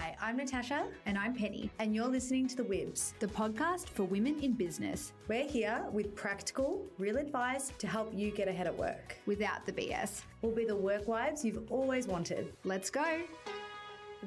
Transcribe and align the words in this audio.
Hi, 0.00 0.14
I'm 0.22 0.36
Natasha, 0.36 0.86
And 1.06 1.18
I'm 1.18 1.34
Penny, 1.34 1.72
and 1.80 1.92
you're 1.92 2.06
listening 2.06 2.46
to 2.46 2.56
The 2.56 2.62
Wibs. 2.62 3.14
the 3.18 3.26
podcast 3.26 3.88
for 3.88 4.04
women 4.04 4.38
in 4.38 4.52
business 4.52 5.12
We're 5.26 5.48
here 5.48 5.84
with 5.90 6.14
practical, 6.14 6.86
real 6.98 7.16
advice 7.16 7.72
to 7.78 7.88
help 7.88 8.14
you 8.14 8.30
get 8.30 8.46
ahead 8.46 8.68
at 8.68 8.78
work. 8.78 9.16
without 9.26 9.66
the 9.66 9.72
BS. 9.72 10.22
We'll 10.40 10.54
be 10.54 10.64
the 10.64 10.76
work 10.76 11.08
wives 11.08 11.44
you've 11.44 11.68
always 11.68 12.06
wanted. 12.06 12.52
Let's 12.62 12.90
go. 12.90 13.22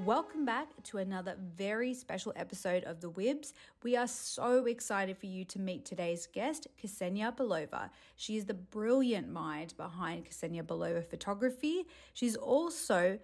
Welcome 0.03 0.43
back 0.43 0.67
to 0.83 0.97
another 0.97 1.37
very 1.55 1.93
special 1.93 2.33
episode 2.35 2.83
of 2.83 2.99
The 2.99 3.09
Wibs. 3.09 3.53
We 3.81 3.95
are 3.95 4.07
so 4.07 4.65
excited 4.65 5.17
for 5.17 5.27
you 5.27 5.45
to 5.45 5.59
meet 5.59 5.85
today's 5.85 6.27
guest, 6.27 6.67
Ksenia 6.83 7.37
Belova. 7.37 7.91
She 8.17 8.35
is 8.35 8.43
the 8.43 8.53
brilliant 8.55 9.31
mind 9.31 9.75
behind 9.77 10.25
Ksenia 10.25 10.63
Belova 10.63 11.05
Photography. 11.05 11.85
She's 12.13 12.35
also 12.35 13.19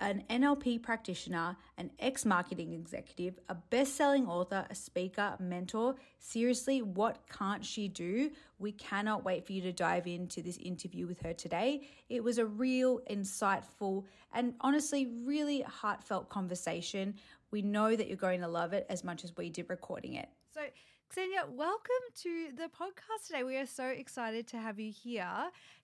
an 0.00 0.24
NLP 0.30 0.82
practitioner, 0.82 1.56
an 1.76 1.90
ex 1.98 2.24
marketing 2.24 2.72
executive, 2.72 3.38
a 3.48 3.54
best 3.54 3.96
selling 3.96 4.26
author, 4.26 4.66
a 4.70 4.74
speaker, 4.74 5.36
mentor. 5.38 5.96
Seriously, 6.18 6.82
what 6.82 7.18
can't 7.28 7.64
she 7.64 7.88
do? 7.88 8.30
We 8.58 8.72
cannot 8.72 9.24
wait 9.24 9.46
for 9.46 9.52
you 9.52 9.62
to 9.62 9.72
dive 9.72 10.06
into 10.06 10.42
this 10.42 10.56
interview 10.56 11.06
with 11.06 11.20
her 11.20 11.32
today. 11.32 11.82
It 12.08 12.24
was 12.24 12.38
a 12.38 12.46
real, 12.46 13.00
insightful, 13.10 14.04
and 14.32 14.54
honestly, 14.60 15.06
really 15.24 15.62
heartfelt 15.62 16.28
conversation. 16.28 17.14
We 17.50 17.62
know 17.62 17.94
that 17.94 18.08
you're 18.08 18.16
going 18.16 18.40
to 18.40 18.48
love 18.48 18.72
it 18.72 18.86
as 18.88 19.04
much 19.04 19.24
as 19.24 19.36
we 19.36 19.50
did 19.50 19.68
recording 19.68 20.14
it. 20.14 20.28
So, 20.54 20.62
Ksenia, 21.12 21.48
welcome 21.50 22.04
to 22.22 22.48
the 22.56 22.64
podcast 22.68 23.26
today. 23.26 23.42
We 23.42 23.56
are 23.56 23.66
so 23.66 23.86
excited 23.86 24.46
to 24.48 24.58
have 24.58 24.78
you 24.78 24.92
here. 24.92 25.26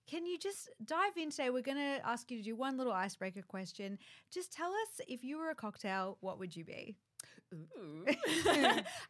Can 0.09 0.25
you 0.25 0.37
just 0.39 0.69
dive 0.85 1.17
in 1.17 1.31
today? 1.31 1.49
We're 1.49 1.61
going 1.63 1.77
to 1.77 1.99
ask 2.05 2.31
you 2.31 2.37
to 2.37 2.43
do 2.43 2.55
one 2.55 2.77
little 2.77 2.93
icebreaker 2.93 3.41
question. 3.41 3.97
Just 4.31 4.53
tell 4.53 4.69
us 4.71 5.01
if 5.07 5.23
you 5.25 5.37
were 5.37 5.49
a 5.49 5.55
cocktail, 5.55 6.17
what 6.21 6.39
would 6.39 6.55
you 6.55 6.63
be? 6.63 6.95
Ooh. 7.53 8.05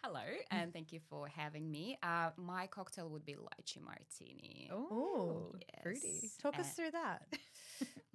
Hello, 0.04 0.22
and 0.52 0.74
thank 0.74 0.92
you 0.92 1.00
for 1.10 1.28
having 1.28 1.70
me. 1.70 1.98
Uh, 2.02 2.30
my 2.38 2.66
cocktail 2.68 3.10
would 3.10 3.26
be 3.26 3.34
lychee 3.36 3.82
martini. 3.84 4.70
Oh, 4.72 5.54
Yes. 5.60 5.82
fruity. 5.84 6.32
Talk 6.42 6.58
us 6.60 6.68
Uh, 6.72 6.74
through 6.76 6.92
that. 6.92 7.22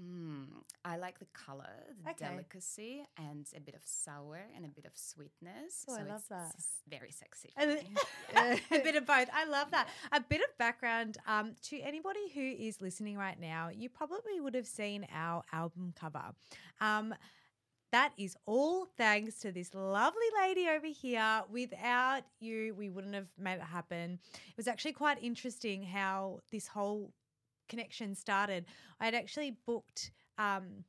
Mm, 0.03 0.47
I 0.85 0.97
like 0.97 1.19
the 1.19 1.27
color, 1.27 1.69
the 2.05 2.11
Okay. 2.11 2.29
delicacy, 2.29 3.05
and 3.17 3.47
a 3.57 3.61
bit 3.61 3.75
of 3.75 3.83
sour 3.85 4.41
and 4.57 4.65
a 4.65 4.69
bit 4.69 4.85
of 4.85 4.93
sweetness. 4.97 5.85
Oh, 5.89 5.95
I 5.95 5.99
so 5.99 6.05
love 6.05 6.19
it's, 6.21 6.29
that. 6.29 6.55
very 6.89 7.11
sexy. 7.13 7.51
a 7.59 8.59
bit 8.71 8.97
of 8.97 9.07
both. 9.07 9.29
I 9.33 9.45
love 9.45 9.71
that. 9.71 9.89
A 10.11 10.21
bit 10.21 10.41
of 10.41 10.57
background 10.59 11.19
um, 11.27 11.55
to 11.65 11.81
anybody 11.81 12.29
who 12.35 12.41
is 12.41 12.81
listening 12.81 13.17
right 13.17 13.39
now. 13.39 13.69
You 13.73 13.89
probably 13.89 14.41
would 14.41 14.55
have 14.55 14.67
seen 14.67 15.07
our 15.15 15.43
album 15.53 15.93
cover. 15.99 16.33
Um, 16.81 17.15
that 17.93 18.13
is 18.17 18.37
all 18.47 18.87
thanks 18.97 19.35
to 19.41 19.53
this 19.53 19.75
lovely 19.75 20.27
lady 20.41 20.67
over 20.67 20.87
here. 20.87 21.43
Without 21.51 22.23
you, 22.41 22.75
we 22.75 22.89
wouldn't 22.89 23.15
have 23.15 23.29
made 23.39 23.57
it 23.57 23.61
happen. 23.61 24.19
It 24.33 24.57
was 24.57 24.67
actually 24.67 24.95
quite 24.95 25.23
interesting 25.23 25.83
how 25.83 26.41
this 26.51 26.67
whole 26.67 27.13
connection 27.73 28.15
started. 28.15 28.67
I 29.01 29.07
had 29.07 29.15
actually 29.15 29.57
booked 29.67 30.11
um, 30.37 30.85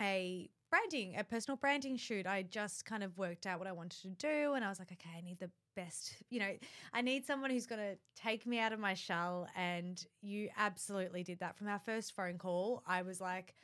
a 0.00 0.48
branding, 0.70 1.16
a 1.18 1.24
personal 1.24 1.56
branding 1.56 1.96
shoot. 1.96 2.24
I 2.24 2.42
just 2.42 2.84
kind 2.84 3.02
of 3.02 3.18
worked 3.18 3.46
out 3.46 3.58
what 3.58 3.66
I 3.66 3.72
wanted 3.72 4.00
to 4.02 4.08
do, 4.10 4.54
and 4.54 4.64
I 4.64 4.68
was 4.68 4.78
like, 4.78 4.92
okay, 4.92 5.10
I 5.18 5.22
need 5.22 5.40
the 5.40 5.50
best. 5.74 6.14
You 6.30 6.38
know, 6.38 6.52
I 6.94 7.02
need 7.02 7.26
someone 7.26 7.50
who's 7.50 7.66
going 7.66 7.80
to 7.80 7.98
take 8.14 8.46
me 8.46 8.60
out 8.60 8.72
of 8.72 8.78
my 8.78 8.94
shell, 8.94 9.48
and 9.56 10.02
you 10.22 10.48
absolutely 10.56 11.24
did 11.24 11.40
that. 11.40 11.58
From 11.58 11.66
our 11.66 11.80
first 11.80 12.14
phone 12.14 12.38
call, 12.38 12.82
I 12.86 13.02
was 13.02 13.20
like. 13.20 13.54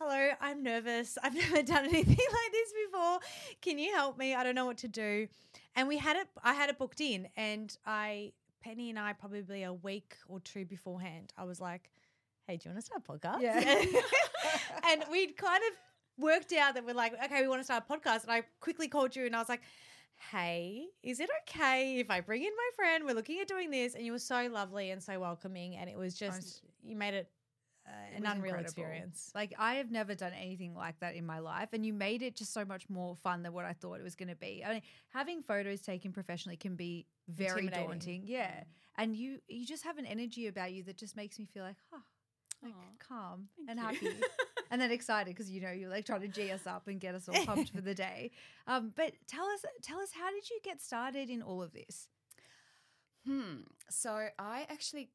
Hello, 0.00 0.30
I'm 0.40 0.62
nervous. 0.62 1.18
I've 1.24 1.34
never 1.50 1.60
done 1.60 1.86
anything 1.86 2.04
like 2.06 2.52
this 2.52 2.72
before. 2.86 3.18
Can 3.60 3.80
you 3.80 3.92
help 3.92 4.16
me? 4.16 4.32
I 4.32 4.44
don't 4.44 4.54
know 4.54 4.64
what 4.64 4.78
to 4.78 4.86
do. 4.86 5.26
And 5.74 5.88
we 5.88 5.96
had 5.96 6.16
it 6.16 6.28
I 6.40 6.54
had 6.54 6.70
it 6.70 6.78
booked 6.78 7.00
in 7.00 7.26
and 7.36 7.76
I 7.84 8.30
Penny 8.60 8.90
and 8.90 8.98
I 8.98 9.12
probably 9.12 9.62
a 9.62 9.72
week 9.72 10.16
or 10.28 10.40
two 10.40 10.64
beforehand. 10.64 11.32
I 11.36 11.44
was 11.44 11.60
like, 11.60 11.90
"Hey, 12.46 12.56
do 12.56 12.68
you 12.68 12.74
want 12.74 12.84
to 12.84 12.86
start 12.86 13.02
a 13.06 13.12
podcast?" 13.12 13.42
Yeah. 13.42 14.00
and 14.90 15.04
we'd 15.10 15.36
kind 15.36 15.62
of 15.70 16.22
worked 16.22 16.52
out 16.52 16.74
that 16.74 16.84
we're 16.84 16.94
like, 16.94 17.14
"Okay, 17.24 17.42
we 17.42 17.48
want 17.48 17.60
to 17.60 17.64
start 17.64 17.84
a 17.88 17.92
podcast." 17.92 18.22
And 18.24 18.32
I 18.32 18.42
quickly 18.60 18.88
called 18.88 19.14
you 19.14 19.26
and 19.26 19.36
I 19.36 19.38
was 19.38 19.48
like, 19.48 19.62
"Hey, 20.32 20.86
is 21.02 21.20
it 21.20 21.30
okay 21.42 21.98
if 21.98 22.10
I 22.10 22.20
bring 22.20 22.42
in 22.42 22.50
my 22.56 22.70
friend? 22.76 23.04
We're 23.04 23.14
looking 23.14 23.40
at 23.40 23.48
doing 23.48 23.70
this." 23.70 23.94
And 23.94 24.04
you 24.04 24.12
were 24.12 24.18
so 24.18 24.48
lovely 24.48 24.90
and 24.90 25.02
so 25.02 25.18
welcoming 25.20 25.76
and 25.76 25.88
it 25.88 25.96
was 25.96 26.14
just 26.14 26.62
you 26.82 26.96
made 26.96 27.14
it 27.14 27.28
an 28.16 28.26
unreal 28.26 28.54
incredible. 28.54 28.60
experience. 28.62 29.30
Like 29.34 29.54
I 29.58 29.74
have 29.74 29.90
never 29.90 30.14
done 30.14 30.32
anything 30.32 30.74
like 30.74 30.98
that 31.00 31.14
in 31.14 31.26
my 31.26 31.38
life, 31.38 31.68
and 31.72 31.84
you 31.84 31.92
made 31.92 32.22
it 32.22 32.36
just 32.36 32.52
so 32.52 32.64
much 32.64 32.88
more 32.88 33.16
fun 33.16 33.42
than 33.42 33.52
what 33.52 33.64
I 33.64 33.72
thought 33.72 33.94
it 33.94 34.02
was 34.02 34.14
going 34.14 34.28
to 34.28 34.36
be. 34.36 34.62
I 34.66 34.72
mean, 34.74 34.82
having 35.12 35.42
photos 35.42 35.80
taken 35.80 36.12
professionally 36.12 36.56
can 36.56 36.76
be 36.76 37.06
very 37.28 37.68
daunting, 37.68 38.24
yeah. 38.26 38.64
And 38.96 39.14
you 39.14 39.38
you 39.48 39.66
just 39.66 39.84
have 39.84 39.98
an 39.98 40.06
energy 40.06 40.46
about 40.46 40.72
you 40.72 40.82
that 40.84 40.96
just 40.96 41.16
makes 41.16 41.38
me 41.38 41.46
feel 41.46 41.62
like, 41.62 41.76
oh, 41.94 42.02
like 42.62 42.74
calm 42.98 43.48
and 43.68 43.78
happy, 43.78 44.10
and 44.70 44.80
then 44.80 44.90
excited 44.90 45.34
because 45.34 45.50
you 45.50 45.60
know 45.60 45.70
you're 45.70 45.90
like 45.90 46.04
trying 46.04 46.22
to 46.22 46.28
g 46.28 46.50
us 46.50 46.66
up 46.66 46.88
and 46.88 47.00
get 47.00 47.14
us 47.14 47.28
all 47.28 47.44
pumped 47.44 47.70
for 47.70 47.80
the 47.80 47.94
day. 48.06 48.30
Um, 48.66 48.92
but 48.96 49.12
tell 49.26 49.44
us, 49.46 49.64
tell 49.82 50.00
us, 50.00 50.10
how 50.12 50.30
did 50.30 50.50
you 50.50 50.58
get 50.64 50.80
started 50.80 51.30
in 51.30 51.42
all 51.42 51.62
of 51.62 51.72
this? 51.72 52.08
Hmm. 53.26 53.60
So 53.90 54.28
I 54.38 54.66
actually, 54.70 55.10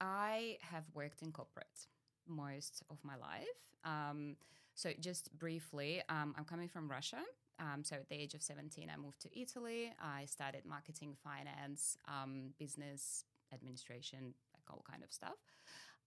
I 0.00 0.58
have 0.60 0.84
worked 0.94 1.22
in 1.22 1.32
corporate 1.32 1.86
most 2.26 2.82
of 2.90 2.98
my 3.04 3.16
life. 3.16 3.46
Um, 3.84 4.36
so 4.74 4.90
just 4.98 5.36
briefly, 5.38 6.02
um, 6.08 6.34
I'm 6.38 6.44
coming 6.44 6.68
from 6.68 6.90
Russia. 6.90 7.22
Um, 7.58 7.84
so 7.84 7.96
at 7.96 8.08
the 8.08 8.14
age 8.14 8.34
of 8.34 8.42
17, 8.42 8.90
I 8.92 8.96
moved 8.98 9.20
to 9.22 9.38
Italy. 9.38 9.92
I 10.00 10.24
started 10.24 10.62
marketing, 10.64 11.14
finance, 11.22 11.98
um, 12.08 12.54
business 12.58 13.24
administration, 13.52 14.34
like 14.54 14.64
all 14.70 14.82
kind 14.90 15.02
of 15.02 15.12
stuff. 15.12 15.36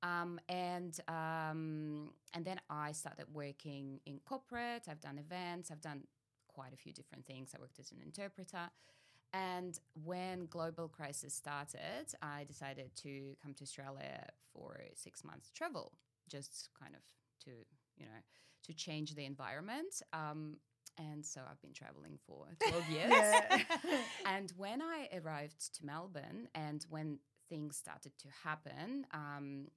Um, 0.02 0.40
and 0.50 1.00
um, 1.08 2.09
and 2.34 2.44
then 2.44 2.59
I 2.70 2.92
started 2.92 3.26
working 3.32 4.02
in 4.06 4.20
corporate. 4.26 4.84
I've 4.90 5.00
done 5.00 5.18
events. 5.18 5.72
I've 5.72 5.82
done 5.82 6.03
quite 6.48 6.74
a 6.74 6.78
few 6.78 6.92
different 6.92 7.26
things. 7.26 7.53
I 7.56 7.62
worked 7.62 7.80
as 7.80 7.92
an 7.92 8.00
interpreter. 8.03 8.70
And 9.34 9.80
when 10.04 10.46
global 10.46 10.88
crisis 10.88 11.34
started, 11.34 12.14
I 12.22 12.44
decided 12.44 12.92
to 12.98 13.36
come 13.42 13.54
to 13.56 13.64
Australia 13.64 14.28
for 14.54 14.80
six 14.96 15.24
months 15.24 15.52
travel, 15.52 15.94
just 16.30 16.70
kind 16.80 16.94
of 16.94 17.02
to 17.46 17.52
you 17.98 18.06
know 18.06 18.22
to 18.66 18.74
change 18.74 19.16
the 19.16 19.26
environment. 19.26 20.02
Um, 20.14 20.58
and 20.98 21.26
so 21.26 21.42
I've 21.50 21.62
been 21.62 21.74
traveling 21.74 22.20
for 22.28 22.46
12 22.70 22.90
years. 22.92 23.34
and 24.28 24.54
when 24.58 24.82
I 24.82 25.10
arrived 25.18 25.76
to 25.76 25.86
Melbourne 25.86 26.48
and 26.54 26.86
when 26.90 27.18
things 27.50 27.76
started 27.76 28.12
to 28.20 28.28
happen, 28.44 29.08
um, 29.12 29.68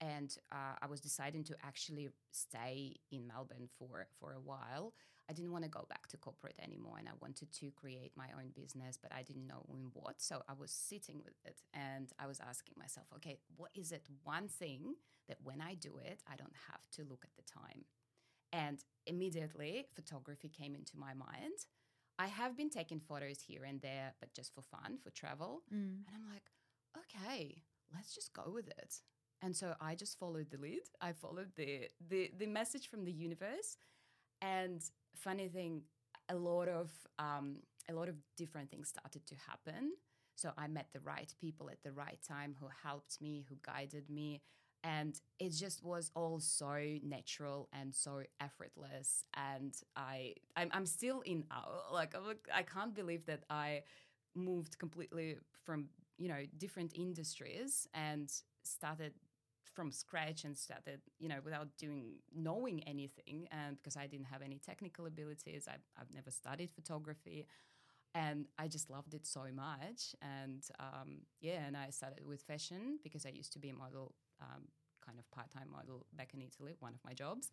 and 0.00 0.36
uh, 0.52 0.74
I 0.80 0.86
was 0.86 1.00
deciding 1.00 1.44
to 1.44 1.56
actually 1.62 2.08
stay 2.30 2.96
in 3.10 3.26
Melbourne 3.26 3.68
for 3.78 4.06
for 4.18 4.32
a 4.32 4.40
while. 4.40 4.94
I 5.28 5.32
didn't 5.32 5.52
want 5.52 5.64
to 5.64 5.70
go 5.70 5.84
back 5.88 6.06
to 6.08 6.16
corporate 6.16 6.58
anymore, 6.62 6.96
and 6.98 7.08
I 7.08 7.12
wanted 7.20 7.52
to 7.54 7.70
create 7.72 8.12
my 8.16 8.28
own 8.36 8.50
business, 8.54 8.98
but 9.00 9.12
I 9.12 9.22
didn't 9.22 9.46
know 9.46 9.64
in 9.68 9.90
what. 9.92 10.20
So 10.22 10.42
I 10.48 10.52
was 10.52 10.70
sitting 10.70 11.20
with 11.24 11.34
it, 11.44 11.60
and 11.74 12.12
I 12.18 12.26
was 12.26 12.40
asking 12.40 12.74
myself, 12.78 13.06
okay, 13.16 13.38
what 13.56 13.70
is 13.74 13.92
it 13.92 14.06
one 14.22 14.48
thing 14.48 14.94
that 15.28 15.38
when 15.42 15.60
I 15.60 15.74
do 15.74 15.98
it, 16.04 16.22
I 16.30 16.36
don't 16.36 16.54
have 16.70 16.88
to 16.92 17.02
look 17.02 17.24
at 17.24 17.34
the 17.36 17.42
time? 17.42 17.84
And 18.52 18.78
immediately, 19.06 19.86
photography 19.94 20.48
came 20.48 20.74
into 20.74 20.96
my 20.96 21.14
mind. 21.14 21.66
I 22.18 22.28
have 22.28 22.56
been 22.56 22.70
taking 22.70 23.00
photos 23.00 23.40
here 23.40 23.64
and 23.64 23.80
there, 23.82 24.14
but 24.20 24.32
just 24.34 24.54
for 24.54 24.62
fun, 24.62 24.98
for 25.02 25.10
travel. 25.10 25.62
Mm. 25.72 26.04
And 26.06 26.14
I'm 26.14 26.32
like, 26.32 26.44
okay, 26.96 27.62
let's 27.94 28.14
just 28.14 28.32
go 28.32 28.50
with 28.52 28.68
it. 28.68 28.94
And 29.42 29.54
so 29.54 29.74
I 29.80 29.94
just 29.94 30.18
followed 30.18 30.50
the 30.50 30.58
lead. 30.58 30.82
I 31.00 31.12
followed 31.12 31.50
the 31.56 31.88
the 32.08 32.30
the 32.38 32.46
message 32.46 32.88
from 32.88 33.04
the 33.04 33.12
universe. 33.12 33.76
And 34.40 34.80
funny 35.16 35.48
thing, 35.48 35.82
a 36.28 36.34
lot 36.36 36.68
of 36.68 36.90
um, 37.18 37.58
a 37.88 37.92
lot 37.94 38.08
of 38.08 38.16
different 38.36 38.70
things 38.70 38.88
started 38.88 39.26
to 39.26 39.34
happen. 39.48 39.92
So 40.34 40.52
I 40.58 40.68
met 40.68 40.88
the 40.92 41.00
right 41.00 41.32
people 41.40 41.70
at 41.70 41.82
the 41.82 41.92
right 41.92 42.18
time 42.26 42.56
who 42.60 42.66
helped 42.82 43.20
me, 43.22 43.44
who 43.48 43.56
guided 43.64 44.10
me, 44.10 44.42
and 44.84 45.18
it 45.38 45.50
just 45.50 45.82
was 45.82 46.10
all 46.14 46.40
so 46.40 46.78
natural 47.02 47.68
and 47.72 47.94
so 47.94 48.22
effortless. 48.40 49.24
And 49.34 49.74
I 49.96 50.34
I'm, 50.56 50.70
I'm 50.72 50.86
still 50.86 51.20
in 51.22 51.44
awe. 51.50 51.92
Like 51.92 52.14
I 52.54 52.62
can't 52.62 52.94
believe 52.94 53.26
that 53.26 53.44
I 53.50 53.82
moved 54.34 54.78
completely 54.78 55.36
from 55.64 55.86
you 56.18 56.28
know 56.28 56.42
different 56.58 56.92
industries 56.94 57.88
and 57.94 58.30
started 58.62 59.12
from 59.76 59.92
scratch 59.92 60.44
and 60.44 60.56
started 60.56 61.00
you 61.18 61.28
know 61.28 61.40
without 61.44 61.68
doing 61.76 62.14
knowing 62.34 62.82
anything 62.84 63.46
and 63.52 63.76
because 63.76 63.96
i 63.96 64.06
didn't 64.06 64.26
have 64.26 64.42
any 64.42 64.58
technical 64.58 65.06
abilities 65.06 65.68
I, 65.68 65.76
i've 66.00 66.12
never 66.12 66.30
studied 66.30 66.70
photography 66.70 67.46
and 68.14 68.46
i 68.58 68.66
just 68.66 68.88
loved 68.90 69.12
it 69.14 69.26
so 69.26 69.44
much 69.54 70.16
and 70.22 70.62
um, 70.80 71.10
yeah 71.40 71.60
and 71.66 71.76
i 71.76 71.90
started 71.90 72.26
with 72.26 72.40
fashion 72.42 72.98
because 73.04 73.26
i 73.26 73.28
used 73.28 73.52
to 73.52 73.58
be 73.58 73.68
a 73.68 73.74
model 73.74 74.14
um, 74.40 74.62
kind 75.06 75.18
of 75.18 75.30
part 75.30 75.50
time 75.50 75.68
model 75.70 76.04
back 76.14 76.34
in 76.34 76.42
Italy, 76.42 76.74
one 76.80 76.92
of 76.92 77.00
my 77.04 77.12
jobs. 77.12 77.50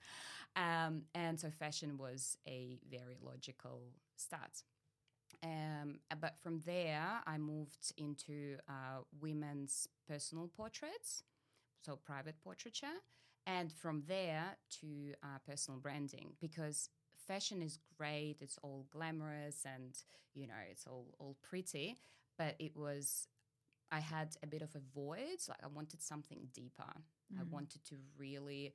Um, 0.55 1.03
and 1.13 1.39
so 1.39 1.49
fashion 1.51 1.97
was 1.97 2.35
a 2.47 2.79
very 2.89 3.15
logical 3.21 3.93
start. 4.15 4.63
Um, 5.43 5.99
but 6.19 6.35
from 6.41 6.61
there, 6.65 7.21
I 7.27 7.37
moved 7.37 7.93
into 7.97 8.57
uh, 8.69 9.01
women's 9.19 9.87
personal 10.07 10.49
portraits, 10.55 11.23
so 11.83 11.95
private 11.95 12.39
portraiture, 12.43 12.97
and 13.45 13.71
from 13.71 14.03
there 14.07 14.57
to 14.81 15.13
uh, 15.23 15.39
personal 15.47 15.79
branding 15.79 16.33
because 16.39 16.89
fashion 17.27 17.61
is 17.61 17.79
great, 17.97 18.37
it's 18.41 18.57
all 18.63 18.85
glamorous 18.91 19.65
and 19.65 19.97
you 20.33 20.47
know 20.47 20.53
it's 20.69 20.85
all 20.87 21.07
all 21.19 21.37
pretty, 21.43 21.97
but 22.37 22.55
it 22.59 22.75
was 22.75 23.27
I 23.91 23.99
had 23.99 24.35
a 24.43 24.47
bit 24.47 24.61
of 24.61 24.75
a 24.75 24.81
void, 24.93 25.39
like 25.49 25.63
I 25.63 25.67
wanted 25.67 26.01
something 26.01 26.47
deeper. 26.53 26.83
I 27.39 27.43
Mm. 27.43 27.49
wanted 27.51 27.83
to 27.85 27.95
really, 28.17 28.73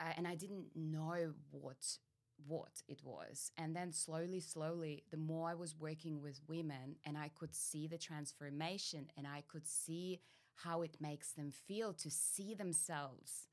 uh, 0.00 0.12
and 0.16 0.26
I 0.26 0.34
didn't 0.34 0.68
know 0.74 1.32
what 1.50 1.98
what 2.46 2.82
it 2.88 3.00
was. 3.02 3.50
And 3.56 3.74
then 3.74 3.92
slowly, 3.92 4.40
slowly, 4.40 5.04
the 5.10 5.16
more 5.16 5.48
I 5.48 5.54
was 5.54 5.74
working 5.78 6.20
with 6.20 6.40
women 6.46 6.96
and 7.06 7.16
I 7.16 7.30
could 7.34 7.54
see 7.54 7.86
the 7.86 7.96
transformation 7.96 9.06
and 9.16 9.26
I 9.26 9.42
could 9.48 9.66
see 9.66 10.20
how 10.64 10.82
it 10.82 10.96
makes 11.00 11.32
them 11.32 11.50
feel 11.50 11.92
to 11.94 12.10
see 12.10 12.54
themselves 12.54 13.48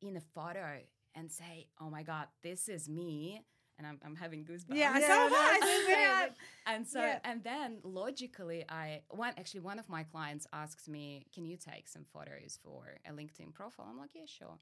in 0.00 0.16
a 0.16 0.20
photo 0.20 0.80
and 1.14 1.30
say, 1.30 1.68
oh 1.80 1.88
my 1.90 2.02
God, 2.02 2.26
this 2.42 2.68
is 2.68 2.88
me. 2.88 3.42
And 3.78 3.86
I'm, 3.86 3.98
I'm 4.04 4.16
having 4.16 4.44
goosebumps. 4.44 4.74
Yeah, 4.76 4.98
Yeah, 4.98 5.06
so 5.06 5.12
am 5.14 5.32
I. 5.32 5.58
that's 5.60 5.64
So 5.64 5.70
am 5.70 5.86
I. 5.88 6.20
amazing. 6.20 6.36
And 6.66 6.86
so, 6.86 7.00
Yeah. 7.00 7.18
and 7.24 7.42
then 7.42 7.78
logically, 7.82 8.64
I 8.68 9.02
one 9.08 9.32
actually 9.38 9.60
one 9.60 9.78
of 9.78 9.88
my 9.88 10.02
clients 10.04 10.46
asks 10.52 10.88
me, 10.88 11.26
"Can 11.34 11.46
you 11.46 11.56
take 11.56 11.88
some 11.88 12.04
photos 12.04 12.58
for 12.62 12.84
a 13.08 13.12
LinkedIn 13.12 13.54
profile?" 13.54 13.86
I'm 13.88 13.98
like, 13.98 14.10
"Yeah, 14.14 14.26
sure." 14.26 14.58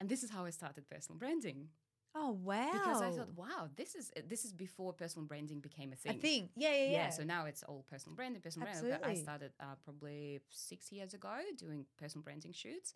And 0.00 0.08
this 0.08 0.22
is 0.24 0.30
how 0.30 0.44
I 0.46 0.50
started 0.50 0.88
personal 0.88 1.18
branding 1.18 1.68
Oh 2.14 2.30
wow! 2.42 2.62
because 2.72 3.02
I 3.02 3.10
thought, 3.10 3.34
"Wow, 3.36 3.68
this 3.76 3.94
is 3.94 4.10
this 4.28 4.44
is 4.44 4.52
before 4.52 4.92
personal 4.92 5.26
branding 5.26 5.60
became 5.60 5.92
a 5.92 5.96
a 5.96 5.96
thing." 5.96 6.18
thing. 6.20 6.50
Yeah, 6.56 6.70
yeah, 6.70 6.76
yeah. 6.76 6.92
Yeah, 6.92 7.08
so 7.10 7.22
now 7.24 7.46
it's 7.46 7.62
all 7.62 7.84
personal 7.88 8.16
branding, 8.16 8.40
personal 8.42 8.64
branding. 8.66 8.86
But 8.90 9.08
I 9.08 9.14
started 9.14 9.52
uh, 9.60 9.74
probably 9.84 10.40
six 10.50 10.92
years 10.92 11.14
ago 11.14 11.34
doing 11.58 11.86
personal 11.98 12.22
branding 12.22 12.52
shoots, 12.52 12.94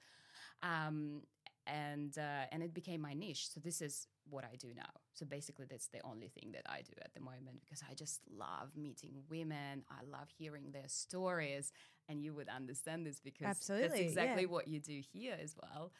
um, 0.62 1.23
and 1.67 2.17
uh, 2.19 2.47
and 2.53 2.62
it 2.62 2.75
became 2.75 3.00
my 3.00 3.15
niche. 3.15 3.49
So 3.50 3.61
this 3.61 3.81
is 3.81 4.06
what 4.31 4.44
I 4.44 4.56
do 4.56 4.69
now. 4.76 4.91
So 5.15 5.26
basically, 5.26 5.67
that's 5.69 5.88
the 5.88 6.00
only 6.05 6.29
thing 6.29 6.53
that 6.53 6.62
I 6.69 6.82
do 6.82 6.93
at 7.03 7.14
the 7.14 7.21
moment 7.21 7.61
because 7.64 7.82
I 7.91 7.94
just 7.94 8.21
love 8.31 8.76
meeting 8.76 9.23
women. 9.29 9.85
I 9.91 10.05
love 10.11 10.29
hearing 10.37 10.71
their 10.73 10.88
stories, 10.88 11.73
and 12.09 12.23
you 12.23 12.35
would 12.35 12.49
understand 12.49 13.06
this 13.06 13.21
because 13.21 13.47
Absolutely, 13.47 13.88
that's 13.88 14.00
yeah. 14.00 14.09
exactly 14.11 14.47
what 14.47 14.69
you 14.69 14.81
do 14.81 15.00
here 15.12 15.37
as 15.43 15.55
well. 15.61 15.93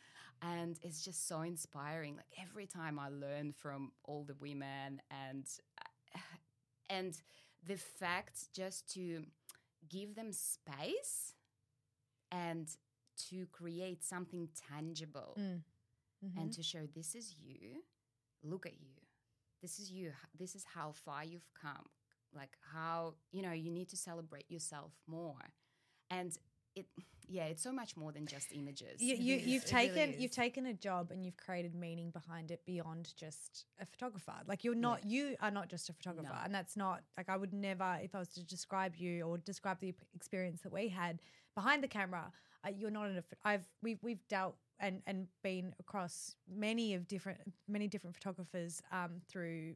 And 0.43 0.79
it's 0.83 1.05
just 1.05 1.27
so 1.29 1.41
inspiring. 1.43 2.17
Like 2.17 2.27
every 2.41 2.67
time 2.67 2.99
I 2.99 3.09
learn 3.09 3.53
from 3.53 3.93
all 4.05 4.25
the 4.25 4.35
women 4.41 5.01
and 5.11 5.47
and 6.91 7.17
the 7.67 7.77
fact 7.77 8.53
just 8.55 8.93
to 8.95 9.25
give 9.89 10.15
them 10.15 10.33
space 10.33 11.35
and 12.31 12.69
to 13.29 13.47
create 13.47 14.05
something 14.05 14.49
tangible 14.71 15.35
Mm. 15.39 15.63
Mhm. 16.25 16.37
and 16.41 16.53
to 16.53 16.63
show 16.63 16.87
this 16.87 17.15
is 17.15 17.35
you 17.39 17.83
look 18.43 18.67
at 18.67 18.75
you 18.81 18.95
this 19.63 19.79
is 19.79 19.91
you 19.91 20.13
this 20.39 20.55
is 20.55 20.65
how 20.65 20.93
far 20.93 21.25
you've 21.25 21.49
come 21.55 21.89
like 22.35 22.57
how 22.73 23.15
you 23.33 23.41
know 23.43 23.53
you 23.53 23.71
need 23.71 23.89
to 23.89 23.97
celebrate 23.97 24.51
yourself 24.51 24.93
more 25.07 25.53
and 26.11 26.37
it 26.79 26.87
yeah 27.31 27.45
it's 27.45 27.63
so 27.63 27.71
much 27.73 27.95
more 27.97 28.11
than 28.11 28.27
just 28.27 28.49
images 28.53 29.01
you, 29.01 29.15
you, 29.15 29.37
you've 29.37 29.65
is. 29.65 29.71
It 29.71 29.75
really 29.77 29.89
taken 29.89 30.21
you've 30.21 30.31
taken 30.31 30.67
a 30.67 30.73
job 30.73 31.11
and 31.11 31.23
you've 31.25 31.37
created 31.37 31.75
meaning 31.75 32.11
behind 32.11 32.51
it 32.51 32.61
beyond 32.65 33.13
just 33.17 33.67
a 33.81 33.85
photographer. 33.87 34.33
Like 34.47 34.65
you're 34.65 34.75
not 34.89 35.05
you 35.05 35.37
are 35.41 35.51
not 35.51 35.69
just 35.69 35.91
a 35.91 35.93
photographer, 35.93 36.33
No. 36.33 36.45
and 36.45 36.55
that's 36.55 36.77
not 36.77 37.03
like 37.19 37.29
I 37.29 37.37
would 37.37 37.53
never 37.53 37.99
if 38.03 38.15
I 38.15 38.19
was 38.19 38.29
to 38.31 38.45
describe 38.45 38.97
you 38.97 39.25
or 39.25 39.37
describe 39.39 39.79
the 39.81 39.95
experience 40.15 40.61
that 40.63 40.73
we 40.73 40.89
had 40.89 41.21
behind 41.55 41.83
the 41.83 41.89
camera. 41.89 42.33
Uh, 42.65 42.71
you're 42.77 42.91
not 42.91 43.07
an. 43.09 43.23
I've 43.45 43.67
we've 43.83 43.99
we've 44.03 44.27
dealt 44.29 44.57
and 44.81 45.03
and 45.07 45.27
been 45.43 45.75
across 45.81 46.35
many 46.49 46.95
of 46.95 47.07
different 47.07 47.41
many 47.69 47.89
different 47.89 48.17
photographers 48.17 48.81
um, 48.91 49.21
through 49.29 49.75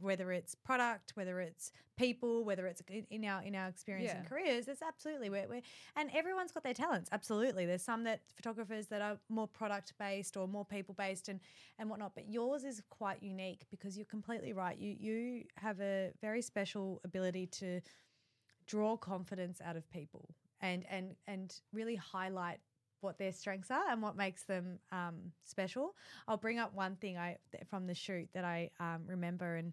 whether 0.00 0.32
it's 0.32 0.54
product, 0.54 1.12
whether 1.14 1.40
it's 1.40 1.72
people, 1.96 2.44
whether 2.44 2.66
it's 2.66 2.82
in- 3.10 3.24
our 3.24 3.42
in 3.42 3.54
our 3.54 3.68
experience 3.68 4.10
and 4.18 4.26
careers. 4.26 4.68
It's 4.68 4.82
absolutely 4.82 5.30
we're, 5.30 5.48
we're 5.48 5.62
and 5.96 6.10
everyone's 6.14 6.52
got 6.52 6.62
their 6.62 6.74
talents. 6.74 7.08
Absolutely, 7.12 7.66
there's 7.66 7.82
some 7.82 8.04
that 8.04 8.20
photographers 8.34 8.86
that 8.88 9.02
are 9.02 9.18
more 9.28 9.48
product 9.48 9.94
based 9.98 10.36
or 10.36 10.48
more 10.48 10.64
people 10.64 10.94
based 10.94 11.28
and 11.28 11.40
and 11.78 11.90
whatnot. 11.90 12.12
But 12.14 12.28
yours 12.28 12.64
is 12.64 12.82
quite 12.90 13.22
unique 13.22 13.64
because 13.70 13.96
you're 13.96 14.06
completely 14.06 14.52
right. 14.52 14.78
You 14.78 14.96
you 14.98 15.44
have 15.56 15.80
a 15.80 16.12
very 16.20 16.42
special 16.42 17.00
ability 17.04 17.46
to 17.46 17.80
draw 18.66 18.96
confidence 18.96 19.60
out 19.64 19.76
of 19.76 19.90
people 19.90 20.34
and 20.60 20.84
and 20.90 21.16
and 21.26 21.60
really 21.72 21.96
highlight 21.96 22.60
what 23.00 23.18
their 23.18 23.32
strengths 23.32 23.70
are 23.70 23.90
and 23.90 24.02
what 24.02 24.16
makes 24.16 24.44
them 24.44 24.78
um, 24.92 25.32
special. 25.44 25.94
I'll 26.28 26.36
bring 26.36 26.58
up 26.58 26.74
one 26.74 26.96
thing 26.96 27.18
I 27.18 27.38
from 27.68 27.86
the 27.86 27.94
shoot 27.94 28.28
that 28.34 28.44
I 28.44 28.70
um, 28.80 29.02
remember, 29.06 29.56
and 29.56 29.72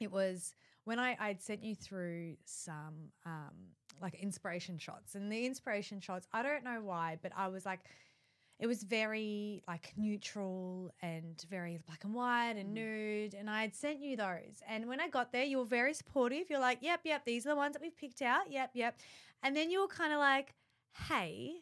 it 0.00 0.10
was 0.10 0.54
when 0.84 0.98
I 0.98 1.16
I'd 1.20 1.42
sent 1.42 1.62
you 1.62 1.74
through 1.74 2.36
some 2.44 3.12
um, 3.26 3.54
like 4.00 4.14
inspiration 4.14 4.78
shots, 4.78 5.14
and 5.14 5.30
the 5.30 5.46
inspiration 5.46 6.00
shots 6.00 6.26
I 6.32 6.42
don't 6.42 6.64
know 6.64 6.80
why, 6.82 7.18
but 7.22 7.32
I 7.36 7.48
was 7.48 7.66
like. 7.66 7.80
It 8.60 8.66
was 8.66 8.82
very 8.82 9.62
like 9.68 9.92
neutral 9.96 10.90
and 11.00 11.40
very 11.48 11.78
black 11.86 12.02
and 12.02 12.12
white 12.12 12.56
and 12.56 12.74
nude. 12.74 13.34
And 13.34 13.48
I 13.48 13.60
had 13.60 13.72
sent 13.72 14.00
you 14.00 14.16
those. 14.16 14.64
And 14.68 14.88
when 14.88 15.00
I 15.00 15.06
got 15.08 15.30
there, 15.30 15.44
you 15.44 15.58
were 15.58 15.64
very 15.64 15.94
supportive. 15.94 16.50
You're 16.50 16.58
like, 16.58 16.78
yep, 16.82 17.02
yep, 17.04 17.24
these 17.24 17.46
are 17.46 17.50
the 17.50 17.54
ones 17.54 17.74
that 17.74 17.82
we've 17.82 17.96
picked 17.96 18.20
out. 18.20 18.50
Yep, 18.50 18.70
yep. 18.74 18.98
And 19.44 19.56
then 19.56 19.70
you 19.70 19.80
were 19.80 19.86
kind 19.86 20.12
of 20.12 20.18
like, 20.18 20.54
hey, 21.08 21.58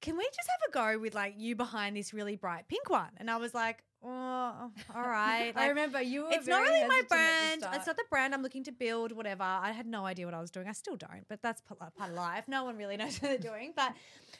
can 0.00 0.16
we 0.16 0.24
just 0.24 0.48
have 0.48 0.68
a 0.68 0.72
go 0.94 1.00
with 1.00 1.14
like 1.14 1.34
you 1.36 1.56
behind 1.56 1.96
this 1.96 2.14
really 2.14 2.36
bright 2.36 2.68
pink 2.68 2.88
one? 2.88 3.10
And 3.16 3.30
I 3.30 3.36
was 3.36 3.54
like, 3.54 3.82
oh, 4.04 4.08
all 4.08 4.70
right. 4.94 5.52
I 5.56 5.68
remember 5.68 6.00
you 6.00 6.24
were 6.24 6.30
it's 6.32 6.46
not 6.46 6.62
really 6.62 6.86
my 6.86 6.94
hesitant 6.94 7.02
at 7.02 7.08
the 7.08 7.14
brand. 7.14 7.76
It's 7.76 7.86
not 7.86 7.96
the 7.96 8.04
brand 8.08 8.34
I'm 8.34 8.42
looking 8.42 8.64
to 8.64 8.72
build, 8.72 9.12
whatever. 9.12 9.42
I 9.42 9.72
had 9.72 9.86
no 9.86 10.06
idea 10.06 10.26
what 10.26 10.34
I 10.34 10.40
was 10.40 10.50
doing. 10.50 10.68
I 10.68 10.72
still 10.72 10.96
don't, 10.96 11.24
but 11.28 11.42
that's 11.42 11.60
part 11.62 11.78
part 11.78 12.10
of 12.10 12.16
life. 12.16 12.44
No 12.46 12.64
one 12.64 12.76
really 12.76 12.96
knows 12.98 13.20
what 13.20 13.30
they're 13.30 13.38
doing. 13.38 13.72
But 13.74 13.94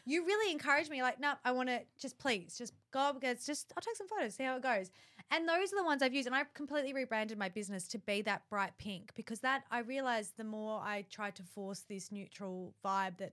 you 0.04 0.24
really 0.24 0.52
encouraged 0.52 0.90
me, 0.90 1.02
like, 1.02 1.20
no, 1.20 1.34
I 1.44 1.52
want 1.52 1.68
to 1.68 1.80
just 2.00 2.18
please, 2.18 2.56
just 2.56 2.72
go 2.92 3.12
because 3.12 3.44
just 3.44 3.72
I'll 3.76 3.82
take 3.82 3.96
some 3.96 4.08
photos, 4.08 4.34
see 4.34 4.44
how 4.44 4.56
it 4.56 4.62
goes. 4.62 4.90
And 5.30 5.46
those 5.46 5.72
are 5.72 5.76
the 5.76 5.84
ones 5.84 6.02
I've 6.02 6.14
used. 6.14 6.26
And 6.26 6.34
I 6.34 6.44
completely 6.54 6.92
rebranded 6.94 7.38
my 7.38 7.48
business 7.48 7.86
to 7.88 7.98
be 7.98 8.22
that 8.22 8.42
bright 8.48 8.72
pink 8.78 9.12
because 9.14 9.40
that 9.40 9.64
I 9.70 9.80
realized 9.80 10.32
the 10.36 10.44
more 10.44 10.80
I 10.80 11.04
tried 11.10 11.34
to 11.36 11.42
force 11.42 11.80
this 11.80 12.10
neutral 12.10 12.74
vibe 12.84 13.18
that 13.18 13.32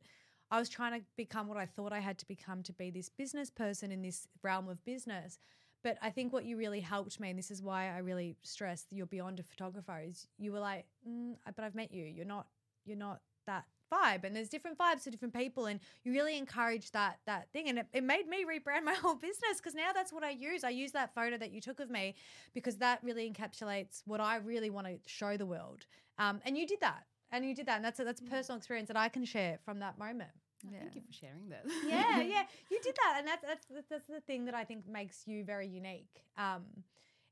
I 0.52 0.60
was 0.60 0.70
trying 0.70 1.00
to 1.00 1.06
become 1.18 1.48
what 1.48 1.58
I 1.58 1.66
thought 1.66 1.92
I 1.92 2.00
had 2.00 2.18
to 2.20 2.28
become 2.28 2.64
to 2.64 2.74
be 2.74 2.92
this 2.92 3.10
business 3.10 3.50
person 3.50 3.92
in 3.92 4.02
this 4.02 4.28
realm 4.44 4.70
of 4.70 4.84
business. 4.86 5.40
But 5.84 5.98
I 6.02 6.10
think 6.10 6.34
what 6.34 6.46
you 6.46 6.58
really 6.58 6.80
helped 6.80 7.20
me, 7.20 7.30
and 7.30 7.38
this 7.38 7.52
is 7.52 7.62
why 7.62 7.94
I 7.94 8.00
really 8.00 8.36
stress 8.42 8.86
you're 8.90 9.06
beyond 9.06 9.40
a 9.40 9.44
photographer, 9.44 10.02
is 10.08 10.28
you 10.38 10.52
were 10.52 10.60
like, 10.60 10.86
mm, 11.08 11.36
but 11.56 11.64
I've 11.64 11.76
met 11.76 11.92
you. 11.92 12.06
You're 12.06 12.26
not. 12.26 12.48
You're 12.86 12.98
not 12.98 13.22
that 13.48 13.66
vibe. 13.94 14.24
And 14.24 14.36
there's 14.36 14.50
different 14.50 14.78
vibes 14.78 15.02
for 15.02 15.12
different 15.12 15.34
people, 15.34 15.68
and 15.68 15.80
you 16.04 16.12
really 16.12 16.38
encouraged 16.38 16.94
that 16.94 17.20
that 17.26 17.52
thing, 17.52 17.70
and 17.70 17.80
it, 17.80 17.88
it 17.94 18.04
made 18.04 18.28
me 18.28 18.46
rebrand 18.46 18.84
my 18.84 18.94
whole 19.02 19.16
business 19.16 19.58
because 19.58 19.76
now 19.76 19.92
that's 19.94 20.12
what 20.12 20.24
I 20.24 20.32
use. 20.32 20.64
I 20.64 20.70
use 20.70 20.92
that 20.94 21.14
photo 21.14 21.38
that 21.38 21.52
you 21.52 21.62
took 21.62 21.80
of 21.80 21.90
me 21.90 22.16
because 22.54 22.78
that 22.78 23.00
really 23.04 23.32
encapsulates 23.32 24.02
what 24.06 24.22
I 24.22 24.38
really 24.38 24.70
want 24.70 24.88
to 24.88 24.98
show 25.06 25.38
the 25.38 25.46
world. 25.46 25.86
Um, 26.18 26.42
and 26.46 26.58
you 26.58 26.66
did 26.66 26.80
that, 26.82 27.04
and 27.32 27.46
you 27.46 27.56
did 27.56 27.66
that, 27.68 27.78
and 27.78 27.86
that's 27.86 28.00
a, 28.00 28.04
that's 28.04 28.22
a 28.22 28.26
personal 28.26 28.58
experience 28.58 28.88
that 28.88 28.98
I 28.98 29.10
can 29.10 29.26
share 29.26 29.60
from 29.66 29.80
that 29.80 29.98
moment. 29.98 30.30
Oh, 30.66 30.70
thank 30.80 30.96
you 30.96 31.02
for 31.02 31.14
sharing 31.14 31.50
that 31.50 31.64
yeah, 31.88 32.22
yeah, 32.22 32.44
you 32.72 32.80
did 32.82 32.96
that, 33.04 33.16
and 33.20 33.28
that's 33.28 33.44
that's 33.44 33.66
that's- 33.68 33.86
that's 33.90 34.08
the 34.08 34.22
thing 34.22 34.46
that 34.46 34.56
I 34.56 34.64
think 34.64 34.88
makes 34.88 35.28
you 35.28 35.44
very 35.44 35.68
unique. 35.68 36.24
Um, 36.38 36.64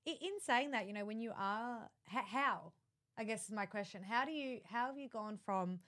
in 0.06 0.40
saying 0.42 0.72
that, 0.72 0.86
you 0.88 0.94
know, 0.94 1.06
when 1.06 1.20
you 1.20 1.32
are 1.38 1.90
how, 2.06 2.74
I 3.18 3.24
guess 3.24 3.46
is 3.46 3.52
my 3.52 3.66
question. 3.66 4.04
How 4.04 4.26
do 4.26 4.32
you 4.32 4.60
how 4.66 4.88
have 4.88 4.98
you 4.98 5.08
gone 5.10 5.38
from 5.46 5.80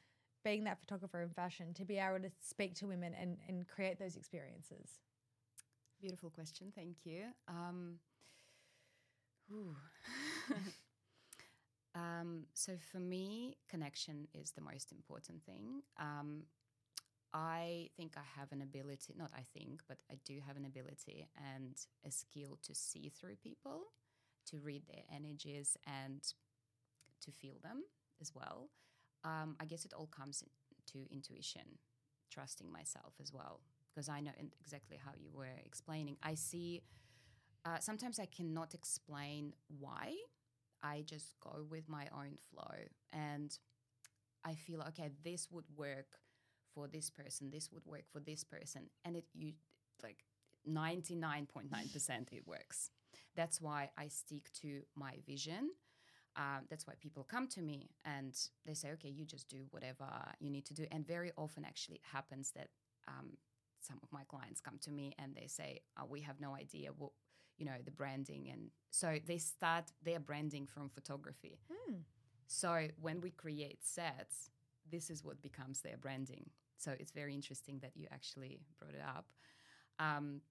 being 0.43 0.63
that 0.63 0.79
photographer 0.79 1.21
in 1.21 1.29
fashion 1.31 1.73
to 1.73 1.83
be 1.85 1.97
able 1.97 2.19
to 2.19 2.31
speak 2.39 2.75
to 2.75 2.87
women 2.87 3.13
and 3.19 3.37
and 3.47 3.67
create 3.67 3.99
those 3.99 4.15
experiences? 4.15 4.99
Beautiful 6.01 6.29
question. 6.29 6.71
Thank 6.75 6.97
you. 7.05 7.25
Um, 7.47 7.95
ooh. 9.51 9.75
um, 11.95 12.43
so 12.53 12.73
for 12.91 12.99
me, 12.99 13.57
connection 13.69 14.27
is 14.33 14.51
the 14.51 14.61
most 14.61 14.91
important 14.91 15.43
thing. 15.43 15.81
Um, 15.99 16.43
I 17.33 17.89
think 17.97 18.13
I 18.17 18.39
have 18.39 18.51
an 18.51 18.61
ability, 18.61 19.13
not 19.17 19.31
I 19.35 19.43
think, 19.57 19.81
but 19.87 19.97
I 20.11 20.15
do 20.25 20.39
have 20.45 20.55
an 20.57 20.65
ability 20.65 21.27
and 21.35 21.75
a 22.05 22.11
skill 22.11 22.59
to 22.63 22.73
see 22.73 23.09
through 23.09 23.35
people, 23.35 23.87
to 24.47 24.57
read 24.57 24.83
their 24.87 25.03
energies 25.13 25.75
and 25.85 26.21
to 27.21 27.31
feel 27.31 27.55
them 27.61 27.83
as 28.21 28.33
well. 28.33 28.69
Um, 29.23 29.55
I 29.59 29.65
guess 29.65 29.85
it 29.85 29.93
all 29.93 30.07
comes 30.07 30.43
to 30.93 30.99
intuition, 31.11 31.79
trusting 32.31 32.71
myself 32.71 33.13
as 33.21 33.33
well, 33.33 33.59
because 33.93 34.07
I 34.07 34.21
know 34.21 34.31
exactly 34.61 34.97
how 35.03 35.11
you 35.17 35.29
were 35.33 35.59
explaining. 35.65 36.17
I 36.23 36.35
see. 36.35 36.83
Uh, 37.65 37.79
sometimes 37.79 38.19
I 38.19 38.27
cannot 38.27 38.73
explain 38.73 39.53
why. 39.79 40.13
I 40.91 41.03
just 41.13 41.29
go 41.47 41.55
with 41.73 41.85
my 41.97 42.05
own 42.21 42.33
flow, 42.49 42.77
and 43.11 43.49
I 44.51 44.53
feel 44.65 44.81
okay. 44.89 45.09
This 45.29 45.43
would 45.53 45.69
work 45.75 46.11
for 46.73 46.87
this 46.87 47.09
person. 47.19 47.51
This 47.51 47.69
would 47.73 47.85
work 47.85 48.05
for 48.13 48.21
this 48.29 48.43
person, 48.43 48.81
and 49.03 49.15
it 49.15 49.25
you 49.33 49.53
like 50.07 50.19
ninety 50.65 51.15
nine 51.27 51.45
point 51.53 51.69
nine 51.71 51.89
percent 51.95 52.29
it 52.31 52.45
works. 52.55 52.91
That's 53.39 53.57
why 53.61 53.81
I 54.03 54.09
stick 54.09 54.45
to 54.61 54.69
my 54.95 55.13
vision. 55.25 55.63
Um, 56.37 56.61
that's 56.69 56.85
why 56.87 56.95
people 57.05 57.23
come 57.23 57.47
to 57.55 57.61
me 57.61 57.79
and 58.03 58.33
they 58.65 58.73
say, 58.73 58.89
okay, 58.95 59.09
you 59.17 59.25
just 59.35 59.47
do 59.57 59.61
whatever 59.71 60.07
you 60.43 60.49
need 60.55 60.65
to 60.65 60.73
do. 60.73 60.85
And 60.91 61.07
very 61.07 61.31
often, 61.37 61.63
actually, 61.63 61.95
it 61.95 62.07
happens 62.11 62.51
that 62.57 62.67
um, 63.07 63.37
some 63.79 63.99
of 64.03 64.09
my 64.11 64.23
clients 64.33 64.59
come 64.59 64.77
to 64.81 64.91
me 64.91 65.15
and 65.17 65.33
they 65.33 65.47
say, 65.47 65.79
oh, 65.97 66.07
we 66.09 66.21
have 66.21 66.41
no 66.41 66.51
idea 66.53 66.89
what, 66.97 67.11
you 67.57 67.65
know, 67.65 67.77
the 67.83 67.91
branding. 67.91 68.49
And 68.51 68.69
so 68.91 69.17
they 69.25 69.37
start 69.37 69.91
their 70.03 70.19
branding 70.19 70.67
from 70.67 70.89
photography. 70.89 71.59
So 72.47 72.87
when 73.01 73.21
we 73.21 73.31
create 73.31 73.83
sets, 73.83 74.49
this 74.91 75.09
is 75.09 75.23
what 75.23 75.41
becomes 75.41 75.81
their 75.81 75.97
branding. 75.97 76.49
So 76.77 76.93
it's 76.99 77.11
very 77.11 77.33
interesting 77.33 77.79
that 77.79 77.91
you 77.95 78.07
actually 78.11 78.59
brought 78.79 78.93
it 78.93 79.01
up. 79.01 79.25
Um, 79.99 80.41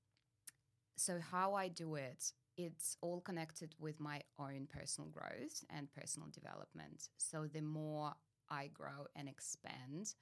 so 0.96 1.18
how 1.30 1.54
I 1.54 1.68
do 1.68 1.96
it, 1.96 2.32
it's 2.56 2.96
all 3.00 3.20
connected 3.20 3.75
with 3.78 4.00
my 4.00 4.23
own 4.38 4.66
personal 4.73 5.11
growth 5.11 5.64
and 5.70 5.92
personal 5.92 6.28
development. 6.32 7.08
So 7.16 7.46
the 7.52 7.62
more 7.62 8.12
I 8.50 8.70
grow 8.73 9.06
and 9.16 9.28
expand, 9.28 10.14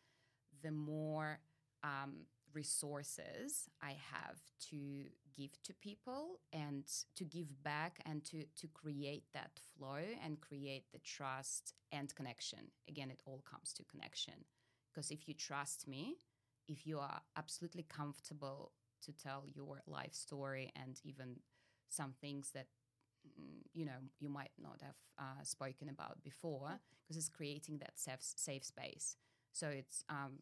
the 0.62 0.70
more 0.70 1.38
um, 1.84 2.26
resources 2.54 3.68
I 3.82 3.96
have 4.12 4.38
to 4.70 5.04
give 5.36 5.60
to 5.64 5.72
people 5.74 6.40
and 6.52 6.84
to 7.16 7.24
give 7.24 7.62
back 7.62 8.00
and 8.06 8.24
to 8.26 8.44
to 8.56 8.66
create 8.68 9.24
that 9.34 9.60
flow 9.76 10.00
and 10.24 10.40
create 10.40 10.84
the 10.92 10.98
trust 11.00 11.74
and 11.90 12.14
connection. 12.14 12.70
Again, 12.88 13.10
it 13.10 13.22
all 13.26 13.42
comes 13.50 13.72
to 13.74 13.84
connection. 13.84 14.34
Because 14.92 15.10
if 15.10 15.26
you 15.26 15.34
trust 15.34 15.88
me, 15.88 16.16
if 16.68 16.86
you 16.86 16.98
are 16.98 17.20
absolutely 17.36 17.84
comfortable 17.88 18.72
to 19.04 19.12
tell 19.12 19.44
your 19.54 19.80
life 19.86 20.14
story 20.14 20.70
and 20.76 21.00
even 21.04 21.36
some 21.88 22.12
things 22.20 22.50
that 22.54 22.66
mm, 23.26 23.60
you 23.72 23.84
know 23.84 24.00
you 24.20 24.28
might 24.28 24.52
not 24.60 24.80
have 24.82 24.96
uh, 25.18 25.42
spoken 25.42 25.88
about 25.88 26.22
before 26.22 26.78
because 27.02 27.16
it's 27.16 27.28
creating 27.28 27.78
that 27.78 27.98
safe, 27.98 28.18
safe 28.20 28.64
space 28.64 29.16
so 29.52 29.68
it's 29.68 30.04
um, 30.08 30.38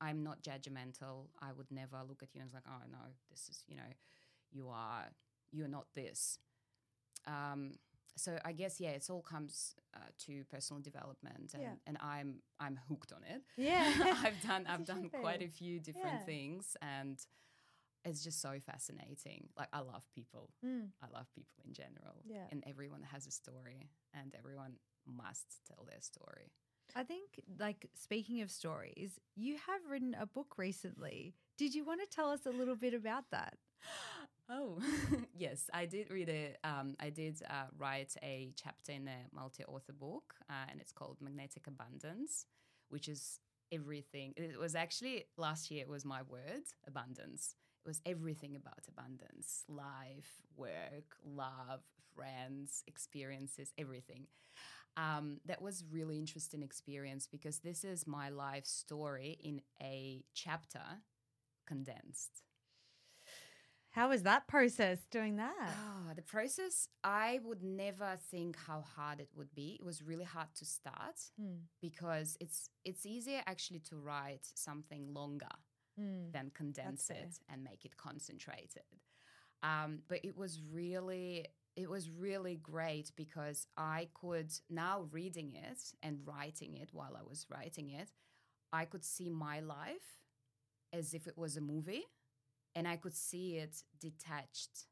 i'm 0.00 0.22
not 0.22 0.42
judgmental 0.42 1.26
i 1.40 1.52
would 1.52 1.70
never 1.70 1.98
look 2.08 2.22
at 2.22 2.34
you 2.34 2.40
and 2.40 2.46
it's 2.48 2.54
like 2.54 2.64
oh 2.68 2.82
no 2.90 2.98
this 3.30 3.48
is 3.48 3.64
you 3.68 3.76
know 3.76 3.90
you 4.52 4.68
are 4.68 5.06
you're 5.52 5.68
not 5.68 5.86
this 5.94 6.38
um, 7.26 7.72
so 8.16 8.38
i 8.44 8.52
guess 8.52 8.80
yeah 8.80 8.90
it 8.90 9.06
all 9.10 9.22
comes 9.22 9.74
uh, 9.96 9.98
to 10.18 10.44
personal 10.44 10.80
development 10.80 11.52
and, 11.54 11.62
Yeah. 11.62 11.72
and 11.86 11.96
i'm 12.00 12.36
i'm 12.60 12.78
hooked 12.88 13.12
on 13.12 13.22
it 13.24 13.42
Yeah. 13.56 13.92
i've 14.24 14.40
done 14.46 14.66
i've 14.68 14.84
done 14.84 15.10
quite 15.10 15.42
a 15.42 15.48
few 15.48 15.80
different 15.80 16.20
Yeah. 16.20 16.24
things 16.26 16.76
and 16.82 17.18
it's 18.04 18.22
just 18.22 18.40
so 18.42 18.60
fascinating 18.60 19.48
like 19.56 19.68
i 19.72 19.80
love 19.80 20.04
people 20.14 20.50
Mm. 20.64 20.88
I 21.02 21.06
love 21.12 21.26
people 21.34 21.62
in 21.66 21.72
general. 21.74 22.22
Yeah. 22.24 22.46
And 22.50 22.62
everyone 22.66 23.02
has 23.12 23.26
a 23.26 23.30
story 23.30 23.90
and 24.14 24.34
everyone 24.38 24.74
must 25.06 25.60
tell 25.68 25.84
their 25.86 26.00
story. 26.00 26.52
I 26.96 27.02
think, 27.02 27.40
like, 27.58 27.88
speaking 27.94 28.40
of 28.42 28.50
stories, 28.50 29.18
you 29.34 29.56
have 29.66 29.80
written 29.90 30.14
a 30.18 30.26
book 30.26 30.54
recently. 30.58 31.34
Did 31.58 31.74
you 31.74 31.84
want 31.84 32.00
to 32.00 32.06
tell 32.06 32.30
us 32.30 32.46
a 32.46 32.50
little 32.50 32.76
bit 32.76 32.94
about 32.94 33.24
that? 33.32 33.58
Oh, 34.48 34.78
yes, 35.36 35.70
I 35.72 35.86
did 35.86 36.10
read 36.10 36.28
it. 36.28 36.58
Um, 36.62 36.94
I 37.00 37.10
did 37.10 37.42
uh, 37.48 37.66
write 37.78 38.14
a 38.22 38.52
chapter 38.56 38.92
in 38.92 39.08
a 39.08 39.34
multi 39.34 39.64
author 39.64 39.92
book, 39.92 40.34
uh, 40.50 40.66
and 40.70 40.80
it's 40.80 40.92
called 40.92 41.16
Magnetic 41.20 41.66
Abundance, 41.66 42.46
which 42.90 43.08
is 43.08 43.40
everything. 43.72 44.34
It 44.36 44.58
was 44.58 44.74
actually 44.74 45.24
last 45.36 45.70
year, 45.70 45.82
it 45.82 45.88
was 45.88 46.04
my 46.04 46.22
word, 46.22 46.64
abundance. 46.86 47.56
It 47.84 47.88
was 47.88 48.00
everything 48.06 48.56
about 48.56 48.80
abundance 48.88 49.64
life, 49.68 50.42
work, 50.56 51.16
love, 51.24 51.80
friends, 52.14 52.82
experiences, 52.86 53.72
everything. 53.78 54.26
Um, 54.96 55.40
that 55.46 55.60
was 55.60 55.84
really 55.90 56.18
interesting 56.18 56.62
experience 56.62 57.26
because 57.26 57.58
this 57.58 57.82
is 57.84 58.06
my 58.06 58.28
life 58.28 58.66
story 58.66 59.38
in 59.42 59.60
a 59.82 60.24
chapter 60.34 61.02
condensed. 61.66 62.42
How 63.90 64.08
was 64.08 64.22
that 64.24 64.48
process 64.48 64.98
doing 65.10 65.36
that? 65.36 65.54
Oh, 65.68 66.12
the 66.14 66.22
process, 66.22 66.88
I 67.04 67.38
would 67.44 67.62
never 67.62 68.18
think 68.30 68.56
how 68.56 68.80
hard 68.80 69.20
it 69.20 69.28
would 69.36 69.54
be. 69.54 69.76
It 69.80 69.84
was 69.84 70.02
really 70.02 70.24
hard 70.24 70.48
to 70.56 70.64
start 70.64 71.30
Mm. 71.40 71.60
because 71.80 72.36
it's 72.40 72.70
it's 72.84 73.06
easier 73.06 73.42
actually 73.46 73.80
to 73.90 73.96
write 73.96 74.46
something 74.54 75.12
longer 75.14 75.54
Mm. 75.98 76.32
than 76.32 76.50
condense 76.50 77.08
it 77.10 77.38
and 77.48 77.62
make 77.62 77.84
it 77.84 77.96
concentrated. 77.96 78.82
Um, 79.62 80.02
but 80.08 80.24
it 80.24 80.36
was 80.36 80.60
really 80.60 81.46
it 81.76 81.90
was 81.90 82.10
really 82.10 82.56
great 82.56 83.12
because 83.16 83.66
I 83.76 84.08
could 84.14 84.52
now 84.70 85.06
reading 85.10 85.54
it 85.54 85.92
and 86.02 86.18
writing 86.24 86.74
it 86.76 86.90
while 86.92 87.16
I 87.18 87.22
was 87.28 87.46
writing 87.50 87.90
it, 87.90 88.10
I 88.72 88.84
could 88.84 89.04
see 89.04 89.28
my 89.30 89.60
life 89.60 90.20
as 90.92 91.14
if 91.14 91.26
it 91.26 91.36
was 91.36 91.56
a 91.56 91.60
movie 91.60 92.04
and 92.74 92.86
I 92.88 92.96
could 92.96 93.14
see 93.14 93.56
it 93.56 93.82
detached 94.00 94.86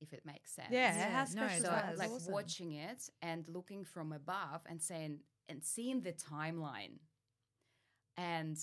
if 0.00 0.12
it 0.12 0.24
makes 0.24 0.52
sense. 0.52 0.68
Yeah, 0.70 0.94
Yeah, 0.96 1.08
it 1.08 1.12
has 1.12 1.34
no, 1.34 1.42
special 1.46 1.64
it 1.64 1.68
So 1.68 1.70
does. 1.70 1.98
like 1.98 2.10
awesome. 2.10 2.32
watching 2.32 2.72
it 2.72 3.08
and 3.22 3.48
looking 3.48 3.84
from 3.84 4.12
above 4.12 4.62
and 4.66 4.80
saying 4.82 5.20
and 5.48 5.62
seeing 5.64 6.00
the 6.02 6.12
timeline, 6.12 6.98
and 8.16 8.56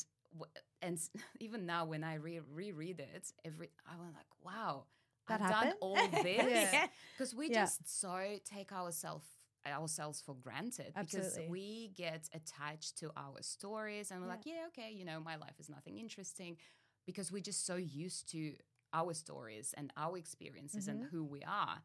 and 0.82 1.00
even 1.40 1.66
now 1.66 1.86
when 1.86 2.04
I 2.04 2.16
re- 2.16 2.42
reread 2.52 3.00
it, 3.00 3.32
every 3.46 3.70
I 3.88 3.96
was 3.98 4.14
like, 4.14 4.26
wow, 4.44 4.86
That 5.28 5.42
I've 5.42 5.50
done 5.52 5.54
happened? 5.54 5.76
all 5.82 6.08
this 6.24 6.74
Yeah. 6.74 6.88
because 7.14 7.34
we 7.36 7.50
Yeah. 7.50 7.64
just 7.66 8.00
so 8.02 8.38
take 8.46 8.72
ourselves 8.72 9.26
ourselves 9.66 10.22
for 10.22 10.34
granted 10.36 10.92
because 11.00 11.28
Absolutely. 11.38 11.50
we 11.50 11.88
get 11.96 12.28
attached 12.34 12.98
to 12.98 13.12
our 13.16 13.42
stories 13.42 14.10
and 14.10 14.20
we're 14.22 14.28
Yeah. 14.28 14.34
like, 14.34 14.46
yeah, 14.46 14.66
okay, 14.70 14.92
you 14.92 15.06
know, 15.06 15.20
my 15.20 15.36
life 15.36 15.60
is 15.60 15.70
nothing 15.70 16.00
interesting 16.00 16.58
because 17.06 17.32
we're 17.32 17.44
just 17.44 17.64
so 17.66 17.76
used 17.76 18.28
to 18.32 18.56
our 18.94 19.14
stories 19.14 19.74
and 19.78 19.94
our 19.96 20.18
experiences 20.18 20.88
and 20.88 21.02
Mm-hmm. 21.02 21.10
who 21.16 21.24
we 21.24 21.44
are. 21.44 21.84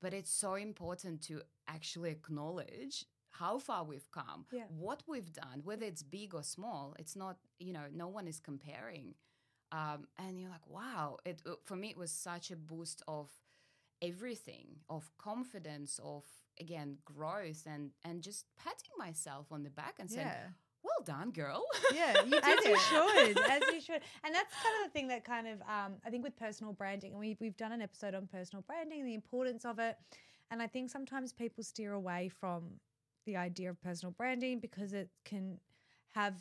But 0.00 0.14
it's 0.14 0.30
so 0.30 0.54
important 0.54 1.20
to 1.22 1.42
actually 1.66 2.10
acknowledge 2.12 3.04
how 3.30 3.58
far 3.58 3.82
we've 3.84 4.10
come, 4.12 4.46
Yeah. 4.52 4.66
what 4.68 5.02
we've 5.08 5.32
done, 5.32 5.62
whether 5.64 5.84
it's 5.84 6.02
big 6.04 6.32
or 6.34 6.42
small. 6.44 6.94
It's 6.98 7.16
not, 7.16 7.38
you 7.58 7.72
know, 7.72 7.86
no 7.92 8.08
one 8.08 8.28
is 8.28 8.38
comparing. 8.38 9.14
Um, 9.76 10.06
and 10.18 10.40
you're 10.40 10.50
like, 10.50 10.66
wow. 10.68 11.18
It 11.24 11.42
uh, 11.46 11.54
for 11.64 11.76
me, 11.76 11.90
it 11.90 11.98
was 11.98 12.10
such 12.10 12.50
a 12.50 12.56
boost 12.56 13.02
of 13.06 13.30
everything, 14.00 14.66
of 14.88 15.10
confidence, 15.18 16.00
of 16.02 16.24
again 16.60 16.98
growth, 17.04 17.66
and 17.66 17.90
and 18.04 18.22
just 18.22 18.46
patting 18.58 18.94
myself 18.98 19.46
on 19.52 19.62
the 19.62 19.70
back 19.70 19.94
and 19.98 20.10
saying, 20.10 20.26
Yeah. 20.26 20.48
"Well 20.82 21.02
done, 21.04 21.30
girl." 21.30 21.64
Yeah, 21.92 22.14
you 22.24 22.38
as 22.42 22.64
you 22.64 22.78
should, 22.88 23.38
as 23.56 23.62
you 23.74 23.80
should, 23.80 24.00
and 24.24 24.34
that's 24.34 24.54
kind 24.62 24.74
of 24.80 24.86
the 24.86 24.92
thing 24.92 25.08
that 25.08 25.24
kind 25.24 25.46
of 25.46 25.60
um, 25.62 25.94
I 26.06 26.10
think 26.10 26.24
with 26.24 26.36
personal 26.36 26.72
branding, 26.72 27.12
and 27.12 27.20
we've 27.20 27.40
we've 27.40 27.56
done 27.56 27.72
an 27.72 27.82
episode 27.82 28.14
on 28.14 28.26
personal 28.26 28.62
branding, 28.66 29.04
the 29.04 29.14
importance 29.14 29.64
of 29.64 29.78
it, 29.78 29.96
and 30.50 30.62
I 30.62 30.68
think 30.68 30.90
sometimes 30.90 31.32
people 31.32 31.62
steer 31.62 31.92
away 31.92 32.30
from 32.40 32.80
the 33.26 33.36
idea 33.36 33.68
of 33.70 33.82
personal 33.82 34.12
branding 34.12 34.60
because 34.60 34.92
it 34.92 35.10
can 35.24 35.58
have 36.14 36.34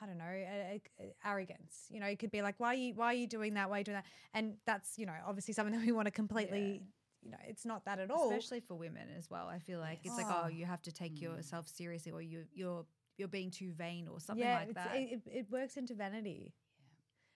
I 0.00 0.06
don't 0.06 0.18
know 0.18 0.24
a, 0.24 0.80
a- 1.00 1.14
arrogance. 1.24 1.86
You 1.90 2.00
know, 2.00 2.06
it 2.06 2.18
could 2.18 2.30
be 2.30 2.42
like, 2.42 2.54
why 2.58 2.68
are 2.68 2.74
you 2.74 2.94
why 2.94 3.06
are 3.06 3.14
you 3.14 3.26
doing 3.26 3.54
that? 3.54 3.68
Why 3.70 3.76
are 3.76 3.78
you 3.80 3.84
doing 3.84 3.96
that? 3.96 4.06
And 4.34 4.54
that's 4.66 4.98
you 4.98 5.06
know 5.06 5.14
obviously 5.26 5.54
something 5.54 5.74
that 5.78 5.84
we 5.86 5.92
want 5.92 6.06
to 6.06 6.10
completely. 6.12 6.82
You 7.22 7.30
know, 7.32 7.38
it's 7.48 7.64
not 7.64 7.84
that 7.86 7.98
at 7.98 8.10
all. 8.10 8.30
especially 8.30 8.60
for 8.60 8.74
women 8.74 9.08
as 9.18 9.28
well. 9.28 9.48
I 9.48 9.58
feel 9.58 9.80
like 9.80 10.00
it's 10.04 10.16
like 10.16 10.26
Oh. 10.28 10.42
oh, 10.44 10.48
you 10.48 10.64
have 10.64 10.82
to 10.82 10.92
take 10.92 11.16
Mm. 11.16 11.22
yourself 11.22 11.66
seriously, 11.66 12.12
or 12.12 12.22
you 12.22 12.44
you're 12.54 12.86
you're 13.18 13.28
being 13.28 13.50
too 13.50 13.72
vain, 13.72 14.06
or 14.06 14.20
something 14.20 14.44
yeah, 14.44 14.54
like 14.58 14.74
that. 14.74 14.94
It, 14.94 15.22
it, 15.26 15.38
it 15.38 15.46
works 15.50 15.76
into 15.76 15.94
vanity. 15.94 16.52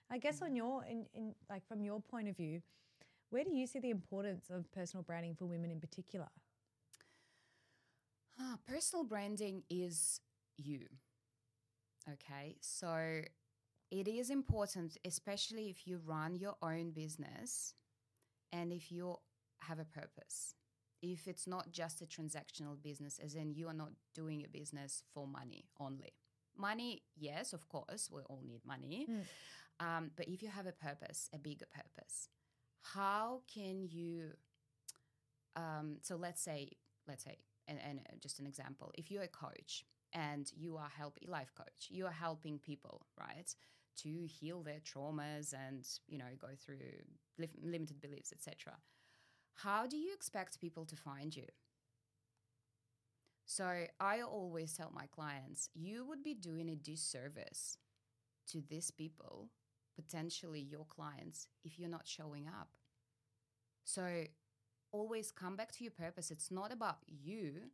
I 0.09 0.17
guess 0.19 0.41
on 0.41 0.55
your 0.55 0.85
in, 0.85 1.07
in 1.13 1.35
like 1.49 1.65
from 1.67 1.81
your 1.83 1.99
point 1.99 2.29
of 2.29 2.37
view, 2.37 2.61
where 3.31 3.43
do 3.43 3.51
you 3.53 3.67
see 3.67 3.79
the 3.79 3.89
importance 3.89 4.49
of 4.49 4.71
personal 4.71 5.03
branding 5.03 5.35
for 5.35 5.45
women 5.45 5.71
in 5.71 5.79
particular? 5.81 6.27
Ah, 8.39 8.57
personal 8.67 9.03
branding 9.03 9.63
is 9.69 10.21
you. 10.57 10.87
Okay, 12.09 12.55
so 12.61 13.21
it 13.91 14.07
is 14.07 14.29
important, 14.29 14.97
especially 15.05 15.69
if 15.69 15.85
you 15.85 15.99
run 16.05 16.35
your 16.35 16.55
own 16.61 16.91
business 16.91 17.73
and 18.51 18.71
if 18.71 18.91
you 18.91 19.17
have 19.59 19.79
a 19.79 19.85
purpose. 19.85 20.55
If 21.01 21.27
it's 21.27 21.47
not 21.47 21.71
just 21.71 22.01
a 22.01 22.05
transactional 22.05 22.81
business, 22.81 23.19
as 23.23 23.35
in 23.35 23.51
you 23.51 23.67
are 23.67 23.73
not 23.73 23.91
doing 24.13 24.43
a 24.43 24.47
business 24.47 25.03
for 25.13 25.27
money 25.27 25.65
only. 25.79 26.13
Money, 26.57 27.03
yes, 27.15 27.53
of 27.53 27.67
course, 27.69 28.09
we 28.11 28.21
all 28.21 28.43
need 28.45 28.61
money. 28.65 29.07
Mm. 29.09 29.23
Um, 29.79 30.11
but 30.15 30.27
if 30.27 30.43
you 30.43 30.49
have 30.49 30.67
a 30.67 30.71
purpose, 30.71 31.29
a 31.33 31.39
bigger 31.39 31.65
purpose, 31.73 32.29
how 32.81 33.41
can 33.51 33.87
you? 33.89 34.31
Um, 35.55 35.97
so 36.01 36.15
let's 36.15 36.41
say, 36.41 36.71
let's 37.07 37.23
say, 37.23 37.37
and, 37.67 37.79
and 37.83 38.01
just 38.21 38.39
an 38.39 38.45
example, 38.45 38.91
if 38.95 39.09
you're 39.09 39.23
a 39.23 39.27
coach 39.27 39.85
and 40.13 40.51
you 40.55 40.77
are 40.77 40.91
helping 40.95 41.29
life 41.29 41.51
coach, 41.55 41.87
you 41.89 42.05
are 42.05 42.11
helping 42.11 42.59
people, 42.59 43.05
right, 43.19 43.53
to 43.97 44.25
heal 44.25 44.63
their 44.63 44.79
traumas 44.79 45.53
and 45.53 45.87
you 46.07 46.17
know 46.17 46.33
go 46.39 46.49
through 46.63 46.77
li- 47.37 47.49
limited 47.63 48.01
beliefs, 48.01 48.31
etc. 48.31 48.73
How 49.55 49.85
do 49.87 49.97
you 49.97 50.13
expect 50.13 50.59
people 50.59 50.85
to 50.85 50.95
find 50.95 51.35
you? 51.35 51.45
So 53.45 53.85
I 53.99 54.21
always 54.21 54.73
tell 54.73 54.91
my 54.95 55.07
clients, 55.07 55.69
you 55.73 56.05
would 56.07 56.23
be 56.23 56.33
doing 56.33 56.69
a 56.69 56.75
disservice 56.75 57.77
to 58.47 58.63
these 58.69 58.91
people, 58.91 59.49
potentially 59.95 60.61
your 60.61 60.85
clients, 60.85 61.47
if 61.65 61.77
you're 61.77 61.89
not 61.89 62.07
showing 62.07 62.47
up. 62.47 62.69
So 63.83 64.23
always 64.91 65.31
come 65.31 65.55
back 65.55 65.71
to 65.73 65.83
your 65.83 65.91
purpose. 65.91 66.31
It's 66.31 66.49
not 66.49 66.71
about 66.71 66.99
you. 67.07 67.71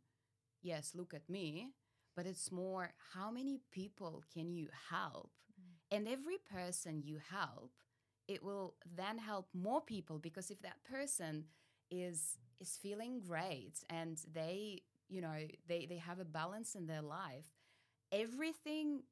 Yes, 0.62 0.92
look 0.94 1.14
at 1.14 1.28
me, 1.28 1.68
but 2.18 2.26
it's 2.26 2.52
more 2.52 2.92
how 3.14 3.30
many 3.30 3.60
people 3.72 4.24
can 4.34 4.52
you 4.52 4.68
help? 4.90 5.30
And 5.90 6.08
every 6.08 6.38
person 6.52 7.02
you 7.04 7.18
help, 7.30 7.72
it 8.28 8.42
will 8.44 8.76
then 8.96 9.18
help 9.18 9.48
more 9.54 9.80
people 9.82 10.18
because 10.18 10.50
if 10.50 10.62
that 10.62 10.84
person 10.84 11.46
is 11.90 12.38
is 12.60 12.78
feeling 12.82 13.20
great 13.20 13.84
and 13.90 14.18
they 14.32 14.82
you 15.08 15.22
know 15.22 15.36
they 15.68 15.86
they 15.86 15.98
have 15.98 16.20
a 16.20 16.24
balance 16.24 16.74
in 16.74 16.86
their 16.86 17.02
life 17.02 17.46
everything 18.12 19.02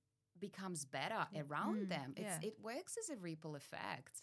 becomes 0.41 0.85
better 0.85 1.27
around 1.37 1.89
Mm, 1.89 1.89
them 1.89 2.15
it's 2.17 2.39
yeah. 2.39 2.41
it 2.43 2.55
works 2.63 2.97
as 2.99 3.11
a 3.11 3.17
ripple 3.17 3.57
effect 3.57 4.23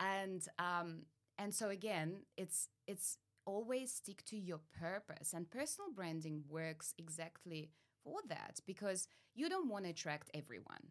and 0.00 0.46
um 0.58 1.02
and 1.38 1.54
so 1.54 1.68
again 1.70 2.22
it's 2.36 2.68
it's 2.86 3.18
always 3.46 3.92
stick 3.92 4.24
to 4.24 4.36
your 4.36 4.60
purpose 4.78 5.32
and 5.34 5.50
personal 5.50 5.90
branding 5.94 6.42
works 6.48 6.94
exactly 6.98 7.70
for 8.04 8.18
that 8.28 8.58
because 8.66 9.08
you 9.34 9.48
don't 9.48 9.68
want 9.68 9.84
to 9.84 9.90
attract 9.90 10.30
everyone 10.34 10.84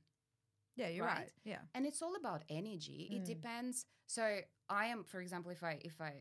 Yeah, 0.75 0.89
you're 0.89 1.05
right. 1.05 1.17
Right? 1.17 1.31
Yeah. 1.43 1.61
and 1.75 1.85
it's 1.85 2.01
all 2.01 2.15
about 2.15 2.43
energy 2.49 2.99
it 3.15 3.21
Mm. 3.23 3.25
depends 3.35 3.85
so 4.07 4.23
i 4.69 4.83
am 4.93 5.03
for 5.03 5.19
example 5.21 5.51
if 5.51 5.63
i 5.63 5.73
if 5.91 5.99
i 6.01 6.11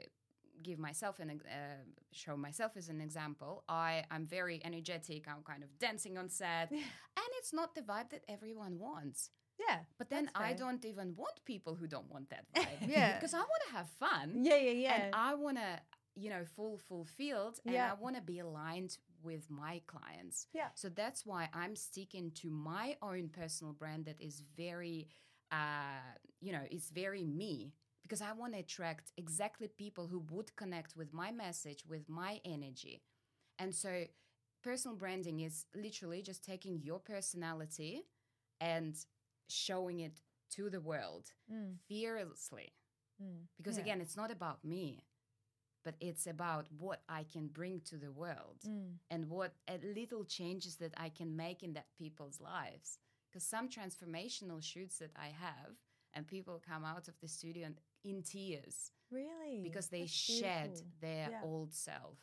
give 0.68 0.78
myself 0.88 1.20
an 1.20 1.30
ex- 1.30 1.44
uh, 1.58 1.82
show 2.22 2.36
myself 2.36 2.72
as 2.80 2.88
an 2.88 3.00
example 3.00 3.52
i 3.68 3.90
i'm 4.10 4.26
very 4.26 4.56
energetic 4.70 5.20
i'm 5.30 5.42
kind 5.44 5.62
of 5.62 5.70
dancing 5.78 6.14
on 6.18 6.28
set 6.28 6.66
and 7.20 7.28
it's 7.38 7.52
not 7.52 7.68
the 7.76 7.82
vibe 7.82 8.10
that 8.14 8.24
everyone 8.28 8.74
wants 8.88 9.30
Yeah. 9.66 9.78
but 9.98 10.08
then 10.10 10.24
i 10.34 10.50
don't 10.62 10.84
even 10.92 11.08
want 11.22 11.36
people 11.52 11.74
who 11.78 11.86
don't 11.94 12.10
want 12.14 12.26
that 12.30 12.44
vibe 12.54 12.88
Yeah. 12.94 13.08
because 13.16 13.34
i 13.34 13.42
want 13.52 13.62
to 13.66 13.72
have 13.78 13.88
fun 14.04 14.26
Yeah, 14.48 14.56
yeah, 14.66 14.76
yeah. 14.86 14.94
and 14.94 15.14
i 15.14 15.34
want 15.44 15.56
to 15.58 15.70
you 16.22 16.30
know 16.34 16.44
full 16.56 16.76
fulfilled 16.90 17.56
and 17.64 17.74
Yeah. 17.74 17.92
i 17.92 17.94
want 18.04 18.16
to 18.16 18.22
be 18.32 18.38
aligned 18.40 18.92
with 19.22 19.50
my 19.50 19.80
clients 19.86 20.46
Yeah. 20.52 20.68
so 20.74 20.88
that's 20.88 21.24
why 21.26 21.48
i'm 21.52 21.74
sticking 21.76 22.30
to 22.32 22.50
my 22.50 22.96
own 23.02 23.28
personal 23.28 23.72
brand 23.72 24.06
that 24.06 24.20
is 24.20 24.42
very 24.56 25.08
uh 25.52 26.00
you 26.40 26.52
know 26.52 26.62
is 26.70 26.90
very 26.90 27.24
me 27.24 27.72
because 28.02 28.20
i 28.22 28.32
want 28.32 28.52
to 28.54 28.58
attract 28.60 29.12
exactly 29.16 29.68
people 29.68 30.06
who 30.06 30.20
would 30.30 30.54
connect 30.56 30.96
with 30.96 31.12
my 31.12 31.30
message 31.30 31.84
with 31.88 32.08
my 32.08 32.40
energy 32.44 33.02
and 33.58 33.74
so 33.74 34.04
personal 34.62 34.96
branding 34.96 35.40
is 35.40 35.66
literally 35.74 36.22
just 36.22 36.44
taking 36.44 36.80
your 36.82 36.98
personality 36.98 38.02
and 38.60 38.96
showing 39.48 40.00
it 40.00 40.20
to 40.50 40.68
the 40.70 40.80
world 40.80 41.32
Mm, 41.50 41.76
fearlessly 41.88 42.72
mm. 43.22 43.46
because 43.56 43.76
Yeah. 43.76 43.82
again 43.82 44.00
it's 44.00 44.16
not 44.16 44.30
about 44.30 44.64
me 44.64 45.04
but 45.84 45.94
it's 46.00 46.26
about 46.26 46.66
what 46.78 47.02
i 47.08 47.22
can 47.32 47.46
bring 47.48 47.80
to 47.80 47.96
the 47.96 48.10
world 48.12 48.62
Mm. 48.66 48.94
and 49.10 49.28
what 49.28 49.52
uh, 49.68 49.74
little 49.94 50.24
changes 50.24 50.76
that 50.76 50.92
i 50.96 51.08
can 51.08 51.36
make 51.36 51.62
in 51.62 51.72
that 51.74 51.86
people's 51.98 52.40
lives 52.40 52.98
because 53.30 53.44
some 53.44 53.68
transformational 53.68 54.62
shoots 54.62 54.98
that 54.98 55.10
i 55.16 55.26
have 55.26 55.72
and 56.14 56.26
people 56.26 56.60
come 56.66 56.84
out 56.84 57.08
of 57.08 57.14
the 57.20 57.28
studio 57.28 57.66
and 57.66 57.80
in 58.04 58.22
tears 58.22 58.90
Really? 59.10 59.60
because 59.62 59.88
they 59.88 60.00
That's 60.00 60.12
shed 60.12 60.70
beautiful. 60.70 60.86
their 61.00 61.28
Yeah. 61.30 61.40
old 61.42 61.72
self 61.74 62.18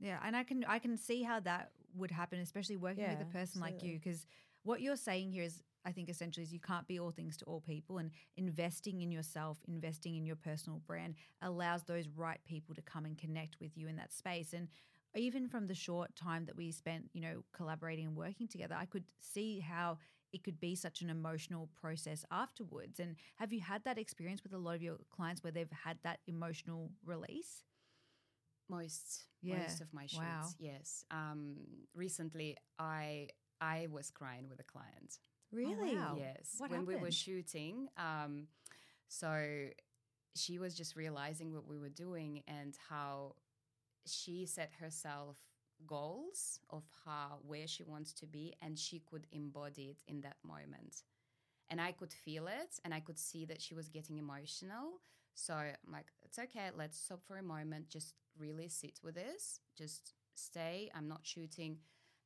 Yeah, 0.00 0.18
and 0.24 0.36
I 0.36 0.44
can 0.44 0.64
I 0.64 0.78
can 0.78 0.96
see 0.96 1.22
how 1.22 1.40
that 1.40 1.70
would 1.94 2.10
happen, 2.10 2.38
especially 2.40 2.76
working 2.76 3.08
with 3.08 3.20
a 3.20 3.24
Yeah, 3.24 3.32
person 3.40 3.60
like 3.60 3.82
you, 3.82 3.94
because 3.94 4.26
what 4.62 4.80
you're 4.80 4.96
saying 4.96 5.32
here 5.32 5.44
is, 5.44 5.62
I 5.88 5.92
think, 5.92 6.08
essentially, 6.10 6.44
is 6.44 6.52
you 6.52 6.60
can't 6.60 6.86
be 6.86 6.98
all 7.00 7.10
things 7.10 7.36
to 7.38 7.44
all 7.46 7.60
people, 7.60 7.98
and 7.98 8.10
investing 8.36 9.00
in 9.02 9.10
yourself, 9.10 9.58
investing 9.66 10.16
in 10.16 10.26
your 10.26 10.36
personal 10.36 10.80
brand, 10.86 11.14
allows 11.42 11.82
those 11.84 12.06
right 12.08 12.40
people 12.46 12.74
to 12.74 12.82
come 12.82 13.06
and 13.06 13.16
connect 13.16 13.56
with 13.60 13.76
you 13.76 13.88
in 13.88 13.96
that 13.96 14.12
space. 14.12 14.52
And 14.52 14.68
even 15.16 15.48
from 15.48 15.66
the 15.66 15.74
short 15.74 16.14
time 16.14 16.44
that 16.46 16.56
we 16.56 16.70
spent, 16.72 17.10
you 17.14 17.22
know, 17.22 17.42
collaborating 17.52 18.06
and 18.06 18.16
working 18.16 18.46
together, 18.48 18.76
I 18.78 18.84
could 18.86 19.04
see 19.20 19.60
how 19.60 19.98
it 20.32 20.44
could 20.44 20.60
be 20.60 20.74
such 20.74 21.00
an 21.00 21.08
emotional 21.10 21.70
process 21.80 22.24
afterwards. 22.30 23.00
And 23.00 23.16
have 23.36 23.52
you 23.52 23.60
had 23.60 23.84
that 23.84 23.98
experience 23.98 24.42
with 24.42 24.52
a 24.52 24.58
lot 24.58 24.74
of 24.74 24.82
your 24.82 24.98
clients 25.10 25.42
where 25.42 25.52
they've 25.52 25.70
had 25.84 25.98
that 26.04 26.20
emotional 26.26 26.90
release? 27.04 27.62
most 28.68 29.24
Yeah. 29.42 29.56
most 29.64 29.80
of 29.80 29.92
my 29.92 30.06
shoots 30.06 30.18
Wow. 30.18 30.48
yes 30.58 31.04
um 31.10 31.56
recently 31.94 32.56
i 32.78 33.28
i 33.60 33.86
was 33.90 34.10
crying 34.10 34.48
with 34.48 34.60
a 34.60 34.64
client 34.64 35.18
Really? 35.52 35.96
wow. 35.96 36.16
Yes. 36.18 36.54
What 36.58 36.70
when 36.70 36.86
we 36.86 36.96
were 36.96 37.10
shooting, 37.10 37.88
um, 37.96 38.48
so 39.08 39.68
she 40.34 40.58
was 40.58 40.74
just 40.74 40.94
realizing 40.96 41.52
what 41.54 41.66
we 41.66 41.78
were 41.78 41.88
doing 41.88 42.42
and 42.46 42.74
how 42.88 43.34
she 44.06 44.46
set 44.46 44.70
herself 44.80 45.36
goals 45.86 46.58
of 46.70 46.82
how 47.04 47.38
where 47.46 47.66
she 47.66 47.84
wants 47.84 48.12
to 48.12 48.26
be 48.26 48.54
and 48.62 48.78
she 48.78 49.00
could 49.10 49.26
embody 49.32 49.90
it 49.90 50.02
in 50.06 50.20
that 50.22 50.36
moment. 50.44 51.02
And 51.70 51.80
I 51.80 51.92
could 51.92 52.12
feel 52.12 52.46
it 52.46 52.78
and 52.84 52.94
I 52.94 53.00
could 53.00 53.18
see 53.18 53.44
that 53.46 53.60
she 53.60 53.74
was 53.74 53.88
getting 53.88 54.18
emotional. 54.18 55.00
So 55.34 55.54
I'm 55.54 55.92
like, 55.92 56.06
it's 56.22 56.38
okay, 56.38 56.70
let's 56.76 56.98
stop 56.98 57.20
for 57.26 57.36
a 57.36 57.42
moment, 57.42 57.88
just 57.88 58.14
really 58.38 58.68
sit 58.68 58.98
with 59.02 59.14
this, 59.14 59.60
just 59.76 60.14
stay. 60.34 60.90
I'm 60.94 61.08
not 61.08 61.20
shooting. 61.22 61.78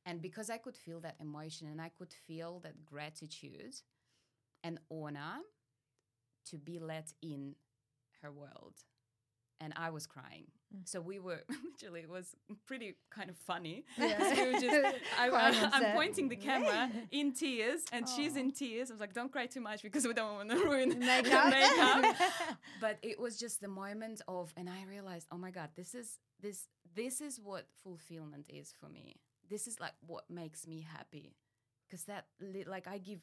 And 0.05 0.21
because 0.21 0.49
I 0.49 0.57
could 0.57 0.75
feel 0.75 0.99
that 1.01 1.15
emotion 1.19 1.67
and 1.67 1.81
I 1.81 1.89
could 1.89 2.13
feel 2.27 2.59
that 2.63 2.85
gratitude 2.85 3.75
and 4.63 4.79
honor 4.91 5.41
to 6.49 6.57
be 6.57 6.79
let 6.79 7.13
in 7.21 7.55
her 8.21 8.31
world. 8.31 8.75
And 9.61 9.71
I 9.77 9.91
was 9.91 10.05
crying. 10.05 10.47
Mm. 10.75 10.81
So 10.85 10.99
we 10.99 11.19
were 11.19 11.41
literally, 11.63 12.01
it 12.01 12.09
was 12.09 12.35
pretty 12.65 12.95
kind 13.09 13.29
of 13.29 13.37
funny. 13.37 13.85
Yeah. 13.97 14.17
we 14.35 14.53
were 14.53 14.59
just, 14.59 14.97
I, 15.19 15.69
am 15.73 15.95
pointing 15.95 16.27
the 16.27 16.35
camera 16.35 16.91
in 17.11 17.31
tears 17.31 17.81
and 17.93 18.07
she's 18.09 18.35
in 18.35 18.51
tears. 18.51 18.91
I 18.91 18.95
was 18.95 18.99
like, 18.99 19.13
don't 19.13 19.31
cry 19.31 19.45
too 19.45 19.61
much 19.61 19.83
because 19.83 20.05
we 20.05 20.13
don't 20.13 20.33
want 20.33 20.49
to 20.49 20.57
ruin 20.57 20.99
Makeup. 20.99 21.49
makeup. 21.49 22.15
but 22.81 22.97
it 23.01 23.17
was 23.17 23.39
just 23.39 23.61
the 23.61 23.69
moment 23.69 24.21
of, 24.27 24.53
and 24.57 24.67
I 24.67 24.83
realized, 24.89 25.27
oh 25.31 25.37
my 25.37 25.51
God, 25.51 25.69
this 25.77 25.95
is, 25.95 26.19
this, 26.41 26.67
this 26.93 27.21
is 27.21 27.39
what 27.41 27.67
fulfillment 27.83 28.47
is 28.49 28.73
for 28.77 28.89
me. 28.89 29.21
This 29.53 29.67
is 29.67 29.79
like 29.79 29.93
what 30.07 30.23
makes 30.29 30.65
me 30.67 30.85
happy. 30.97 31.35
Because 31.87 32.05
that, 32.05 32.25
like, 32.65 32.87
I 32.87 32.97
give 32.97 33.19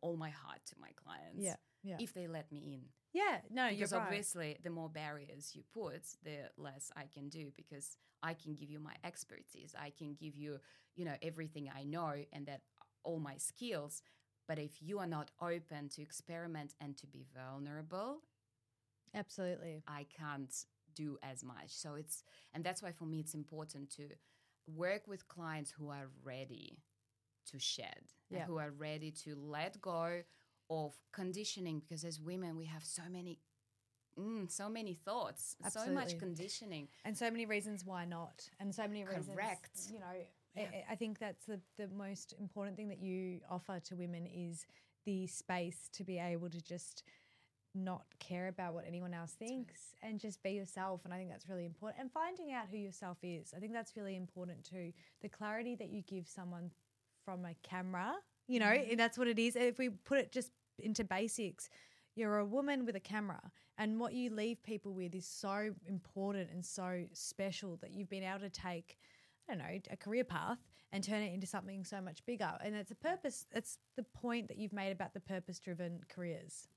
all 0.00 0.16
my 0.16 0.30
heart 0.30 0.60
to 0.70 0.74
my 0.80 0.88
clients. 0.96 1.36
Yeah, 1.48 1.56
yeah. 1.82 1.96
If 2.00 2.14
they 2.14 2.26
let 2.26 2.50
me 2.50 2.58
in. 2.74 2.82
yeah, 3.12 3.40
no, 3.50 3.68
Because 3.68 3.90
you're 3.92 4.00
right. 4.00 4.06
obviously, 4.06 4.56
the 4.62 4.70
more 4.70 4.88
barriers 4.88 5.52
you 5.54 5.62
put, 5.74 6.02
the 6.22 6.38
less 6.56 6.90
I 6.96 7.04
can 7.12 7.28
do 7.28 7.52
because 7.54 7.96
I 8.22 8.32
can 8.32 8.54
give 8.54 8.70
you 8.70 8.80
my 8.80 8.94
expertise. 9.04 9.74
I 9.78 9.90
can 9.90 10.14
give 10.14 10.34
you, 10.36 10.58
you 10.96 11.04
know, 11.04 11.16
everything 11.20 11.70
I 11.80 11.84
know 11.84 12.14
and 12.32 12.46
that 12.46 12.62
all 13.02 13.20
my 13.20 13.36
skills. 13.36 14.00
But 14.48 14.58
if 14.58 14.72
you 14.80 14.98
are 15.00 15.06
not 15.06 15.30
open 15.40 15.90
to 15.90 16.02
experiment 16.02 16.72
and 16.80 16.96
to 16.96 17.06
be 17.06 17.26
vulnerable, 17.36 18.20
Absolutely. 19.14 19.82
I 19.86 20.06
can't 20.18 20.54
do 20.94 21.18
as 21.22 21.44
much. 21.44 21.68
So 21.68 21.94
it's, 21.94 22.24
and 22.52 22.64
that's 22.64 22.82
why 22.82 22.92
for 22.92 23.04
me 23.04 23.20
it's 23.20 23.34
important 23.34 23.90
to 23.96 24.04
work 24.66 25.06
with 25.06 25.28
clients 25.28 25.70
who 25.70 25.88
are 25.88 26.08
ready 26.22 26.78
to 27.46 27.58
shed, 27.58 28.12
and 28.30 28.38
Yeah. 28.40 28.46
who 28.46 28.58
are 28.58 28.70
ready 28.70 29.10
to 29.10 29.34
let 29.36 29.80
go 29.80 30.22
of 30.70 30.98
conditioning. 31.12 31.80
Because 31.80 32.04
as 32.04 32.20
women, 32.20 32.56
we 32.56 32.64
have 32.66 32.84
so 32.84 33.02
many, 33.08 33.38
mm, 34.18 34.50
so 34.50 34.68
many 34.68 34.94
thoughts, 34.94 35.56
so 35.68 35.90
much 35.92 36.18
conditioning. 36.18 36.88
and 37.04 37.16
so 37.16 37.30
many 37.30 37.44
reasons 37.46 37.84
why 37.84 38.04
not 38.06 38.48
and 38.58 38.74
so 38.74 38.86
many 38.88 39.04
reasons 39.04 39.28
Correct. 39.28 39.88
you 39.92 39.98
know 39.98 40.06
I- 40.06 40.28
Yeah. 40.56 40.84
I, 40.88 40.92
I 40.92 40.96
think 40.96 41.18
that's 41.18 41.44
the, 41.46 41.60
the 41.76 41.88
most 41.88 42.32
important 42.38 42.76
thing 42.76 42.88
that 42.88 43.00
you 43.00 43.40
offer 43.50 43.80
to 43.80 43.96
women 43.96 44.24
is 44.26 44.66
the 45.04 45.26
space 45.26 45.88
to 45.94 46.04
be 46.04 46.18
able 46.18 46.48
to 46.48 46.62
just 46.62 47.02
not 47.74 48.04
care 48.20 48.48
about 48.48 48.74
what 48.74 48.84
anyone 48.86 49.12
else 49.12 49.32
thinks 49.32 49.94
and 50.02 50.20
just 50.20 50.42
be 50.42 50.50
yourself 50.50 51.00
and 51.04 51.12
i 51.12 51.16
think 51.16 51.30
that's 51.30 51.48
really 51.48 51.64
important 51.64 52.00
and 52.00 52.12
finding 52.12 52.52
out 52.52 52.66
who 52.70 52.76
yourself 52.76 53.18
is 53.22 53.52
i 53.56 53.60
think 53.60 53.72
that's 53.72 53.96
really 53.96 54.16
important 54.16 54.62
too 54.64 54.92
the 55.22 55.28
clarity 55.28 55.74
that 55.74 55.88
you 55.88 56.02
give 56.02 56.28
someone 56.28 56.70
from 57.24 57.44
a 57.44 57.54
camera 57.68 58.14
you 58.46 58.60
know 58.60 58.66
Mm-hmm. 58.66 58.96
that's 58.96 59.18
what 59.18 59.28
it 59.28 59.38
is 59.38 59.56
if 59.56 59.78
we 59.78 59.88
put 59.88 60.18
it 60.18 60.32
just 60.32 60.50
into 60.78 61.04
basics 61.04 61.68
you're 62.16 62.38
a 62.38 62.44
woman 62.44 62.84
with 62.86 62.94
a 62.94 63.00
camera, 63.00 63.40
and 63.76 63.98
what 63.98 64.12
you 64.14 64.30
leave 64.30 64.62
people 64.62 64.92
with 64.92 65.14
is 65.14 65.26
so 65.26 65.74
important 65.88 66.50
and 66.52 66.64
so 66.64 67.04
special 67.12 67.76
that 67.82 67.90
you've 67.90 68.10
been 68.10 68.22
able 68.22 68.40
to 68.40 68.50
take. 68.50 68.98
I 69.48 69.54
don't 69.54 69.58
know, 69.58 69.78
a 69.90 69.96
career 69.96 70.24
path 70.24 70.58
and 70.90 71.04
turn 71.04 71.20
it 71.20 71.34
into 71.34 71.46
something 71.46 71.84
so 71.84 72.00
much 72.00 72.24
bigger. 72.24 72.50
And 72.64 72.74
it's 72.74 72.92
a 72.92 72.94
purpose, 72.94 73.44
it's 73.52 73.78
the 73.94 74.04
point 74.04 74.48
that 74.48 74.56
you've 74.56 74.72
made 74.72 74.90
about 74.90 75.12
the 75.12 75.20
purpose 75.20 75.58
driven 75.58 76.00
careers. 76.08 76.68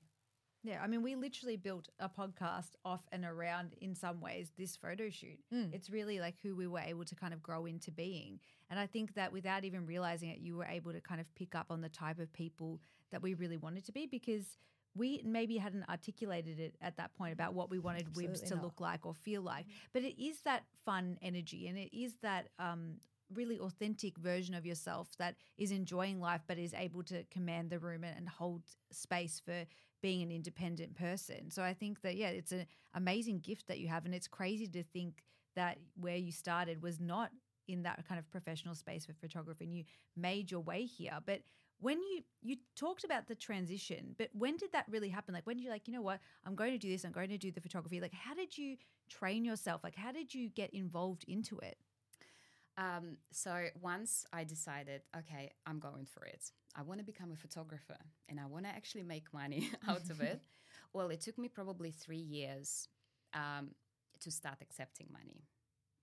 Yeah, 0.63 0.81
I 0.83 0.87
mean, 0.87 1.01
we 1.01 1.15
literally 1.15 1.55
built 1.55 1.87
a 1.99 2.09
podcast 2.09 2.71
off 2.83 3.01
and 3.11 3.23
around, 3.23 3.75
in 3.79 3.95
some 3.95 4.19
ways, 4.19 4.51
this 4.57 4.75
photo 4.75 5.09
shoot. 5.09 5.39
Mm. 5.53 5.73
It's 5.73 5.89
really 5.89 6.19
like 6.19 6.35
who 6.41 6.55
we 6.55 6.67
were 6.67 6.79
able 6.79 7.05
to 7.05 7.15
kind 7.15 7.33
of 7.33 7.41
grow 7.41 7.65
into 7.65 7.91
being. 7.91 8.39
And 8.69 8.79
I 8.79 8.85
think 8.85 9.13
that 9.13 9.31
without 9.31 9.63
even 9.63 9.85
realizing 9.85 10.29
it, 10.29 10.39
you 10.39 10.57
were 10.57 10.65
able 10.65 10.91
to 10.91 10.99
kind 10.99 11.21
of 11.21 11.33
pick 11.35 11.55
up 11.55 11.67
on 11.69 11.81
the 11.81 11.89
type 11.89 12.19
of 12.19 12.33
people 12.33 12.81
that 13.11 13.21
we 13.21 13.33
really 13.33 13.57
wanted 13.57 13.85
to 13.85 13.91
be 13.91 14.07
because 14.07 14.57
we 14.95 15.21
maybe 15.23 15.57
hadn't 15.57 15.87
articulated 15.89 16.59
it 16.59 16.75
at 16.81 16.97
that 16.97 17.15
point 17.15 17.33
about 17.33 17.53
what 17.53 17.69
we 17.69 17.79
wanted 17.79 18.13
Wibs 18.13 18.43
to 18.47 18.55
not. 18.55 18.63
look 18.63 18.81
like 18.81 19.05
or 19.05 19.13
feel 19.13 19.41
like. 19.41 19.65
But 19.93 20.03
it 20.03 20.21
is 20.21 20.41
that 20.41 20.63
fun 20.85 21.17
energy 21.21 21.67
and 21.67 21.77
it 21.77 21.95
is 21.95 22.15
that 22.23 22.49
um, 22.57 22.95
really 23.33 23.59
authentic 23.59 24.17
version 24.17 24.55
of 24.55 24.65
yourself 24.65 25.09
that 25.19 25.35
is 25.57 25.71
enjoying 25.71 26.19
life 26.19 26.41
but 26.47 26.57
is 26.57 26.73
able 26.73 27.03
to 27.03 27.23
command 27.25 27.69
the 27.69 27.79
room 27.79 28.03
and, 28.03 28.17
and 28.17 28.29
hold 28.29 28.63
space 28.91 29.41
for 29.43 29.65
being 30.01 30.21
an 30.21 30.31
independent 30.31 30.95
person. 30.95 31.49
So 31.49 31.63
I 31.63 31.73
think 31.73 32.01
that, 32.01 32.15
yeah, 32.15 32.29
it's 32.29 32.51
an 32.51 32.65
amazing 32.93 33.39
gift 33.39 33.67
that 33.67 33.79
you 33.79 33.87
have. 33.87 34.05
And 34.05 34.13
it's 34.13 34.27
crazy 34.27 34.67
to 34.67 34.83
think 34.83 35.23
that 35.55 35.77
where 35.99 36.17
you 36.17 36.31
started 36.31 36.81
was 36.81 36.99
not 36.99 37.31
in 37.67 37.83
that 37.83 38.07
kind 38.07 38.19
of 38.19 38.29
professional 38.31 38.75
space 38.75 39.05
for 39.05 39.13
photography 39.13 39.65
and 39.65 39.73
you 39.73 39.83
made 40.15 40.49
your 40.51 40.61
way 40.61 40.85
here. 40.85 41.17
But 41.25 41.41
when 41.79 41.97
you 41.97 42.23
you 42.41 42.57
talked 42.75 43.03
about 43.03 43.27
the 43.27 43.35
transition, 43.35 44.15
but 44.17 44.29
when 44.33 44.57
did 44.57 44.71
that 44.71 44.85
really 44.89 45.09
happen? 45.09 45.33
Like 45.33 45.45
when 45.45 45.57
did 45.57 45.63
you're 45.63 45.73
like, 45.73 45.87
you 45.87 45.93
know 45.93 46.01
what, 46.01 46.19
I'm 46.45 46.55
going 46.55 46.71
to 46.71 46.77
do 46.77 46.89
this, 46.89 47.03
I'm 47.03 47.11
going 47.11 47.29
to 47.29 47.37
do 47.37 47.51
the 47.51 47.61
photography. 47.61 48.01
Like 48.01 48.13
how 48.13 48.33
did 48.33 48.57
you 48.57 48.77
train 49.09 49.45
yourself? 49.45 49.83
Like 49.83 49.95
how 49.95 50.11
did 50.11 50.33
you 50.33 50.49
get 50.49 50.73
involved 50.73 51.25
into 51.27 51.59
it? 51.59 51.77
Um, 52.77 53.17
so 53.31 53.67
once 53.81 54.25
I 54.31 54.43
decided, 54.43 55.01
okay, 55.17 55.51
I'm 55.65 55.79
going 55.79 56.05
for 56.05 56.23
it. 56.25 56.51
I 56.75 56.83
want 56.83 56.99
to 56.99 57.05
become 57.05 57.31
a 57.31 57.35
photographer 57.35 57.97
and 58.29 58.39
I 58.39 58.45
want 58.45 58.65
to 58.65 58.69
actually 58.69 59.03
make 59.03 59.33
money 59.33 59.71
out 59.87 60.09
of 60.09 60.21
it. 60.21 60.41
Well, 60.93 61.09
it 61.09 61.21
took 61.21 61.37
me 61.37 61.47
probably 61.49 61.91
three 61.91 62.17
years 62.37 62.87
um, 63.33 63.71
to 64.21 64.31
start 64.31 64.57
accepting 64.61 65.07
money 65.11 65.43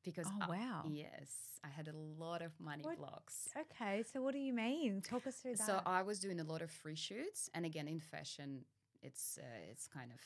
because 0.05 0.27
Oh, 0.29 0.43
I- 0.43 0.49
wow. 0.49 0.83
yes, 0.87 1.31
I 1.65 1.69
had 1.69 1.89
a 1.89 1.97
lot 1.97 2.43
of 2.43 2.53
money 2.61 2.83
What? 2.85 2.99
blocks. 2.99 3.49
Okay, 3.59 4.03
so 4.13 4.21
what 4.23 4.33
do 4.35 4.39
you 4.41 4.53
mean? 4.53 5.01
Talk 5.01 5.27
us 5.27 5.37
through 5.37 5.57
that. 5.57 5.67
So 5.67 5.81
I 5.87 6.03
was 6.03 6.19
doing 6.21 6.39
a 6.39 6.45
lot 6.45 6.61
of 6.61 6.71
free 6.71 6.97
shoots, 6.97 7.49
and 7.55 7.65
again 7.65 7.89
in 7.89 7.99
fashion, 8.01 8.65
it's 9.03 9.39
uh, 9.41 9.71
it's 9.71 9.87
kind 9.89 10.11
of 10.13 10.21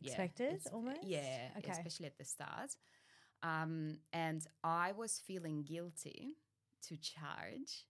yeah, 0.00 0.10
expected 0.12 0.54
it's- 0.54 0.72
almost? 0.72 1.02
Yeah, 1.04 1.48
Okay. 1.58 1.70
especially 1.72 2.06
at 2.06 2.16
the 2.16 2.24
start. 2.24 2.70
Um, 3.42 3.98
and 4.12 4.46
I 4.62 4.92
was 4.92 5.20
feeling 5.26 5.62
guilty 5.62 6.36
to 6.88 6.96
charge 6.96 7.86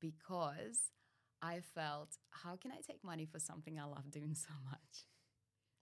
because 0.00 0.90
I 1.42 1.60
felt, 1.74 2.16
how 2.30 2.56
can 2.56 2.72
I 2.72 2.80
take 2.86 3.04
money 3.04 3.26
for 3.26 3.38
something 3.38 3.78
I 3.78 3.84
love 3.84 4.10
doing 4.10 4.34
so 4.34 4.52
much? 4.64 5.04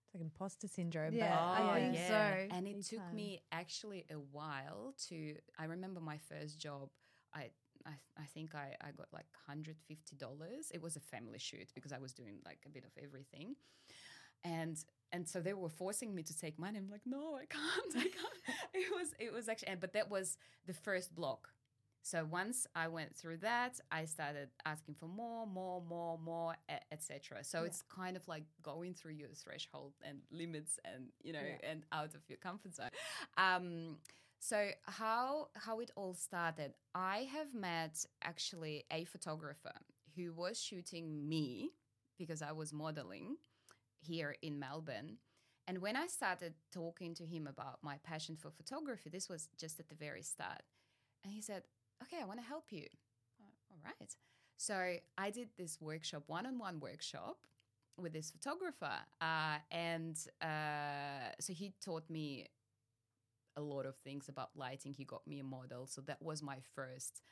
It's 0.07 0.15
like 0.15 0.23
imposter 0.23 0.69
syndrome. 0.69 1.15
Yeah, 1.15 1.25
but 1.27 1.61
I 1.61 1.73
Oh, 1.73 1.75
think 1.77 1.95
yeah. 1.95 2.35
so. 2.49 2.57
And 2.57 2.67
it 2.67 2.75
Big 2.75 2.85
took 2.85 2.99
time. 3.01 3.15
me 3.17 3.41
actually 3.53 4.05
a 4.11 4.15
while 4.15 4.95
to. 5.09 5.35
I 5.59 5.65
remember 5.65 6.01
my 6.01 6.19
first 6.19 6.59
job. 6.59 6.91
I 7.35 7.51
I, 7.87 7.93
I 8.19 8.25
think 8.35 8.55
I, 8.55 8.75
I 8.81 8.91
got 8.97 9.07
like 9.13 9.27
hundred 9.47 9.77
fifty 9.89 10.17
dollars. 10.17 10.71
It 10.73 10.83
was 10.83 10.97
a 10.97 11.01
family 11.01 11.39
shoot 11.39 11.69
because 11.75 11.93
I 11.93 11.99
was 11.99 12.13
doing 12.13 12.39
like 12.45 12.59
a 12.67 12.69
bit 12.69 12.85
of 12.85 12.91
everything, 13.03 13.57
and 14.45 14.77
and 15.13 15.29
so 15.29 15.41
they 15.41 15.55
were 15.55 15.69
forcing 15.69 16.15
me 16.15 16.23
to 16.25 16.37
take 16.37 16.59
money. 16.59 16.79
I'm 16.79 16.91
like, 16.91 17.03
no, 17.07 17.37
I 17.37 17.47
can't, 17.47 17.97
I 17.97 18.09
can't. 18.09 18.43
it 18.75 18.91
was 18.95 19.09
it 19.19 19.33
was 19.33 19.49
actually, 19.49 19.75
but 19.81 19.93
that 19.95 20.11
was 20.11 20.39
the 20.67 20.75
first 20.75 21.15
block. 21.15 21.49
So 22.03 22.25
once 22.25 22.69
I 22.77 22.87
went 22.87 23.17
through 23.17 23.39
that, 23.39 23.81
I 23.91 24.05
started 24.05 24.51
asking 24.65 24.95
for 24.95 25.07
more, 25.09 25.45
more, 25.45 25.83
more, 25.89 26.17
more, 26.19 26.55
etc. 26.93 27.43
So 27.43 27.61
Yeah. 27.61 27.67
it's 27.67 27.83
kind 27.83 28.17
of 28.17 28.29
like 28.29 28.45
going 28.63 28.95
through 28.95 29.15
your 29.15 29.31
threshold 29.35 29.95
and 30.07 30.19
limits, 30.31 30.79
and 30.85 31.09
you 31.23 31.33
know, 31.33 31.41
Yeah. 31.43 31.69
and 31.71 31.85
out 31.91 32.15
of 32.15 32.23
your 32.29 32.39
comfort 32.39 32.75
zone. 32.77 32.91
Um, 33.37 33.99
so 34.39 34.71
how 34.85 35.49
how 35.55 35.81
it 35.81 35.91
all 35.97 36.15
started? 36.15 36.75
I 36.95 37.29
have 37.33 37.55
met 37.55 38.05
actually 38.23 38.85
a 38.93 39.05
photographer 39.05 39.73
who 40.15 40.33
was 40.33 40.61
shooting 40.63 41.29
me 41.29 41.71
because 42.19 42.41
I 42.41 42.53
was 42.53 42.73
modeling 42.73 43.37
here 44.07 44.37
in 44.43 44.59
Melbourne. 44.59 45.19
And 45.69 45.79
when 45.79 45.97
I 45.97 46.07
started 46.07 46.55
talking 46.73 47.15
to 47.15 47.25
him 47.25 47.47
about 47.47 47.79
my 47.83 47.97
passion 48.05 48.37
for 48.37 48.51
photography, 48.51 49.11
this 49.11 49.29
was 49.29 49.49
just 49.59 49.81
at 49.81 49.89
the 49.89 49.97
very 49.97 50.23
start. 50.23 50.63
And 51.25 51.33
he 51.33 51.41
said, 51.41 51.63
Okay, 52.03 52.19
I 52.23 52.27
want 52.27 52.41
to 52.41 52.47
help 52.47 52.67
you. 52.71 52.87
All 53.71 53.79
right. 53.85 54.15
So 54.59 54.97
I 55.19 55.31
did 55.31 55.49
this 55.59 55.79
workshop, 55.81 56.25
one 56.27 56.47
on 56.47 56.59
one 56.59 56.81
workshop 56.81 57.39
with 57.99 58.13
this 58.13 58.31
photographer. 58.31 58.99
Uh, 59.21 59.59
and 59.71 60.17
uh, 60.43 61.33
so 61.41 61.53
he 61.53 61.73
taught 61.85 62.09
me 62.09 62.47
a 63.57 63.61
lot 63.61 63.87
of 63.87 63.97
things 63.97 64.29
about 64.29 64.51
lighting. 64.55 64.95
He 64.95 65.05
got 65.05 65.27
me 65.27 65.41
a 65.41 65.45
model. 65.45 65.87
So 65.87 66.01
that 66.03 66.23
was 66.23 66.43
my 66.43 66.59
first 66.75 67.23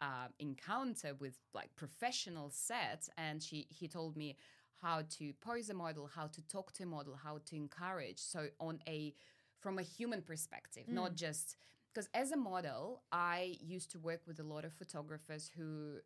uh, 0.00 0.28
encounter 0.38 1.14
with 1.18 1.38
like 1.54 1.70
professional 1.76 2.50
set. 2.50 3.08
And 3.16 3.42
she 3.42 3.66
he 3.70 3.88
told 3.88 4.16
me 4.16 4.36
how 4.82 5.02
to 5.18 5.32
pose 5.40 5.70
a 5.70 5.74
model, 5.74 6.08
how 6.14 6.26
to 6.26 6.42
talk 6.48 6.72
to 6.74 6.82
a 6.84 6.86
model, 6.86 7.18
how 7.22 7.38
to 7.46 7.56
encourage. 7.56 8.18
So 8.18 8.48
on 8.60 8.80
a 8.88 9.14
from 9.60 9.78
a 9.78 9.82
human 9.82 10.22
perspective, 10.22 10.84
not 10.86 11.12
mm. 11.12 11.16
just 11.16 11.56
because 11.92 12.08
as 12.12 12.30
a 12.30 12.36
model, 12.36 13.02
I 13.10 13.56
used 13.60 13.90
to 13.92 13.98
work 13.98 14.20
with 14.26 14.38
a 14.38 14.42
lot 14.42 14.64
of 14.64 14.72
photographers 14.74 15.50
who 15.56 15.96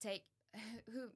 take 0.00 0.24
who 0.92 1.08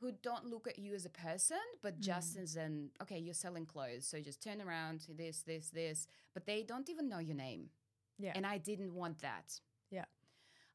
who 0.00 0.12
don't 0.22 0.46
look 0.46 0.66
at 0.68 0.78
you 0.78 0.94
as 0.94 1.06
a 1.06 1.10
person, 1.10 1.56
but 1.82 1.98
mm. 1.98 2.00
just 2.00 2.36
as 2.36 2.56
an 2.56 2.90
okay, 3.02 3.18
you're 3.18 3.34
selling 3.34 3.66
clothes, 3.66 4.06
so 4.06 4.20
just 4.20 4.42
turn 4.42 4.60
around, 4.60 5.06
this, 5.16 5.42
this, 5.42 5.70
this, 5.70 6.06
but 6.34 6.46
they 6.46 6.62
don't 6.62 6.88
even 6.88 7.08
know 7.08 7.18
your 7.18 7.36
name. 7.36 7.70
Yeah. 8.18 8.32
and 8.36 8.46
I 8.46 8.58
didn't 8.58 8.94
want 8.94 9.20
that. 9.22 9.60
Yeah. 9.90 10.04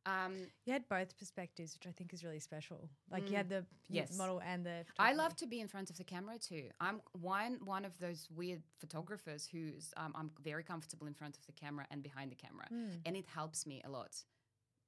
Um, 0.05 0.35
You 0.65 0.73
had 0.73 0.87
both 0.89 1.17
perspectives, 1.17 1.73
which 1.75 1.85
I 1.87 1.91
think 1.91 2.13
is 2.13 2.23
really 2.23 2.39
special. 2.39 2.89
Like 3.11 3.29
you 3.29 3.35
had 3.35 3.49
the 3.49 3.61
Mm. 3.61 3.65
Yes. 3.89 4.17
model 4.17 4.39
and 4.41 4.65
the. 4.65 4.85
I 4.97 5.13
love 5.13 5.35
to 5.37 5.47
be 5.47 5.59
in 5.59 5.67
front 5.67 5.89
of 5.89 5.97
the 5.97 6.03
camera 6.03 6.37
too. 6.39 6.69
I'm 6.79 7.01
one 7.13 7.59
one 7.65 7.85
of 7.85 7.97
those 7.99 8.27
weird 8.31 8.63
photographers 8.79 9.45
who's 9.47 9.93
um, 9.97 10.13
I'm 10.15 10.31
very 10.41 10.63
comfortable 10.63 11.07
in 11.07 11.13
front 11.13 11.37
of 11.37 11.45
the 11.45 11.51
camera 11.53 11.85
and 11.91 12.01
behind 12.03 12.31
the 12.31 12.35
camera, 12.35 12.67
Mm. 12.71 13.01
and 13.05 13.15
it 13.17 13.27
helps 13.27 13.65
me 13.65 13.81
a 13.83 13.89
lot, 13.89 14.23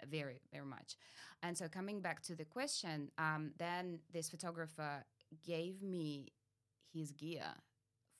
very 0.07 0.39
very 0.51 0.65
much. 0.65 0.95
And 1.43 1.57
so 1.57 1.67
coming 1.67 2.01
back 2.01 2.21
to 2.23 2.35
the 2.35 2.45
question, 2.45 3.11
um, 3.17 3.53
then 3.57 3.99
this 4.11 4.29
photographer 4.29 5.03
gave 5.45 5.81
me 5.81 6.31
his 6.93 7.11
gear 7.11 7.53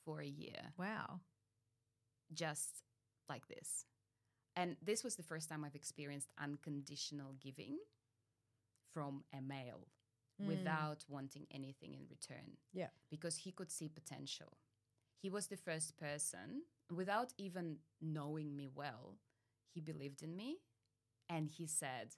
for 0.04 0.20
a 0.20 0.26
year, 0.26 0.72
Wow. 0.78 1.20
just 2.32 2.82
like 3.28 3.46
this, 3.48 3.86
and 4.56 4.76
this 4.82 5.02
was 5.04 5.16
the 5.16 5.22
first 5.22 5.48
time 5.48 5.64
I've 5.64 5.74
experienced 5.74 6.28
unconditional 6.38 7.34
giving 7.40 7.78
from 8.92 9.24
a 9.32 9.40
male 9.40 9.88
Mm. 10.40 10.46
without 10.46 11.04
wanting 11.08 11.46
anything 11.50 11.94
in 11.94 12.06
return 12.08 12.56
Yeah. 12.72 12.88
because 13.10 13.36
he 13.44 13.52
could 13.52 13.70
see 13.70 13.88
potential. 13.88 14.56
He 15.20 15.28
was 15.30 15.48
the 15.48 15.56
first 15.58 15.96
person, 15.98 16.64
without 16.90 17.32
even 17.36 17.80
knowing 18.00 18.56
me 18.56 18.66
well, 18.66 19.18
he 19.74 19.80
believed 19.80 20.22
in 20.22 20.34
me 20.34 20.62
and 21.28 21.50
he 21.50 21.66
said, 21.66 22.16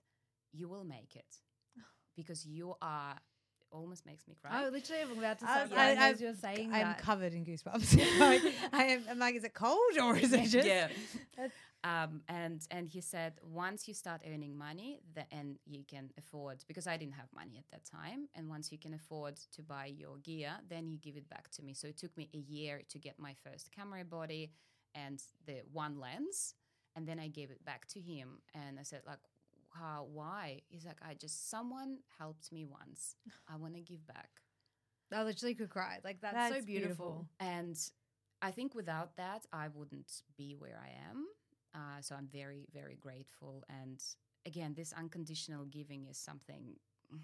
You 0.52 0.68
will 0.68 0.84
make 0.84 1.16
it 1.16 1.42
because 2.16 2.46
you 2.46 2.76
are, 2.80 3.20
almost 3.74 4.06
makes 4.06 4.26
me 4.28 4.36
cry. 4.40 4.64
Oh, 4.64 4.70
literally, 4.70 5.02
I'm 5.02 5.18
about 5.18 5.38
to 5.40 5.44
I- 5.46 5.54
start 5.54 5.72
I- 5.72 5.74
crying 5.74 5.98
I- 5.98 6.10
as 6.10 6.20
you're 6.20 6.34
saying 6.34 6.72
I'm 6.72 6.80
that. 6.92 6.98
covered 6.98 7.32
in 7.34 7.44
goosebumps. 7.44 8.20
like, 8.20 8.42
I 8.72 8.84
am. 8.84 9.02
I'm 9.10 9.18
like, 9.18 9.34
is 9.34 9.44
it 9.44 9.54
cold 9.54 9.98
or 10.02 10.16
is 10.16 10.32
it 10.32 10.48
just? 10.48 10.66
yeah. 10.66 10.88
Um, 11.84 12.22
and 12.28 12.62
and 12.70 12.88
he 12.88 13.02
said 13.02 13.34
once 13.42 13.86
you 13.86 13.92
start 13.92 14.22
earning 14.26 14.56
money, 14.56 15.00
the, 15.14 15.24
and 15.30 15.58
you 15.66 15.84
can 15.86 16.08
afford 16.16 16.64
because 16.66 16.86
I 16.86 16.96
didn't 16.96 17.12
have 17.12 17.28
money 17.34 17.56
at 17.58 17.68
that 17.72 17.84
time, 17.84 18.20
and 18.34 18.48
once 18.48 18.72
you 18.72 18.78
can 18.78 18.94
afford 18.94 19.36
to 19.54 19.62
buy 19.62 19.86
your 19.94 20.16
gear, 20.22 20.52
then 20.66 20.88
you 20.88 20.96
give 20.96 21.16
it 21.18 21.28
back 21.28 21.50
to 21.50 21.62
me. 21.62 21.74
So 21.74 21.86
it 21.88 21.98
took 21.98 22.16
me 22.16 22.30
a 22.32 22.38
year 22.38 22.80
to 22.88 22.98
get 22.98 23.18
my 23.18 23.34
first 23.44 23.70
camera 23.70 24.02
body 24.02 24.50
and 24.94 25.22
the 25.44 25.56
one 25.74 26.00
lens, 26.00 26.54
and 26.96 27.06
then 27.06 27.18
I 27.20 27.28
gave 27.28 27.50
it 27.50 27.62
back 27.66 27.86
to 27.88 28.00
him, 28.00 28.38
and 28.54 28.78
I 28.80 28.82
said 28.82 29.02
like, 29.06 29.18
why? 30.12 30.60
He's 30.68 30.84
like, 30.84 30.98
I 31.06 31.14
just 31.14 31.50
someone 31.50 31.98
helped 32.18 32.52
me 32.52 32.64
once. 32.64 33.16
I 33.48 33.56
want 33.56 33.74
to 33.74 33.80
give 33.80 34.06
back. 34.06 34.30
I 35.12 35.22
literally 35.22 35.54
could 35.54 35.70
cry. 35.70 35.98
Like 36.02 36.20
that's, 36.20 36.34
That's 36.34 36.54
so 36.56 36.62
beautiful. 36.62 37.28
And 37.38 37.76
I 38.42 38.50
think 38.50 38.74
without 38.74 39.16
that, 39.16 39.46
I 39.52 39.68
wouldn't 39.72 40.22
be 40.36 40.56
where 40.58 40.78
I 40.82 41.10
am. 41.10 41.26
Uh, 41.74 42.00
so 42.00 42.14
I'm 42.14 42.28
very, 42.32 42.66
very 42.72 42.96
grateful. 42.96 43.64
And 43.68 44.02
again, 44.46 44.74
this 44.76 44.92
unconditional 44.92 45.64
giving 45.66 46.06
is 46.06 46.18
something, 46.18 46.74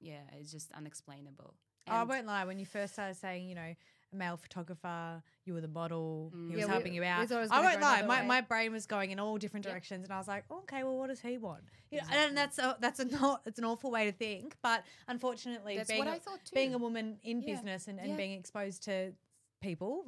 yeah, 0.00 0.22
it's 0.38 0.52
just 0.52 0.72
unexplainable. 0.72 1.54
Oh, 1.88 1.92
I 1.92 2.02
won't 2.04 2.26
lie. 2.26 2.44
When 2.44 2.58
you 2.58 2.66
first 2.66 2.94
started 2.94 3.16
saying, 3.16 3.48
you 3.48 3.54
know, 3.54 3.74
a 4.12 4.16
male 4.16 4.36
photographer, 4.36 5.22
you 5.44 5.54
were 5.54 5.60
the 5.60 5.68
model, 5.68 6.30
he 6.32 6.38
Mm. 6.38 6.50
was 6.50 6.58
Yeah, 6.60 6.64
we- 6.66 6.70
helping 6.72 6.94
you 6.94 7.04
out. 7.04 7.28
thought 7.28 7.38
it 7.38 7.40
was 7.40 7.50
I 7.50 7.60
won't 7.60 7.80
lie. 7.80 8.02
My, 8.02 8.20
way. 8.20 8.26
my 8.26 8.40
brain 8.40 8.72
was 8.72 8.86
going 8.86 9.10
in 9.10 9.18
all 9.20 9.36
different 9.38 9.64
Yep. 9.64 9.72
directions, 9.72 10.04
and 10.04 10.12
I 10.12 10.18
was 10.18 10.28
like, 10.28 10.44
okay, 10.50 10.82
well, 10.84 10.96
what 10.96 11.08
does 11.08 11.20
he 11.20 11.38
want? 11.38 11.64
You 11.90 12.00
know, 12.00 12.06
and 12.10 12.36
that's 12.36 12.58
a, 12.58 12.76
that's 12.80 13.00
a 13.00 13.04
not 13.04 13.42
it's 13.46 13.58
an 13.58 13.64
awful 13.64 13.90
way 13.90 14.06
to 14.10 14.12
think, 14.12 14.56
but 14.62 14.84
unfortunately, 15.08 15.76
That's 15.76 15.90
being 15.90 16.06
a- 16.06 16.10
I 16.12 16.18
thought 16.18 16.44
too. 16.44 16.54
being 16.54 16.74
a 16.74 16.78
woman 16.78 17.18
in 17.22 17.40
Yeah. 17.42 17.54
business 17.54 17.88
and, 17.88 17.98
and 17.98 18.10
Yeah. 18.10 18.16
being 18.16 18.32
exposed 18.38 18.82
to 18.84 19.14
people 19.60 20.04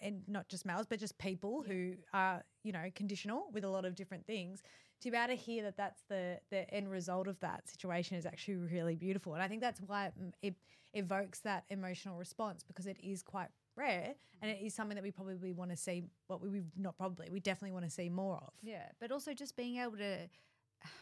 and 0.00 0.24
not 0.26 0.48
just 0.48 0.66
males 0.66 0.84
but 0.84 0.98
just 0.98 1.16
people 1.18 1.62
who 1.62 1.94
are 2.12 2.42
you 2.64 2.72
know 2.72 2.90
conditional 2.96 3.48
with 3.52 3.62
a 3.62 3.68
lot 3.68 3.84
of 3.84 3.94
different 3.94 4.26
things 4.26 4.60
to 5.00 5.10
be 5.10 5.16
able 5.16 5.28
to 5.28 5.34
hear 5.34 5.62
that 5.62 5.76
that's 5.76 6.02
the 6.08 6.38
the 6.50 6.68
end 6.72 6.90
result 6.90 7.28
of 7.28 7.38
that 7.40 7.68
situation 7.68 8.16
is 8.16 8.26
actually 8.26 8.56
really 8.56 8.96
beautiful 8.96 9.34
and 9.34 9.42
i 9.42 9.48
think 9.48 9.60
that's 9.60 9.80
why 9.86 10.06
it, 10.06 10.12
mm, 10.20 10.32
it 10.42 10.54
evokes 10.94 11.40
that 11.40 11.64
emotional 11.68 12.16
response 12.16 12.64
because 12.64 12.86
it 12.86 12.96
is 13.02 13.22
quite 13.22 13.48
rare 13.76 14.14
and 14.42 14.50
it 14.50 14.58
is 14.60 14.74
something 14.74 14.94
that 14.94 15.04
we 15.04 15.10
probably 15.10 15.52
want 15.52 15.70
to 15.70 15.76
see 15.76 16.02
what 16.26 16.40
we 16.40 16.48
we 16.48 16.62
not 16.76 16.96
probably 16.96 17.28
we 17.30 17.40
definitely 17.40 17.72
want 17.72 17.84
to 17.84 17.90
see 17.90 18.08
more 18.08 18.36
of 18.36 18.52
Yeah, 18.62 18.86
but 19.00 19.12
also 19.12 19.34
just 19.34 19.56
being 19.56 19.76
able 19.76 19.96
to 19.98 20.28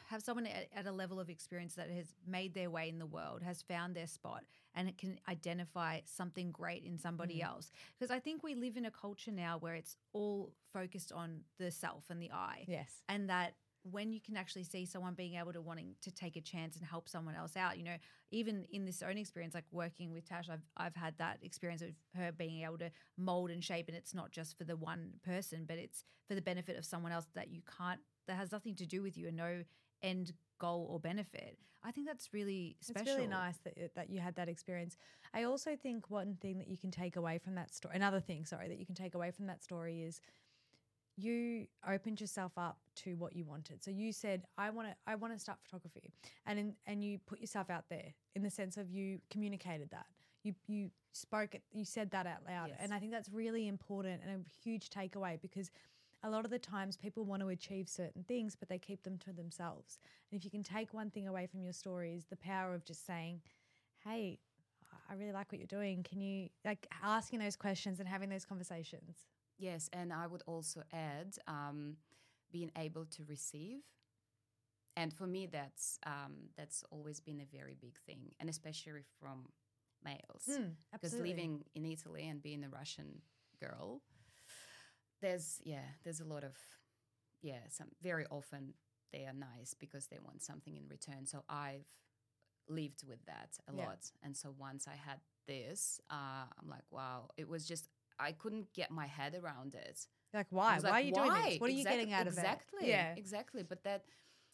have 0.09 0.23
someone 0.23 0.47
at, 0.47 0.69
at 0.75 0.87
a 0.87 0.93
level 0.93 1.21
of 1.21 1.29
experience 1.29 1.75
that 1.75 1.91
has 1.91 2.15
made 2.27 2.55
their 2.55 2.71
way 2.71 2.89
in 2.89 2.99
the 2.99 3.07
world, 3.07 3.43
has 3.43 3.63
found 3.63 3.95
their 3.95 4.07
spot, 4.07 4.45
and 4.75 4.89
it 4.89 4.99
can 4.99 5.19
identify 5.29 6.01
something 6.05 6.51
great 6.51 6.85
in 6.85 6.99
somebody 6.99 7.43
else. 7.43 7.71
Because 7.99 8.11
I 8.11 8.19
think 8.19 8.43
we 8.43 8.55
live 8.55 8.77
in 8.77 8.87
a 8.87 8.91
culture 8.91 9.31
now 9.31 9.59
where 9.59 9.75
it's 9.75 9.97
all 10.13 10.53
focused 10.73 11.13
on 11.13 11.41
the 11.59 11.71
self 11.71 12.05
and 12.11 12.21
the 12.23 12.31
I. 12.33 12.65
yes 12.67 13.03
and 13.09 13.29
that 13.31 13.55
when 13.90 14.12
you 14.12 14.20
can 14.20 14.37
actually 14.37 14.64
see 14.64 14.85
someone 14.85 15.14
being 15.14 15.35
able 15.35 15.53
to 15.53 15.61
wanting 15.61 15.94
to 16.03 16.11
take 16.11 16.37
a 16.37 16.40
chance 16.40 16.77
and 16.77 16.85
help 16.85 17.09
someone 17.09 17.35
else 17.35 17.57
out, 17.57 17.79
you 17.79 17.85
know, 17.85 17.96
even 18.31 18.64
in 18.70 18.85
this 18.85 19.03
own 19.03 19.18
experience, 19.18 19.55
like 19.55 19.64
working 19.70 20.12
with 20.12 20.25
Tash, 20.29 20.49
I've 20.51 20.64
I've 20.77 20.96
had 20.96 21.14
that 21.18 21.38
experience 21.42 21.83
of 21.83 21.90
her 22.14 22.33
being 22.33 22.62
able 22.62 22.79
to 22.79 22.90
mold 23.16 23.51
and 23.51 23.62
shape, 23.62 23.88
and 23.88 23.96
it's 23.96 24.14
not 24.14 24.31
just 24.31 24.57
for 24.59 24.64
the 24.64 24.77
one 24.77 25.14
person, 25.25 25.64
but 25.66 25.79
it's 25.79 26.05
for 26.29 26.35
the 26.35 26.42
benefit 26.42 26.77
of 26.77 26.85
someone 26.85 27.12
else 27.12 27.27
that 27.35 27.51
you 27.51 27.62
can't 27.79 28.01
that 28.27 28.37
has 28.37 28.53
nothing 28.53 28.75
to 28.77 28.87
do 28.87 29.03
with 29.03 29.16
you 29.16 29.29
and 29.29 29.37
no 29.37 29.62
end 30.03 30.33
goal 30.59 30.88
or 30.90 30.99
benefit. 30.99 31.59
I 31.85 31.92
think 31.92 32.07
that's 32.07 32.33
really 32.33 32.77
special. 32.81 33.03
It's 33.03 33.16
really 33.16 33.29
nice 33.29 33.59
that 33.64 33.94
that 33.94 34.11
you 34.11 34.20
had 34.20 34.35
that 34.37 34.49
experience. 34.49 34.96
I 35.33 35.44
also 35.44 35.77
think 35.77 36.11
one 36.11 36.37
thing 36.40 36.59
that 36.59 36.68
you 36.68 36.77
can 36.77 36.90
take 36.90 37.16
away 37.16 37.38
from 37.38 37.55
that 37.55 37.72
story, 37.72 37.94
another 37.94 38.20
thing, 38.20 38.44
sorry, 38.44 38.68
that 38.68 38.79
you 38.79 38.87
can 38.87 38.94
take 38.94 39.14
away 39.14 39.31
from 39.31 39.46
that 39.46 39.62
story 39.62 40.03
is 40.03 40.20
you 41.16 41.66
opened 41.88 42.20
yourself 42.20 42.52
up 42.57 42.79
to 42.96 43.14
what 43.16 43.35
you 43.35 43.44
wanted. 43.44 43.83
So 43.83 43.90
you 43.90 44.12
said, 44.12 44.46
"I 44.59 44.70
want 44.70 44.88
to, 44.88 44.94
I 45.07 45.14
want 45.14 45.33
to 45.33 45.38
start 45.38 45.59
photography," 45.62 46.12
and 46.44 46.59
in, 46.59 46.76
and 46.87 47.02
you 47.02 47.18
put 47.18 47.40
yourself 47.40 47.70
out 47.70 47.88
there 47.88 48.14
in 48.35 48.42
the 48.42 48.50
sense 48.50 48.76
of 48.76 48.90
you 48.90 49.20
communicated 49.31 49.90
that. 49.90 50.07
You 50.42 50.55
you 50.66 50.90
spoke 51.12 51.55
it, 51.55 51.62
you 51.72 51.85
said 51.85 52.11
that 52.11 52.26
out 52.26 52.44
loud, 52.46 52.68
Yes. 52.68 52.79
and 52.81 52.92
I 52.92 52.98
think 52.98 53.11
that's 53.12 53.31
really 53.31 53.66
important 53.68 54.22
and 54.22 54.44
a 54.44 54.50
huge 54.62 54.90
takeaway 54.90 55.40
because 55.40 55.70
a 56.22 56.29
lot 56.31 56.44
of 56.44 56.50
the 56.50 56.59
times 56.59 56.96
people 56.96 57.24
want 57.24 57.40
to 57.40 57.48
achieve 57.48 57.88
certain 57.88 58.22
things, 58.24 58.55
but 58.55 58.68
they 58.68 58.79
keep 58.79 59.02
them 59.02 59.16
to 59.18 59.33
themselves. 59.33 59.98
And 60.31 60.38
if 60.38 60.44
you 60.44 60.50
can 60.50 60.62
take 60.62 60.92
one 60.92 61.11
thing 61.11 61.26
away 61.26 61.46
from 61.46 61.62
your 61.62 61.72
story, 61.72 62.14
is 62.14 62.26
the 62.26 62.37
power 62.37 62.74
of 62.74 62.85
just 62.85 63.07
saying, 63.07 63.42
"Hey, 64.05 64.38
I 65.09 65.14
really 65.14 65.33
like 65.33 65.50
what 65.52 65.59
you're 65.59 65.66
doing. 65.66 66.02
Can 66.02 66.20
you 66.20 66.50
like 66.64 66.87
asking 67.02 67.38
those 67.38 67.57
questions 67.57 68.00
and 68.00 68.09
having 68.09 68.29
those 68.29 68.44
conversations?" 68.44 69.26
Yes, 69.59 69.88
and 69.92 70.12
I 70.12 70.27
would 70.27 70.42
also 70.47 70.83
add 70.92 71.37
um, 71.47 71.97
being 72.53 72.71
able 72.77 73.07
to 73.07 73.25
receive. 73.25 73.81
And 74.97 75.12
for 75.12 75.27
me, 75.27 75.47
that's 75.47 75.99
um, 76.07 76.51
that's 76.57 76.83
always 76.90 77.21
been 77.21 77.40
a 77.40 77.57
very 77.57 77.75
big 77.81 77.97
thing, 78.07 78.33
and 78.40 78.49
especially 78.49 79.03
from 79.21 79.49
males. 80.05 80.49
Mm, 80.49 80.77
Because 80.92 81.19
living 81.19 81.64
in 81.75 81.85
Italy 81.85 82.27
and 82.29 82.42
being 82.42 82.64
a 82.64 82.69
Russian 82.69 83.21
girl, 83.61 84.03
there's 85.21 85.61
yeah, 85.64 85.85
there's 86.05 86.21
a 86.21 86.25
lot 86.25 86.45
of 86.45 86.57
yeah, 87.42 87.61
some 87.71 87.88
very 88.03 88.27
often 88.31 88.75
they 89.12 89.25
are 89.27 89.33
nice 89.33 89.75
because 89.79 90.07
they 90.07 90.19
want 90.25 90.42
something 90.42 90.77
in 90.77 90.88
return. 90.88 91.27
So 91.27 91.45
I've 91.49 91.87
lived 92.69 93.03
with 93.07 93.25
that 93.27 93.51
a 93.69 93.73
Yeah. 93.73 93.85
lot, 93.85 94.11
and 94.23 94.37
so 94.37 94.55
once 94.59 94.87
I 94.88 94.97
had 94.97 95.21
this, 95.47 96.01
uh, 96.11 96.47
I'm 96.61 96.69
like, 96.69 96.85
wow, 96.90 97.29
it 97.37 97.49
was 97.49 97.66
just 97.66 97.88
I 98.18 98.33
couldn't 98.33 98.72
get 98.72 98.90
my 98.90 99.07
head 99.07 99.38
around 99.40 99.74
it. 99.74 100.07
like 100.33 100.46
why? 100.50 100.79
why 100.79 100.90
like, 100.90 100.92
are 100.92 101.00
you 101.00 101.12
doing 101.12 101.33
this? 101.33 101.61
What 101.61 101.70
are 101.70 101.74
you 101.74 101.85
getting 101.85 102.12
out 102.12 102.26
exactly, 102.26 102.83
of 102.83 102.88
it? 102.88 102.90
Yeah, 102.90 103.14
exactly. 103.16 103.62
But 103.62 103.83
that 103.85 104.05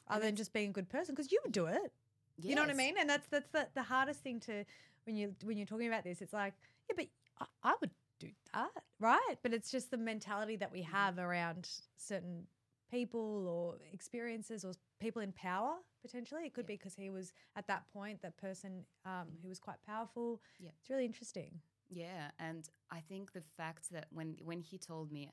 other 0.08 0.24
than 0.24 0.36
just 0.36 0.52
being 0.52 0.70
a 0.70 0.72
good 0.72 0.88
person, 0.88 1.14
because 1.14 1.30
you 1.30 1.40
would 1.44 1.52
do 1.52 1.66
it. 1.66 1.92
You 2.40 2.54
know 2.54 2.62
what 2.62 2.70
I 2.70 2.74
mean? 2.74 2.94
And 2.98 3.08
that's 3.08 3.28
that's 3.28 3.48
the, 3.50 3.68
the 3.74 3.82
hardest 3.82 4.20
thing 4.20 4.40
to 4.40 4.64
when 5.04 5.16
you 5.16 5.34
when 5.44 5.56
you're 5.56 5.66
talking 5.66 5.88
about 5.88 6.04
this. 6.04 6.22
It's 6.22 6.32
like, 6.32 6.54
yeah, 6.88 6.94
but 6.96 7.06
I, 7.40 7.70
I 7.70 7.74
would 7.80 7.90
do 8.18 8.28
that, 8.54 8.70
right? 8.98 9.36
But 9.42 9.52
it's 9.52 9.70
just 9.70 9.90
the 9.90 9.96
mentality 9.96 10.56
that 10.56 10.72
we 10.72 10.82
have 10.82 11.18
around 11.18 11.68
certain 11.96 12.46
people 12.90 13.48
or 13.48 13.76
experiences 13.92 14.64
or 14.64 14.72
people 15.00 15.22
in 15.22 15.32
power 15.32 15.74
potentially. 16.02 16.44
It 16.44 16.52
could 16.52 16.66
be 16.66 16.74
because 16.74 16.94
he 16.94 17.10
was 17.10 17.32
at 17.56 17.66
that 17.68 17.84
point 17.92 18.22
that 18.22 18.36
person 18.36 18.84
um, 19.06 19.28
who 19.42 19.48
was 19.48 19.58
quite 19.58 19.82
powerful. 19.86 20.40
Yeah. 20.60 20.70
it's 20.80 20.90
really 20.90 21.06
interesting. 21.06 21.60
Yeah, 21.92 22.30
and 22.38 22.68
I 22.90 23.00
think 23.00 23.32
the 23.32 23.42
fact 23.56 23.90
that 23.90 24.06
when 24.10 24.36
when 24.42 24.60
he 24.60 24.78
told 24.78 25.12
me, 25.12 25.30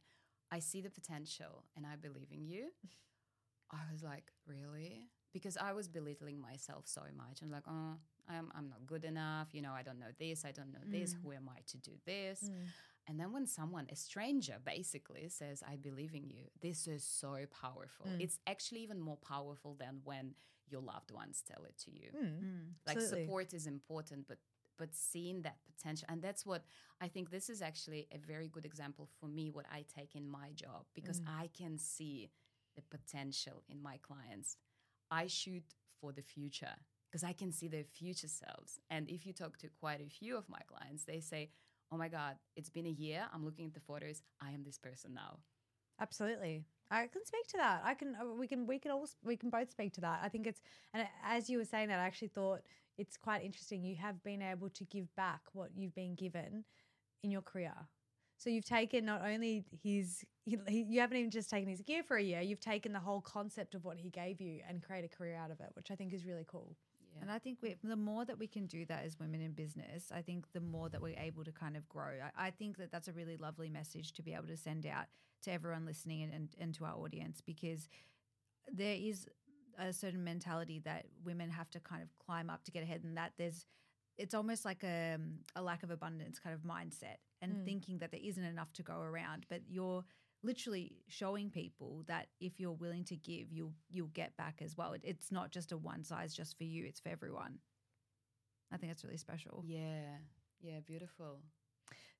I 0.51 0.59
see 0.59 0.81
the 0.81 0.89
potential 0.89 1.63
and 1.75 1.85
I 1.85 1.95
believe 1.95 2.27
in 2.31 2.45
you, 2.45 2.67
I 3.71 3.77
was 3.91 4.03
like, 4.03 4.31
really? 4.47 5.09
Because 5.31 5.57
I 5.57 5.73
was 5.73 5.87
belittling 5.87 6.39
myself 6.41 6.83
so 6.87 7.01
much. 7.15 7.41
I'm 7.41 7.51
like, 7.51 7.63
oh, 7.67 7.93
I'm 8.27 8.51
I'm 8.55 8.67
not 8.69 8.85
good 8.85 9.05
enough. 9.05 9.49
You 9.53 9.61
know, 9.61 9.73
I 9.73 9.83
don't 9.83 9.99
know 9.99 10.13
this. 10.19 10.43
I 10.45 10.51
don't 10.51 10.71
know 10.71 10.85
this. 10.85 11.13
Mm. 11.13 11.17
Who 11.23 11.31
am 11.33 11.49
I 11.49 11.59
to 11.67 11.77
do 11.77 11.91
this? 12.05 12.49
And 13.07 13.19
then 13.19 13.31
when 13.33 13.47
someone, 13.47 13.87
a 13.91 13.95
stranger, 13.95 14.57
basically 14.63 15.29
says, 15.29 15.63
I 15.67 15.77
believe 15.77 16.13
in 16.13 16.29
you, 16.29 16.43
this 16.61 16.85
is 16.87 17.03
so 17.03 17.37
powerful. 17.61 18.05
Mm. 18.07 18.21
It's 18.21 18.37
actually 18.45 18.81
even 18.81 18.99
more 18.99 19.17
powerful 19.17 19.75
than 19.79 20.01
when 20.03 20.35
your 20.69 20.81
loved 20.81 21.11
ones 21.11 21.41
tell 21.51 21.63
it 21.65 21.75
to 21.85 21.91
you 21.91 22.11
Mm. 22.15 22.73
like 22.85 22.97
Absolutely. 22.97 23.23
support 23.25 23.53
is 23.55 23.65
important 23.65 24.27
but 24.27 24.37
but 24.79 24.95
seeing 24.95 25.41
that 25.43 25.57
potential 25.71 26.07
and 26.09 26.21
that's 26.21 26.45
what 26.45 26.63
i 27.01 27.07
think 27.07 27.29
this 27.29 27.49
is 27.49 27.61
actually 27.61 28.07
a 28.11 28.17
very 28.33 28.47
good 28.47 28.65
example 28.65 29.07
for 29.19 29.27
me 29.27 29.51
what 29.51 29.65
i 29.71 29.83
take 29.97 30.15
in 30.15 30.25
my 30.27 30.49
job 30.55 30.81
because 30.95 31.19
Mm. 31.21 31.29
i 31.43 31.49
can 31.61 31.77
see 31.77 32.31
the 32.75 32.81
potential 32.97 33.63
in 33.69 33.81
my 33.89 33.97
clients 34.09 34.57
i 35.11 35.27
shoot 35.27 35.63
for 35.99 36.11
the 36.13 36.21
future 36.35 36.75
because 37.11 37.23
i 37.23 37.33
can 37.33 37.51
see 37.51 37.67
their 37.67 37.83
future 37.99 38.27
selves 38.29 38.79
and 38.89 39.09
if 39.09 39.25
you 39.25 39.33
talk 39.33 39.57
to 39.59 39.67
quite 39.79 40.01
a 40.01 40.09
few 40.19 40.37
of 40.37 40.49
my 40.49 40.61
clients 40.73 41.03
they 41.05 41.19
say 41.19 41.49
oh 41.91 41.97
my 41.97 42.07
god 42.07 42.35
it's 42.55 42.69
been 42.69 42.85
a 42.87 42.97
year 43.05 43.21
i'm 43.33 43.43
looking 43.45 43.65
at 43.67 43.73
the 43.73 43.79
photos 43.91 44.21
i 44.41 44.51
am 44.51 44.63
this 44.63 44.77
person 44.77 45.13
now 45.13 45.39
Absolutely. 46.01 46.63
I 46.91 47.07
can 47.07 47.25
speak 47.25 47.45
to 47.49 47.57
that. 47.57 47.81
I 47.83 47.93
can. 47.93 48.15
uh, 48.15 48.33
We 48.33 48.47
can. 48.47 48.65
We 48.65 48.79
can 48.79 48.91
all. 48.91 49.07
We 49.23 49.35
can 49.35 49.49
both 49.49 49.69
speak 49.69 49.93
to 49.95 50.01
that. 50.01 50.21
I 50.23 50.29
think 50.29 50.47
it's. 50.47 50.61
And 50.93 51.05
as 51.23 51.49
you 51.49 51.57
were 51.57 51.65
saying 51.65 51.89
that, 51.89 51.99
I 51.99 52.05
actually 52.05 52.29
thought 52.29 52.61
it's 52.99 53.17
quite 53.17 53.43
interesting. 53.43 53.83
You 53.83 53.95
have 53.97 54.23
been 54.23 54.41
able 54.41 54.69
to 54.69 54.83
give 54.85 55.13
back 55.15 55.41
what 55.53 55.71
you've 55.75 55.95
been 55.95 56.15
given 56.15 56.65
in 57.23 57.31
your 57.31 57.41
career. 57.41 57.73
So 58.37 58.49
you've 58.49 58.65
taken 58.65 59.05
not 59.05 59.23
only 59.25 59.65
his. 59.83 60.23
He, 60.45 60.57
he- 60.67 60.83
you 60.89 60.99
haven't 61.01 61.17
even 61.17 61.31
just 61.31 61.49
taken 61.49 61.69
his 61.69 61.81
gear 61.81 62.03
for 62.03 62.17
a 62.17 62.23
year. 62.23 62.41
You've 62.41 62.61
taken 62.61 62.93
the 62.93 62.99
whole 62.99 63.21
concept 63.21 63.75
of 63.75 63.85
what 63.85 63.97
he 63.97 64.09
gave 64.09 64.41
you 64.41 64.61
and 64.67 64.81
create 64.81 65.05
a 65.05 65.09
career 65.09 65.35
out 65.35 65.51
of 65.51 65.59
it, 65.59 65.69
which 65.75 65.91
I 65.91 65.95
think 65.95 66.13
is 66.13 66.25
really 66.25 66.45
cool. 66.47 66.75
yeah 67.15 67.21
And 67.21 67.31
I 67.31 67.39
think 67.39 67.59
we, 67.61 67.75
the 67.83 67.95
more 67.97 68.25
that 68.25 68.39
we 68.39 68.47
can 68.47 68.65
do 68.65 68.85
that 68.85 69.03
as 69.05 69.19
women 69.19 69.41
in 69.41 69.51
business, 69.51 70.11
I 70.13 70.21
think 70.21 70.45
the 70.53 70.61
more 70.61 70.89
that 70.89 71.01
we're 71.01 71.19
able 71.19 71.43
to 71.43 71.51
kind 71.51 71.75
of 71.77 71.87
grow. 71.89 72.13
I, 72.37 72.47
I 72.47 72.51
think 72.51 72.77
that 72.77 72.91
that's 72.91 73.07
a 73.09 73.13
really 73.13 73.37
lovely 73.37 73.69
message 73.69 74.13
to 74.13 74.21
be 74.23 74.33
able 74.33 74.47
to 74.47 74.57
send 74.57 74.85
out 74.85 75.05
to 75.43 75.51
everyone 75.51 75.85
listening 75.85 76.23
and, 76.23 76.33
and, 76.33 76.49
and 76.59 76.73
to 76.75 76.85
our 76.85 76.95
audience 76.95 77.41
because 77.45 77.87
there 78.71 78.95
is 78.95 79.27
a 79.77 79.93
certain 79.93 80.23
mentality 80.23 80.79
that 80.85 81.05
women 81.23 81.49
have 81.49 81.69
to 81.71 81.79
kind 81.79 82.01
of 82.01 82.09
climb 82.25 82.49
up 82.49 82.63
to 82.63 82.71
get 82.71 82.83
ahead 82.83 83.03
and 83.03 83.17
that 83.17 83.33
there's 83.37 83.65
it's 84.17 84.33
almost 84.33 84.65
like 84.65 84.83
a, 84.83 85.17
a 85.55 85.61
lack 85.61 85.81
of 85.83 85.91
abundance 85.91 86.39
kind 86.39 86.53
of 86.53 86.61
mindset 86.61 87.17
and 87.41 87.57
Mm. 87.57 87.65
thinking 87.65 87.97
that 87.99 88.11
there 88.11 88.19
isn't 88.23 88.43
enough 88.43 88.71
to 88.73 88.83
go 88.83 88.99
around 88.99 89.45
but 89.49 89.61
you're 89.69 90.03
literally 90.43 90.91
showing 91.07 91.49
people 91.49 92.03
that 92.07 92.27
if 92.39 92.59
you're 92.59 92.71
willing 92.73 93.03
to 93.05 93.15
give 93.15 93.51
you'll 93.51 93.73
you'll 93.89 94.07
get 94.07 94.35
back 94.37 94.61
as 94.61 94.75
well. 94.77 94.93
It, 94.93 95.01
it's 95.03 95.31
not 95.31 95.51
just 95.51 95.71
a 95.71 95.77
one 95.77 96.03
size 96.03 96.33
just 96.33 96.57
for 96.57 96.63
you 96.63 96.85
it's 96.85 96.99
for 96.99 97.09
everyone. 97.09 97.59
I 98.71 98.77
think 98.77 98.91
that's 98.91 99.03
really 99.03 99.17
special. 99.17 99.65
Yeah. 99.65 100.17
Yeah 100.61 100.79
beautiful. 100.85 101.39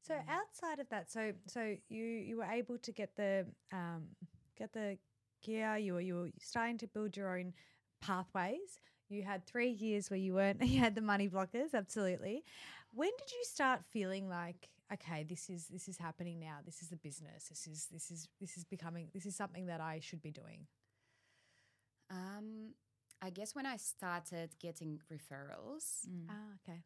So 0.02 0.14
Mm. 0.14 0.30
outside 0.30 0.80
of 0.80 0.90
that, 0.90 1.12
so 1.12 1.34
so 1.48 1.76
you 1.90 2.04
you 2.04 2.38
were 2.38 2.46
able 2.52 2.78
to 2.80 2.92
get 2.92 3.16
the 3.16 3.46
um, 3.72 4.08
get 4.58 4.74
the 4.74 4.98
gear. 5.42 5.78
You 5.78 5.94
were 5.94 6.02
you 6.02 6.16
were 6.16 6.30
starting 6.40 6.78
to 6.80 6.88
build 6.88 7.16
your 7.18 7.38
own 7.38 7.54
pathways. 8.02 8.80
You 9.10 9.24
had 9.24 9.46
three 9.46 9.70
years 9.72 10.10
where 10.10 10.20
you 10.20 10.34
weren't. 10.36 10.62
You 10.66 10.80
had 10.80 10.96
the 10.96 11.02
money 11.02 11.28
blockers. 11.30 11.74
Absolutely. 11.74 12.44
When 12.94 13.10
did 13.18 13.32
you 13.32 13.44
start 13.44 13.82
feeling 13.92 14.30
like 14.30 14.70
okay, 14.94 15.24
this 15.24 15.50
is 15.50 15.68
this 15.68 15.88
is 15.88 15.98
happening 15.98 16.40
now. 16.40 16.58
This 16.66 16.82
is 16.82 16.90
the 16.90 16.96
business. 16.98 17.48
This 17.50 17.68
is 17.68 17.88
this 17.92 18.10
is 18.12 18.28
this 18.40 18.58
is 18.58 18.64
becoming 18.66 19.10
this 19.14 19.26
is 19.26 19.36
something 19.36 19.68
that 19.68 19.82
I 19.82 20.00
should 20.02 20.22
be 20.22 20.32
doing. 20.32 20.68
um 22.12 22.74
i 23.22 23.30
guess 23.30 23.54
when 23.56 23.66
i 23.66 23.78
started 23.78 24.50
getting 24.60 25.00
referrals 25.12 26.08
Mm. 26.08 26.26
Ah, 26.30 26.50
okay. 26.58 26.80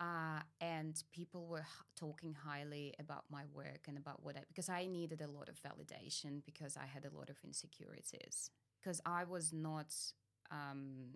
Uh, 0.00 0.40
and 0.60 1.02
people 1.12 1.46
were 1.46 1.60
h- 1.60 1.84
talking 1.96 2.34
highly 2.34 2.94
about 2.98 3.24
my 3.30 3.44
work 3.54 3.86
and 3.88 3.96
about 3.96 4.22
what 4.22 4.36
I 4.36 4.40
because 4.48 4.68
I 4.68 4.86
needed 4.86 5.22
a 5.22 5.28
lot 5.28 5.48
of 5.48 5.56
validation 5.62 6.44
because 6.44 6.76
I 6.76 6.86
had 6.86 7.04
a 7.06 7.16
lot 7.16 7.30
of 7.30 7.36
insecurities 7.44 8.50
because 8.82 9.00
I 9.06 9.24
was 9.24 9.52
not. 9.52 9.94
Um, 10.50 11.14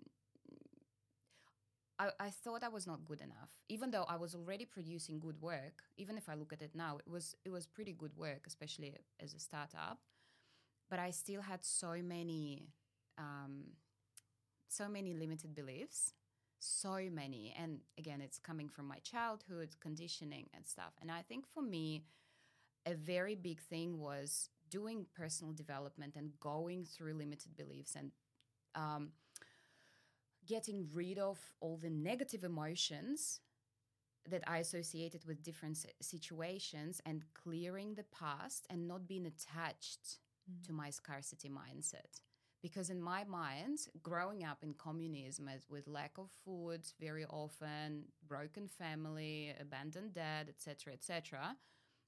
I, 1.99 2.09
I 2.19 2.29
thought 2.29 2.63
I 2.63 2.69
was 2.69 2.87
not 2.87 3.05
good 3.05 3.21
enough, 3.21 3.51
even 3.69 3.91
though 3.91 4.05
I 4.07 4.15
was 4.15 4.33
already 4.33 4.65
producing 4.65 5.19
good 5.19 5.39
work. 5.41 5.83
Even 5.97 6.17
if 6.17 6.29
I 6.29 6.33
look 6.35 6.53
at 6.53 6.61
it 6.61 6.71
now, 6.73 6.97
it 6.97 7.09
was 7.09 7.35
it 7.45 7.49
was 7.49 7.67
pretty 7.67 7.93
good 7.93 8.15
work, 8.17 8.45
especially 8.47 8.95
as 9.19 9.33
a 9.33 9.39
startup. 9.39 9.99
But 10.89 10.99
I 10.99 11.11
still 11.11 11.41
had 11.41 11.63
so 11.65 11.95
many, 12.03 12.69
um, 13.17 13.65
so 14.67 14.87
many 14.89 15.13
limited 15.13 15.53
beliefs 15.55 16.13
so 16.63 16.99
many 17.11 17.53
and 17.57 17.79
again 17.97 18.21
it's 18.21 18.37
coming 18.37 18.69
from 18.69 18.87
my 18.87 18.97
childhood 18.99 19.75
conditioning 19.81 20.47
and 20.53 20.65
stuff. 20.67 20.93
And 21.01 21.11
i 21.11 21.21
think 21.21 21.45
for 21.47 21.61
me 21.63 22.03
a 22.85 22.93
very 22.93 23.35
big 23.35 23.59
thing 23.61 23.99
was 23.99 24.49
doing 24.69 25.05
personal 25.15 25.53
development 25.53 26.15
and 26.15 26.31
going 26.39 26.85
through 26.85 27.13
limited 27.13 27.55
beliefs 27.55 27.95
and 27.95 28.11
um, 28.75 29.09
getting 30.47 30.87
rid 30.93 31.19
of 31.19 31.37
all 31.59 31.77
the 31.77 31.89
negative 31.89 32.43
emotions 32.43 33.41
that 34.29 34.43
i 34.47 34.57
associated 34.59 35.25
with 35.25 35.43
different 35.43 35.77
s- 35.77 35.85
situations 36.01 37.01
and 37.05 37.23
clearing 37.33 37.95
the 37.95 38.05
past 38.05 38.65
and 38.69 38.87
not 38.87 39.07
being 39.07 39.25
attached 39.25 40.19
to 40.65 40.73
my 40.73 40.89
scarcity 40.89 41.49
mindset 41.49 42.21
because 42.61 42.89
in 42.89 43.01
my 43.01 43.23
mind 43.23 43.79
growing 44.01 44.43
up 44.43 44.59
in 44.63 44.73
communism 44.73 45.47
as, 45.47 45.67
with 45.69 45.87
lack 45.87 46.11
of 46.17 46.29
food 46.45 46.81
very 46.99 47.25
often 47.25 48.03
broken 48.27 48.67
family 48.67 49.53
abandoned 49.59 50.13
dad 50.13 50.47
etc 50.49 50.93
etc 50.93 51.55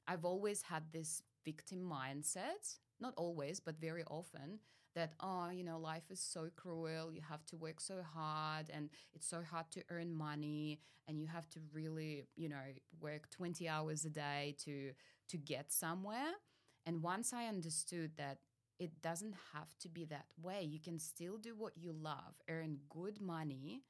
i've 0.07 0.25
always 0.25 0.61
had 0.61 0.83
this 0.91 1.23
victim 1.45 1.79
mindset 1.79 2.77
not 2.99 3.13
always 3.17 3.59
but 3.59 3.79
very 3.79 4.03
often 4.05 4.59
that 4.95 5.13
oh 5.19 5.49
you 5.49 5.63
know 5.63 5.79
life 5.79 6.09
is 6.09 6.19
so 6.19 6.49
cruel. 6.55 7.11
You 7.11 7.21
have 7.27 7.45
to 7.47 7.55
work 7.55 7.79
so 7.79 8.03
hard 8.13 8.69
and 8.73 8.89
it's 9.13 9.27
so 9.27 9.41
hard 9.41 9.65
to 9.71 9.83
earn 9.89 10.13
money 10.13 10.79
and 11.07 11.19
you 11.19 11.27
have 11.27 11.49
to 11.49 11.59
really 11.73 12.25
you 12.35 12.49
know 12.49 12.63
work 12.99 13.29
20 13.31 13.67
hours 13.67 14.05
a 14.05 14.09
day 14.09 14.55
to 14.65 14.91
to 15.29 15.37
get 15.37 15.71
somewhere. 15.71 16.33
And 16.85 17.01
once 17.01 17.33
i 17.33 17.45
understood 17.45 18.11
that 18.17 18.39
it 18.79 19.01
doesn't 19.01 19.35
have 19.53 19.77
to 19.79 19.89
be 19.89 20.05
that 20.05 20.25
way. 20.41 20.63
You 20.63 20.79
can 20.79 20.99
still 20.99 21.37
do 21.37 21.55
what 21.55 21.73
you 21.77 21.93
love, 21.93 22.33
earn 22.49 22.79
good 22.89 23.21
money. 23.21 23.83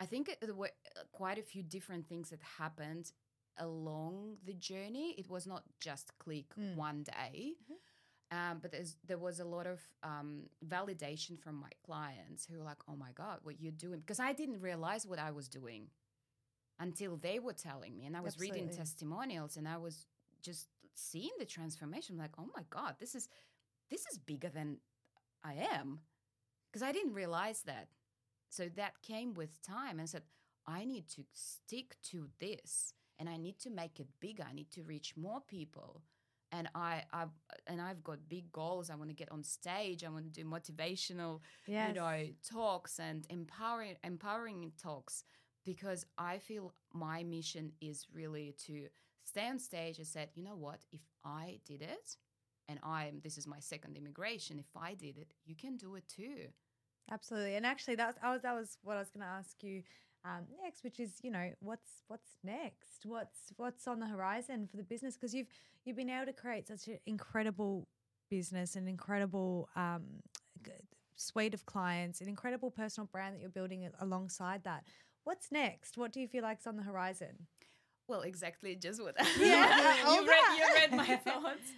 I 0.00 0.06
think 0.06 0.36
there 0.40 0.54
were 0.54 0.70
uh, 0.96 1.00
quite 1.12 1.38
a 1.38 1.42
few 1.42 1.62
different 1.62 2.08
things 2.08 2.30
that 2.30 2.40
happened 2.58 3.12
along 3.58 4.36
the 4.44 4.54
journey. 4.54 5.14
It 5.18 5.28
was 5.28 5.46
not 5.46 5.62
just 5.80 6.16
click 6.18 6.46
Mm. 6.58 6.76
one 6.76 7.02
day. 7.02 7.54
Um, 8.32 8.60
but 8.62 8.70
there's, 8.70 8.96
there 9.04 9.18
was 9.18 9.40
a 9.40 9.44
lot 9.44 9.66
of 9.66 9.80
um, 10.04 10.44
validation 10.64 11.36
from 11.38 11.56
my 11.56 11.70
clients 11.84 12.46
who 12.46 12.58
were 12.58 12.64
like, 12.64 12.76
oh 12.88 12.94
my 12.94 13.10
God, 13.12 13.40
what 13.42 13.60
you're 13.60 13.72
doing. 13.72 13.98
Because 14.00 14.20
I 14.20 14.32
didn't 14.32 14.60
realize 14.60 15.04
what 15.04 15.18
I 15.18 15.32
was 15.32 15.48
doing 15.48 15.88
until 16.78 17.16
they 17.16 17.40
were 17.40 17.52
telling 17.52 17.96
me. 17.96 18.06
And 18.06 18.16
I 18.16 18.20
was 18.20 18.38
reading 18.38 18.68
testimonials 18.76 19.56
and 19.56 19.66
I 19.68 19.76
was 19.78 20.06
just 20.42 20.68
seeing 20.94 21.30
the 21.40 21.44
transformation. 21.44 22.16
like, 22.16 22.30
oh 22.38 22.48
my 22.56 22.62
God, 22.70 22.94
this 23.00 23.14
is 23.16 23.28
this 23.90 24.06
is 24.06 24.18
bigger 24.18 24.48
than 24.48 24.78
I 25.44 25.54
am. 25.72 26.00
Because 26.70 26.82
I 26.82 26.92
didn't 26.92 27.14
realize 27.14 27.62
that. 27.62 27.88
So 28.48 28.68
that 28.76 29.02
came 29.02 29.34
with 29.34 29.60
time 29.62 29.98
and 29.98 30.08
said, 30.08 30.22
I 30.66 30.84
need 30.84 31.08
to 31.16 31.24
stick 31.32 31.96
to 32.10 32.28
this 32.40 32.94
and 33.18 33.28
I 33.28 33.36
need 33.36 33.58
to 33.60 33.70
make 33.70 33.98
it 34.00 34.08
bigger. 34.20 34.44
I 34.48 34.52
need 34.52 34.70
to 34.72 34.82
reach 34.82 35.16
more 35.16 35.40
people. 35.40 36.02
And 36.52 36.68
I, 36.74 37.04
I 37.12 37.26
and 37.68 37.80
I've 37.80 38.02
got 38.02 38.28
big 38.28 38.50
goals. 38.50 38.90
I 38.90 38.96
want 38.96 39.10
to 39.10 39.14
get 39.14 39.30
on 39.30 39.44
stage. 39.44 40.02
I 40.02 40.08
want 40.08 40.24
to 40.24 40.30
do 40.30 40.44
motivational, 40.44 41.40
Yes. 41.66 41.88
you 41.88 41.94
know, 41.94 42.26
talks 42.48 42.98
and 42.98 43.24
empowering 43.30 43.96
empowering 44.02 44.72
talks 44.80 45.22
because 45.64 46.04
I 46.18 46.38
feel 46.38 46.72
my 46.92 47.22
mission 47.22 47.72
is 47.80 48.06
really 48.12 48.54
to 48.66 48.88
stay 49.24 49.48
on 49.48 49.58
stage 49.60 49.98
and 49.98 50.06
said, 50.06 50.30
you 50.34 50.42
know 50.42 50.56
what, 50.56 50.80
if 50.92 51.00
I 51.24 51.60
did 51.64 51.82
it, 51.82 52.16
and 52.70 52.78
I'm 52.84 53.20
this 53.22 53.36
is 53.36 53.46
my 53.46 53.58
second 53.58 53.96
immigration, 53.96 54.58
if 54.58 54.76
I 54.76 54.94
did 54.94 55.18
it, 55.18 55.34
you 55.44 55.56
can 55.56 55.76
do 55.76 55.96
it 55.96 56.04
too. 56.08 56.48
Absolutely, 57.10 57.56
and 57.56 57.66
actually, 57.66 57.96
that's 57.96 58.18
I 58.22 58.32
was 58.32 58.42
that 58.42 58.54
was 58.54 58.78
what 58.82 58.96
I 58.96 59.00
was 59.00 59.10
going 59.10 59.26
to 59.26 59.32
ask 59.32 59.62
you 59.62 59.82
um, 60.24 60.44
next, 60.62 60.84
which 60.84 61.00
is 61.00 61.18
you 61.22 61.30
know 61.30 61.50
what's 61.60 62.02
what's 62.08 62.36
next, 62.44 63.04
what's 63.04 63.52
what's 63.56 63.88
on 63.88 63.98
the 63.98 64.06
horizon 64.06 64.68
for 64.70 64.76
the 64.76 64.82
business 64.84 65.16
because 65.16 65.34
you've 65.34 65.48
you've 65.84 65.96
been 65.96 66.10
able 66.10 66.26
to 66.26 66.32
create 66.32 66.68
such 66.68 66.86
an 66.86 66.98
incredible 67.06 67.88
business, 68.30 68.76
an 68.76 68.86
incredible 68.86 69.68
um, 69.74 70.04
suite 71.16 71.54
of 71.54 71.66
clients, 71.66 72.20
an 72.20 72.28
incredible 72.28 72.70
personal 72.70 73.08
brand 73.10 73.34
that 73.34 73.40
you're 73.40 73.50
building 73.50 73.88
alongside 74.00 74.62
that. 74.64 74.84
What's 75.24 75.50
next? 75.52 75.98
What 75.98 76.12
do 76.12 76.20
you 76.20 76.28
feel 76.28 76.42
like's 76.42 76.66
on 76.66 76.76
the 76.76 76.82
horizon? 76.82 77.46
Well, 78.10 78.22
exactly, 78.22 78.74
just 78.74 79.00
what 79.00 79.14
Yeah, 79.38 79.96
all 80.04 80.16
you 80.16 80.28
read. 80.28 80.58
You 80.58 80.64
read 80.74 80.92
my 80.96 81.16
thoughts. 81.24 81.70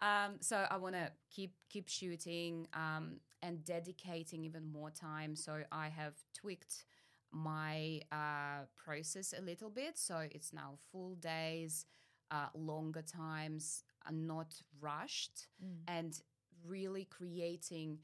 Um, 0.00 0.36
so 0.40 0.64
I 0.70 0.76
want 0.76 0.94
to 0.94 1.10
keep 1.34 1.52
keep 1.68 1.88
shooting 1.88 2.68
um, 2.74 3.16
and 3.42 3.64
dedicating 3.64 4.44
even 4.44 4.64
more 4.70 4.90
time. 4.90 5.34
So 5.34 5.64
I 5.72 5.88
have 5.88 6.14
tweaked 6.32 6.84
my 7.32 8.02
uh, 8.12 8.66
process 8.76 9.34
a 9.36 9.42
little 9.42 9.68
bit. 9.68 9.98
So 9.98 10.28
it's 10.30 10.52
now 10.52 10.78
full 10.92 11.16
days, 11.16 11.86
uh, 12.30 12.46
longer 12.54 13.02
times, 13.02 13.82
are 14.06 14.12
not 14.12 14.54
rushed, 14.80 15.48
and 15.88 16.20
really 16.64 17.04
creating 17.04 17.98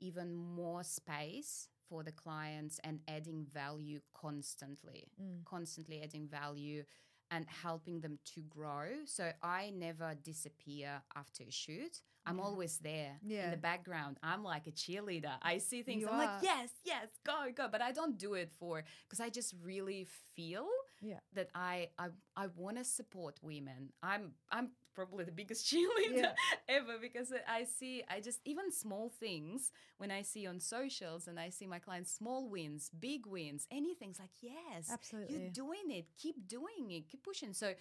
even 0.00 0.34
more 0.34 0.84
space 0.84 1.68
for 1.88 2.02
the 2.02 2.12
clients 2.12 2.78
and 2.84 3.00
adding 3.08 3.46
value 3.52 4.00
constantly, 4.14 5.08
constantly 5.44 6.02
adding 6.02 6.28
value 6.28 6.84
and 7.30 7.46
helping 7.48 8.00
them 8.00 8.18
to 8.34 8.40
grow. 8.48 8.86
So 9.06 9.30
I 9.42 9.70
never 9.74 10.14
disappear 10.22 11.02
after 11.16 11.44
a 11.44 11.50
shoot. 11.50 12.00
I'm 12.26 12.38
always 12.38 12.78
there 12.78 13.16
in 13.26 13.50
the 13.50 13.56
background. 13.56 14.18
I'm 14.22 14.44
like 14.44 14.66
a 14.66 14.70
cheerleader. 14.72 15.32
I 15.42 15.58
see 15.58 15.82
things. 15.82 16.02
You 16.02 16.08
I'm 16.08 16.14
are. 16.14 16.18
like, 16.26 16.42
yes, 16.42 16.68
yes, 16.84 17.06
go, 17.24 17.46
go. 17.54 17.66
But 17.72 17.80
I 17.80 17.92
don't 17.92 18.18
do 18.18 18.34
it 18.34 18.50
for 18.58 18.84
because 19.08 19.20
I 19.20 19.30
just 19.30 19.54
really 19.64 20.06
feel 20.36 20.66
Yeah. 21.00 21.20
that 21.34 21.48
I 21.54 21.88
I, 21.98 22.08
I 22.36 22.48
want 22.56 22.76
to 22.76 22.84
support 22.84 23.38
women. 23.42 23.92
I'm 24.02 24.32
I'm 24.50 24.70
probably 24.94 25.24
the 25.24 25.32
biggest 25.32 25.66
cheerleader 25.72 26.22
Yeah. 26.22 26.32
ever 26.68 26.98
because 27.00 27.32
I 27.48 27.64
see 27.64 28.02
I 28.08 28.20
just 28.20 28.40
even 28.44 28.70
small 28.72 29.08
things 29.08 29.72
when 29.98 30.10
I 30.10 30.22
see 30.22 30.46
on 30.46 30.60
socials 30.60 31.26
and 31.28 31.38
I 31.38 31.50
see 31.50 31.66
my 31.66 31.78
clients 31.78 32.12
small 32.12 32.48
wins, 32.48 32.90
big 32.98 33.26
wins, 33.26 33.66
anything's 33.70 34.18
like 34.18 34.30
yes, 34.40 34.90
Absolutely. 34.90 35.34
you're 35.34 35.50
doing 35.52 35.90
it, 35.90 36.06
keep 36.18 36.46
doing 36.48 36.90
it, 36.90 37.08
keep 37.08 37.22
pushing. 37.22 37.52
So 37.52 37.74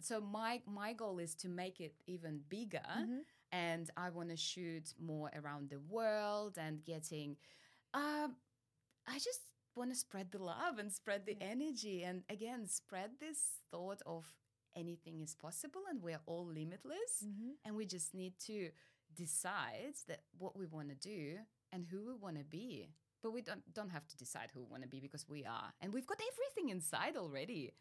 so 0.00 0.20
my 0.20 0.60
my 0.66 0.92
goal 0.92 1.18
is 1.18 1.34
to 1.36 1.48
make 1.48 1.80
it 1.80 1.94
even 2.06 2.40
bigger 2.48 2.80
Mm-hmm. 2.96 3.22
and 3.52 3.90
I 3.96 4.10
want 4.10 4.30
to 4.30 4.36
shoot 4.36 4.94
more 5.00 5.30
around 5.36 5.70
the 5.70 5.78
world 5.88 6.56
and 6.58 6.84
getting 6.84 7.36
um 7.94 8.36
I 9.06 9.14
just 9.18 9.40
want 9.76 9.90
to 9.90 9.96
spread 9.96 10.30
the 10.32 10.42
love 10.42 10.78
and 10.78 10.92
spread 10.92 11.26
the 11.26 11.36
energy 11.40 12.02
and 12.04 12.22
again 12.30 12.66
spread 12.66 13.10
this 13.20 13.60
thought 13.70 14.02
of 14.06 14.24
anything 14.76 15.20
is 15.20 15.34
possible 15.34 15.82
and 15.88 16.02
we're 16.02 16.20
all 16.26 16.46
limitless 16.46 17.24
Mm-hmm. 17.24 17.50
and 17.64 17.76
we 17.76 17.86
just 17.86 18.14
need 18.14 18.34
to 18.46 18.70
decide 19.14 19.94
that 20.08 20.20
what 20.38 20.56
we 20.56 20.66
want 20.66 20.88
to 20.88 20.94
do 20.94 21.38
and 21.72 21.84
who 21.90 22.04
we 22.06 22.14
want 22.14 22.38
to 22.38 22.44
be. 22.44 22.88
But 23.22 23.32
we 23.32 23.40
don't 23.42 23.62
don't 23.72 23.90
have 23.90 24.06
to 24.08 24.16
decide 24.16 24.50
who 24.52 24.60
we 24.60 24.66
want 24.66 24.82
to 24.82 24.88
be 24.88 25.00
because 25.00 25.28
we 25.28 25.44
are. 25.44 25.72
And 25.80 25.92
we've 25.92 26.06
got 26.06 26.20
everything 26.32 26.70
inside 26.70 27.16
already. 27.16 27.72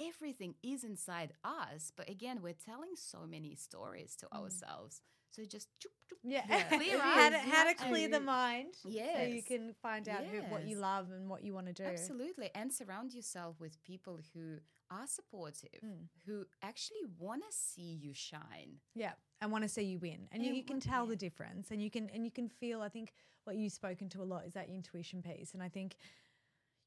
Everything 0.00 0.54
is 0.62 0.84
inside 0.84 1.32
us 1.44 1.92
but 1.96 2.08
again 2.08 2.40
we're 2.40 2.54
telling 2.64 2.94
so 2.94 3.26
many 3.26 3.54
stories 3.56 4.16
to 4.16 4.26
ourselves. 4.32 5.02
So 5.30 5.42
just 5.44 5.68
choop, 5.80 5.92
choop, 6.10 6.18
Yeah, 6.22 6.62
clear 6.72 6.98
how, 6.98 7.28
to, 7.30 7.38
how 7.38 7.64
to 7.64 7.74
yeah, 7.78 7.88
clear 7.88 8.08
the 8.08 8.20
mind 8.20 8.74
mind, 8.82 9.16
so 9.16 9.22
you 9.22 9.42
can 9.42 9.74
find 9.82 10.08
out 10.08 10.24
who, 10.24 10.38
what 10.52 10.66
you 10.66 10.76
love 10.76 11.10
and 11.10 11.28
what 11.28 11.42
you 11.44 11.52
want 11.52 11.66
to 11.66 11.72
do. 11.72 11.82
Absolutely. 11.84 12.50
And 12.54 12.72
surround 12.72 13.12
yourself 13.12 13.56
with 13.60 13.82
people 13.82 14.20
who 14.32 14.58
are 14.90 15.06
supportive, 15.06 15.80
Mm. 15.82 16.08
who 16.26 16.46
actually 16.62 17.04
want 17.18 17.42
to 17.48 17.54
see 17.56 17.92
you 18.02 18.12
shine. 18.14 18.80
Yeah, 18.94 19.12
and 19.40 19.52
want 19.52 19.62
to 19.62 19.68
see 19.68 19.82
you 19.82 19.98
win, 19.98 20.28
and 20.32 20.42
you, 20.42 20.48
And 20.48 20.56
you 20.56 20.64
can 20.64 20.80
tell 20.80 21.06
the 21.06 21.16
difference, 21.16 21.70
and 21.70 21.82
you 21.82 21.90
can 21.90 22.08
and 22.10 22.24
you 22.24 22.30
can 22.30 22.48
feel. 22.48 22.80
I 22.80 22.88
think 22.88 23.12
what 23.44 23.56
you've 23.56 23.72
spoken 23.72 24.08
to 24.10 24.22
a 24.22 24.24
lot 24.24 24.44
is 24.46 24.52
that 24.54 24.68
intuition 24.68 25.22
piece, 25.22 25.54
and 25.54 25.62
I 25.62 25.68
think 25.68 25.96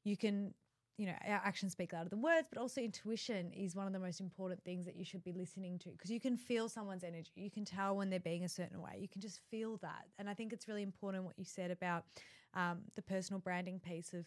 you 0.04 0.16
can, 0.16 0.54
you 0.98 1.06
know, 1.06 1.14
our 1.26 1.40
actions 1.44 1.72
speak 1.72 1.92
louder 1.92 2.08
than 2.08 2.22
words, 2.22 2.48
but 2.50 2.58
also 2.58 2.80
intuition 2.80 3.52
is 3.52 3.74
one 3.76 3.86
of 3.86 3.92
the 3.92 3.98
most 3.98 4.20
important 4.20 4.62
things 4.64 4.84
that 4.84 4.96
you 4.96 5.04
should 5.04 5.22
be 5.24 5.32
listening 5.32 5.78
to 5.78 5.90
because 5.90 6.10
you 6.10 6.20
can 6.20 6.36
feel 6.36 6.68
someone's 6.68 7.04
energy. 7.04 7.30
You 7.36 7.50
can 7.50 7.64
tell 7.64 7.96
when 7.96 8.10
they're 8.10 8.20
being 8.20 8.44
a 8.44 8.48
certain 8.48 8.80
way. 8.80 8.98
You 9.00 9.08
can 9.08 9.20
just 9.20 9.40
feel 9.50 9.76
that, 9.78 10.06
and 10.18 10.28
I 10.28 10.34
think 10.34 10.52
it's 10.52 10.68
really 10.68 10.82
important 10.82 11.24
what 11.24 11.38
you 11.38 11.44
said 11.44 11.70
about 11.70 12.04
um, 12.54 12.82
the 12.96 13.02
personal 13.02 13.40
branding 13.40 13.78
piece 13.80 14.12
of 14.12 14.26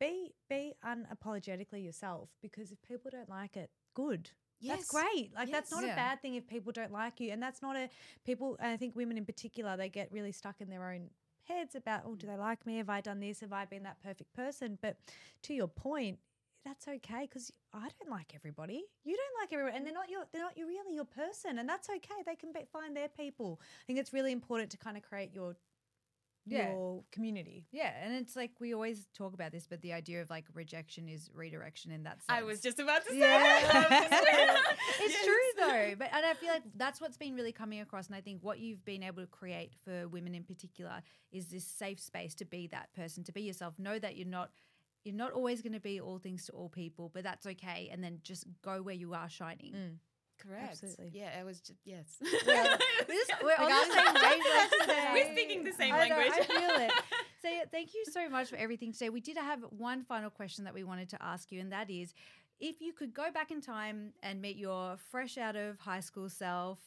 be 0.00 0.32
be 0.48 0.74
unapologetically 0.84 1.84
yourself 1.84 2.30
because 2.42 2.72
if 2.72 2.78
people 2.82 3.10
don't 3.12 3.28
like 3.28 3.56
it, 3.56 3.70
good. 3.94 4.30
Yes. 4.58 4.78
That's 4.78 4.90
great. 4.90 5.32
Like 5.34 5.50
that's 5.50 5.70
not 5.70 5.84
Yeah. 5.84 5.92
a 5.92 5.96
bad 5.96 6.20
thing 6.20 6.34
if 6.34 6.46
people 6.46 6.72
don't 6.72 6.92
like 6.92 7.20
you, 7.20 7.30
and 7.30 7.42
that's 7.42 7.62
not 7.62 7.76
a 7.76 7.88
people. 8.24 8.56
And 8.60 8.72
I 8.72 8.76
think 8.76 8.96
women 8.96 9.16
in 9.16 9.24
particular, 9.24 9.76
they 9.76 9.88
get 9.88 10.10
really 10.12 10.32
stuck 10.32 10.60
in 10.60 10.68
their 10.68 10.90
own 10.90 11.10
heads 11.44 11.74
about, 11.74 12.02
oh, 12.04 12.14
do 12.14 12.26
they 12.26 12.36
like 12.36 12.66
me? 12.66 12.76
Have 12.76 12.90
I 12.90 13.00
done 13.00 13.20
this? 13.20 13.40
Have 13.40 13.52
I 13.52 13.64
been 13.64 13.82
that 13.84 14.02
perfect 14.02 14.32
person? 14.34 14.78
But 14.82 14.98
to 15.44 15.54
your 15.54 15.66
point, 15.68 16.18
that's 16.62 16.86
okay 16.86 17.22
because 17.22 17.50
I 17.72 17.88
don't 17.98 18.10
like 18.10 18.32
everybody. 18.34 18.84
You 19.04 19.16
don't 19.16 19.42
like 19.42 19.52
everyone, 19.52 19.74
and 19.74 19.86
they're 19.86 19.94
not 19.94 20.10
your. 20.10 20.24
They're 20.30 20.42
not 20.42 20.58
your 20.58 20.66
really 20.66 20.94
your 20.94 21.06
person, 21.06 21.58
and 21.58 21.66
that's 21.68 21.88
okay. 21.88 22.22
They 22.26 22.36
can 22.36 22.52
be, 22.52 22.60
find 22.70 22.94
their 22.94 23.08
people. 23.08 23.60
I 23.62 23.84
think 23.86 23.98
it's 23.98 24.12
really 24.12 24.32
important 24.32 24.70
to 24.72 24.76
kind 24.76 24.98
of 24.98 25.02
create 25.02 25.32
your 25.32 25.56
Yeah. 26.46 26.70
your 26.70 27.04
community. 27.12 27.66
Yeah, 27.70 27.92
and 28.02 28.14
it's 28.14 28.34
like 28.34 28.52
we 28.60 28.74
always 28.74 29.06
talk 29.14 29.34
about 29.34 29.52
this, 29.52 29.66
but 29.68 29.80
the 29.82 29.92
idea 29.92 30.22
of 30.22 30.30
like 30.30 30.46
rejection 30.54 31.08
is 31.08 31.30
redirection 31.34 31.92
in 31.92 32.02
that 32.04 32.22
sense. 32.22 32.26
I 32.28 32.42
was 32.42 32.60
just 32.60 32.78
about 32.78 33.04
to 33.04 33.10
say 33.10 33.18
Yeah. 33.18 33.38
that. 33.72 34.76
it's 35.00 35.12
Yes. 35.14 35.24
true 35.24 35.34
though. 35.66 35.94
But 35.98 36.08
and 36.12 36.24
I 36.26 36.34
feel 36.34 36.50
like 36.50 36.62
that's 36.76 37.00
what's 37.00 37.16
been 37.16 37.34
really 37.34 37.52
coming 37.52 37.80
across. 37.80 38.06
And 38.06 38.16
I 38.16 38.20
think 38.20 38.42
what 38.42 38.58
you've 38.58 38.84
been 38.84 39.02
able 39.02 39.22
to 39.22 39.28
create 39.28 39.74
for 39.84 40.08
women 40.08 40.34
in 40.34 40.44
particular 40.44 41.02
is 41.30 41.48
this 41.48 41.64
safe 41.66 42.00
space 42.00 42.34
to 42.36 42.44
be 42.44 42.66
that 42.68 42.92
person, 42.94 43.22
to 43.24 43.32
be 43.32 43.42
yourself. 43.42 43.78
Know 43.78 43.98
that 43.98 44.16
you're 44.16 44.26
not 44.26 44.50
you're 45.04 45.14
not 45.14 45.32
always 45.32 45.62
going 45.62 45.72
to 45.72 45.80
be 45.80 45.98
all 45.98 46.18
things 46.18 46.44
to 46.46 46.52
all 46.52 46.68
people, 46.68 47.10
but 47.14 47.22
that's 47.22 47.46
okay. 47.46 47.88
And 47.90 48.04
then 48.04 48.18
just 48.22 48.44
go 48.62 48.82
where 48.82 48.94
you 48.94 49.14
are 49.14 49.30
shining. 49.30 49.72
Mm. 49.72 49.94
Correct. 50.46 50.70
Absolutely. 50.70 51.10
Yeah, 51.14 51.30
I 51.38 51.44
was 51.44 51.60
just 51.60 51.78
yes. 51.84 52.06
This- 52.20 53.28
we're 53.42 53.54
on 53.56 53.68
the 53.70 53.94
same 53.94 54.14
wavelength 54.14 54.72
today. 54.80 55.08
We're 55.12 55.32
speaking 55.32 55.64
the 55.64 55.72
same 55.72 55.94
I 55.94 56.08
know, 56.08 56.16
language. 56.16 56.38
I 56.40 56.44
feel 56.44 56.84
it. 56.86 56.92
So 57.42 57.48
yeah, 57.48 57.64
thank 57.72 57.94
you 57.94 58.04
so 58.12 58.28
much 58.28 58.50
for 58.50 58.56
everything 58.56 58.92
today. 58.92 59.08
We 59.08 59.22
did 59.22 59.38
have 59.38 59.60
one 59.70 60.04
final 60.04 60.28
question 60.28 60.64
that 60.64 60.74
we 60.74 60.84
wanted 60.84 61.08
to 61.10 61.22
ask 61.22 61.50
you, 61.50 61.58
and 61.60 61.72
that 61.72 61.88
is 61.88 62.12
if 62.60 62.82
you 62.82 62.92
could 62.92 63.14
go 63.14 63.30
back 63.32 63.50
in 63.50 63.62
time 63.62 64.12
and 64.22 64.42
meet 64.42 64.56
your 64.56 64.98
fresh 65.10 65.38
out 65.38 65.56
of 65.56 65.78
high 65.80 66.00
school 66.00 66.28
self, 66.28 66.78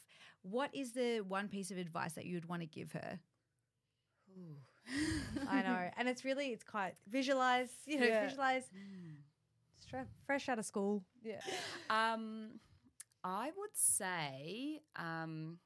what 0.42 0.70
is 0.72 0.92
the 0.92 1.22
one 1.26 1.48
piece 1.48 1.72
of 1.72 1.76
advice 1.78 2.12
that 2.12 2.24
you 2.26 2.36
would 2.36 2.48
want 2.48 2.62
to 2.62 2.66
give 2.66 2.92
her? 2.92 3.18
I 5.50 5.62
know, 5.62 5.90
and 5.96 6.08
it's 6.08 6.24
really 6.24 6.48
it's 6.52 6.62
quite 6.64 6.94
visualize. 7.08 7.70
You 7.86 7.98
know, 7.98 8.06
Yeah. 8.06 8.24
visualize. 8.26 8.62
Stra- 9.80 10.06
fresh 10.24 10.48
out 10.48 10.60
of 10.60 10.64
school. 10.64 11.02
Yeah. 11.24 11.40
Um, 11.90 12.60
I 13.24 13.50
would 13.56 13.74
say, 13.74 14.82
um, 14.96 15.58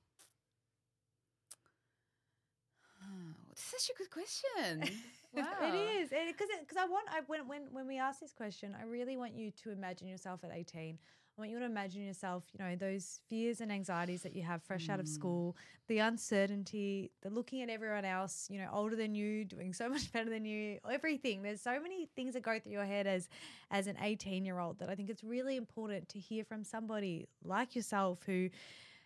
this 3.50 3.58
is 3.58 3.64
such 3.70 3.90
a 3.94 3.98
good 3.98 4.10
question. 4.10 4.98
Wow. 5.34 5.44
It 5.60 5.74
is 5.74 6.08
because 6.08 6.48
because 6.60 6.78
I 6.78 6.86
want 6.86 7.06
I 7.10 7.20
when 7.26 7.46
when 7.46 7.62
when 7.70 7.86
we 7.86 7.98
ask 7.98 8.18
this 8.18 8.32
question, 8.32 8.74
I 8.80 8.84
really 8.84 9.18
want 9.18 9.34
you 9.36 9.50
to 9.62 9.70
imagine 9.70 10.08
yourself 10.08 10.42
at 10.42 10.50
eighteen. 10.54 10.98
I 11.38 11.42
want 11.42 11.52
you 11.52 11.60
to 11.60 11.66
imagine 11.66 12.04
yourself, 12.04 12.42
you 12.52 12.64
know, 12.64 12.74
those 12.74 13.20
fears 13.28 13.60
and 13.60 13.70
anxieties 13.70 14.22
that 14.22 14.34
you 14.34 14.42
have 14.42 14.60
fresh 14.60 14.88
out 14.88 14.98
of 14.98 15.06
mm. 15.06 15.10
school, 15.10 15.56
the 15.86 16.00
uncertainty, 16.00 17.12
the 17.22 17.30
looking 17.30 17.62
at 17.62 17.70
everyone 17.70 18.04
else, 18.04 18.48
you 18.50 18.58
know, 18.58 18.68
older 18.72 18.96
than 18.96 19.14
you, 19.14 19.44
doing 19.44 19.72
so 19.72 19.88
much 19.88 20.12
better 20.12 20.28
than 20.28 20.44
you, 20.44 20.80
everything. 20.90 21.42
There's 21.42 21.60
so 21.60 21.78
many 21.80 22.08
things 22.16 22.34
that 22.34 22.42
go 22.42 22.58
through 22.58 22.72
your 22.72 22.84
head 22.84 23.06
as 23.06 23.28
as 23.70 23.86
an 23.86 23.96
18 24.02 24.44
year 24.44 24.58
old 24.58 24.80
that 24.80 24.88
I 24.88 24.96
think 24.96 25.10
it's 25.10 25.22
really 25.22 25.56
important 25.56 26.08
to 26.08 26.18
hear 26.18 26.42
from 26.42 26.64
somebody 26.64 27.28
like 27.44 27.76
yourself 27.76 28.18
who 28.26 28.50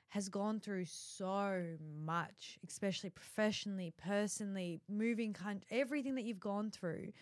has 0.08 0.30
gone 0.30 0.58
through 0.58 0.86
so 0.86 1.62
much, 2.02 2.58
especially 2.66 3.10
professionally, 3.10 3.92
personally, 4.02 4.80
moving 4.88 5.34
country, 5.34 5.66
everything 5.70 6.14
that 6.14 6.24
you've 6.24 6.40
gone 6.40 6.70
through. 6.70 7.12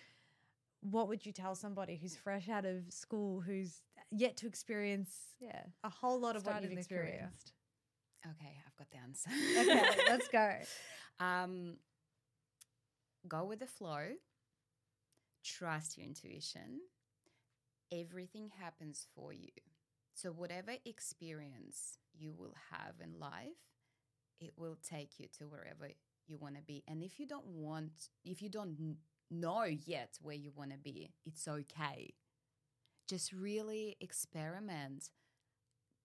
What 0.83 1.09
would 1.09 1.27
you 1.27 1.33
tell 1.33 1.55
somebody 1.55 1.97
who's 1.97 2.17
fresh 2.17 2.49
out 2.49 2.65
of 2.65 2.91
school, 2.91 3.41
who's 3.41 3.83
yet 4.11 4.37
to 4.39 4.47
experience 4.47 5.11
Yeah. 5.41 5.63
a 5.85 5.91
whole 5.91 6.19
lot 6.19 6.37
of 6.37 6.47
what 6.47 6.63
you've 6.63 6.73
experienced? 6.73 7.53
Okay, 8.27 8.57
I've 8.67 8.77
got 8.77 8.91
the 8.91 8.99
answer. 8.99 9.31
Okay, 9.31 10.05
let's 10.09 10.29
go. 10.29 10.53
Um, 11.23 11.77
go 13.29 13.45
with 13.45 13.59
the 13.59 13.67
flow. 13.67 14.07
Trust 15.45 15.99
your 15.99 16.07
intuition. 16.07 16.81
Everything 17.93 18.49
happens 18.59 19.07
for 19.15 19.31
you. 19.35 19.51
So, 20.15 20.31
whatever 20.33 20.73
experience 20.87 21.99
you 22.15 22.33
will 22.35 22.55
have 22.71 22.95
in 23.03 23.19
life, 23.21 23.61
it 24.41 24.53
will 24.57 24.79
take 24.83 25.19
you 25.19 25.27
to 25.39 25.45
wherever 25.45 25.91
you 26.27 26.39
want 26.39 26.57
to 26.57 26.63
be. 26.63 26.83
And 26.89 27.03
if 27.03 27.21
you 27.21 27.27
don't 27.27 27.47
want, 27.47 28.09
if 28.25 28.41
you 28.41 28.49
don't 28.49 28.77
know 29.31 29.65
yet 29.65 30.19
where 30.23 30.35
you 30.35 30.53
want 30.55 30.73
to 30.73 30.79
be, 30.79 31.13
it's 31.25 31.47
okay. 31.49 32.15
Just 33.09 33.33
really 33.33 33.97
experiment, 34.01 35.11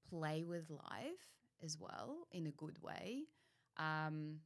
play 0.10 0.44
with 0.44 0.70
life 0.70 1.28
as 1.64 1.78
well 1.80 2.28
in 2.32 2.48
a 2.48 2.52
good 2.52 2.82
way. 2.82 3.24
Um, 3.78 4.40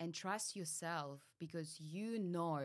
and 0.00 0.14
trust 0.14 0.56
yourself 0.56 1.20
because 1.38 1.80
you 1.80 2.18
know 2.18 2.62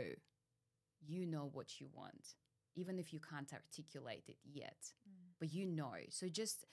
you 1.06 1.26
know 1.26 1.50
what 1.54 1.80
you 1.80 1.88
want 1.94 2.36
even 2.76 2.98
if 3.00 3.14
you 3.14 3.20
can't 3.20 3.52
articulate 3.54 4.24
it 4.28 4.38
yet 4.46 4.94
but 5.40 5.54
you 5.54 5.66
know 5.66 5.94
so 6.10 6.28
just 6.28 6.66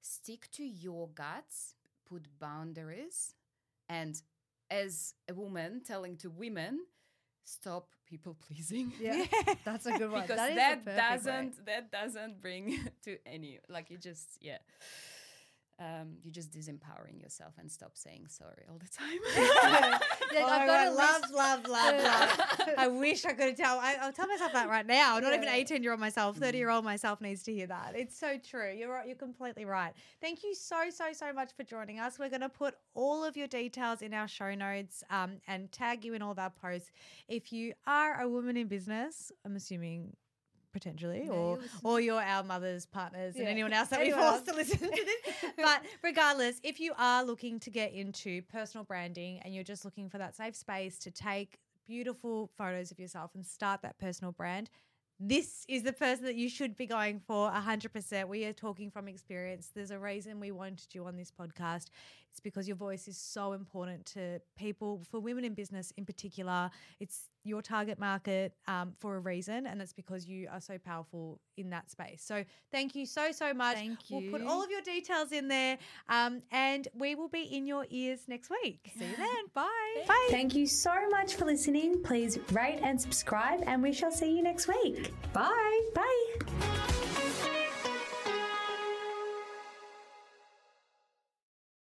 stick 0.00 0.48
to 0.52 0.64
your 0.64 1.08
guts 1.14 1.74
put 2.08 2.26
boundaries 2.40 3.34
and 3.88 4.22
as 4.70 5.14
a 5.28 5.34
woman 5.34 5.82
telling 5.86 6.16
to 6.16 6.30
women 6.30 6.80
stop 7.44 7.88
people 8.06 8.36
pleasing 8.46 8.92
Yeah. 9.00 9.24
That's 9.64 9.86
a 9.86 9.92
good 9.92 10.10
one. 10.10 10.22
because 10.22 10.36
that 10.36 10.54
that, 10.56 10.84
perfect 10.84 10.86
way. 10.88 11.04
doesn't 11.14 11.66
that 11.66 11.92
doesn't 11.92 12.40
bring 12.40 12.78
to 13.04 13.18
any 13.26 13.58
like 13.68 13.90
you 13.90 13.98
just 13.98 14.38
yeah 14.40 14.58
um, 15.80 16.16
you're 16.22 16.32
just 16.32 16.50
disempowering 16.52 17.20
yourself 17.20 17.54
and 17.58 17.70
stop 17.70 17.92
saying 17.94 18.26
sorry 18.28 18.64
all 18.70 18.78
the 18.78 18.88
time. 18.88 20.00
Yeah, 20.32 20.40
Oh 20.46 20.48
I've 20.48 20.66
got 20.66 20.88
a 20.88 20.90
love, 20.90 21.22
love, 21.32 21.68
love, 21.68 22.02
love. 22.02 22.70
I 22.78 22.88
wish 22.88 23.24
I 23.24 23.34
could 23.34 23.56
tell. 23.56 23.78
I, 23.78 23.96
I'll 24.00 24.12
tell 24.12 24.26
myself 24.26 24.52
that 24.52 24.68
right 24.68 24.86
now. 24.86 25.20
Not 25.20 25.32
even 25.32 25.48
18 25.48 25.82
year 25.82 25.92
old 25.92 26.00
myself, 26.00 26.36
30 26.38 26.58
year 26.58 26.70
old 26.70 26.84
myself 26.84 27.20
needs 27.20 27.44
to 27.44 27.52
hear 27.52 27.68
that. 27.68 27.92
It's 27.94 28.18
so 28.18 28.36
true. 28.38 28.72
You're 28.72 28.90
right. 28.90 29.06
You're 29.06 29.14
completely 29.16 29.64
right. 29.64 29.92
Thank 30.20 30.42
you 30.42 30.54
so, 30.54 30.90
so, 30.90 31.12
so 31.12 31.32
much 31.32 31.52
for 31.56 31.62
joining 31.62 32.00
us. 32.00 32.18
We're 32.18 32.30
going 32.30 32.40
to 32.40 32.48
put 32.48 32.74
all 32.94 33.22
of 33.24 33.36
your 33.36 33.46
details 33.46 34.02
in 34.02 34.12
our 34.12 34.26
show 34.26 34.54
notes 34.56 35.04
um, 35.10 35.34
and 35.46 35.70
tag 35.70 36.04
you 36.04 36.14
in 36.14 36.22
all 36.22 36.32
of 36.32 36.38
our 36.40 36.50
posts. 36.50 36.90
If 37.28 37.52
you 37.52 37.74
are 37.86 38.20
a 38.20 38.28
woman 38.28 38.56
in 38.56 38.66
business, 38.66 39.30
I'm 39.44 39.54
assuming 39.54 40.16
potentially, 40.74 41.22
Yeah, 41.24 41.32
or 41.32 41.58
you're 41.58 41.60
or 41.82 42.00
you're 42.00 42.22
our 42.22 42.42
mothers, 42.42 42.84
partners, 42.84 43.36
and 43.36 43.48
anyone 43.48 43.72
else 43.72 43.88
that 43.88 44.00
we 44.00 44.10
forced 44.10 44.44
to 44.46 44.54
listen 44.54 44.78
to 44.78 44.90
this. 44.90 45.52
but 45.56 45.80
regardless, 46.02 46.60
if 46.62 46.78
you 46.80 46.92
are 46.98 47.24
looking 47.24 47.58
to 47.60 47.70
get 47.70 47.94
into 47.94 48.42
personal 48.42 48.84
branding 48.84 49.40
and 49.42 49.54
you're 49.54 49.64
just 49.64 49.86
looking 49.86 50.10
for 50.10 50.18
that 50.18 50.36
safe 50.36 50.54
space 50.54 50.98
to 50.98 51.10
take 51.10 51.58
beautiful 51.86 52.50
photos 52.58 52.90
of 52.90 52.98
yourself 52.98 53.30
and 53.34 53.46
start 53.46 53.80
that 53.82 53.96
personal 53.98 54.32
brand, 54.32 54.68
this 55.20 55.64
is 55.68 55.84
the 55.84 55.92
person 55.92 56.24
that 56.24 56.34
you 56.34 56.48
should 56.48 56.76
be 56.76 56.86
going 56.86 57.20
for 57.20 57.50
100%. 57.50 58.28
We 58.28 58.44
are 58.46 58.52
talking 58.52 58.90
from 58.90 59.06
experience. 59.06 59.70
There's 59.74 59.92
a 59.92 59.98
reason 59.98 60.40
we 60.40 60.50
wanted 60.50 60.92
you 60.92 61.06
on 61.06 61.16
this 61.16 61.30
podcast. 61.30 61.86
It's 62.34 62.40
because 62.40 62.66
your 62.66 62.76
voice 62.76 63.06
is 63.06 63.16
so 63.16 63.52
important 63.52 64.06
to 64.06 64.40
people, 64.58 65.04
for 65.08 65.20
women 65.20 65.44
in 65.44 65.54
business 65.54 65.92
in 65.96 66.04
particular. 66.04 66.68
It's 66.98 67.28
your 67.44 67.62
target 67.62 68.00
market 68.00 68.54
um, 68.66 68.94
for 68.98 69.14
a 69.14 69.20
reason, 69.20 69.68
and 69.68 69.80
that's 69.80 69.92
because 69.92 70.26
you 70.26 70.48
are 70.50 70.60
so 70.60 70.76
powerful 70.76 71.38
in 71.56 71.70
that 71.70 71.92
space. 71.92 72.24
So, 72.26 72.42
thank 72.72 72.96
you 72.96 73.06
so, 73.06 73.30
so 73.30 73.54
much. 73.54 73.76
Thank 73.76 74.00
We'll 74.10 74.32
put 74.32 74.42
all 74.42 74.64
of 74.64 74.68
your 74.68 74.80
details 74.80 75.30
in 75.30 75.46
there, 75.46 75.78
um, 76.08 76.42
and 76.50 76.88
we 76.92 77.14
will 77.14 77.28
be 77.28 77.42
in 77.42 77.68
your 77.68 77.86
ears 77.88 78.22
next 78.26 78.50
week. 78.50 78.90
See 78.98 79.04
you 79.04 79.16
then. 79.16 79.28
Bye. 79.54 79.68
Bye. 80.08 80.28
Thank 80.30 80.56
you 80.56 80.66
so 80.66 80.92
much 81.10 81.36
for 81.36 81.44
listening. 81.44 82.02
Please 82.02 82.40
rate 82.50 82.80
and 82.82 83.00
subscribe, 83.00 83.62
and 83.64 83.80
we 83.80 83.92
shall 83.92 84.10
see 84.10 84.36
you 84.36 84.42
next 84.42 84.66
week. 84.66 85.12
Bye. 85.32 85.80
Bye. 85.94 86.93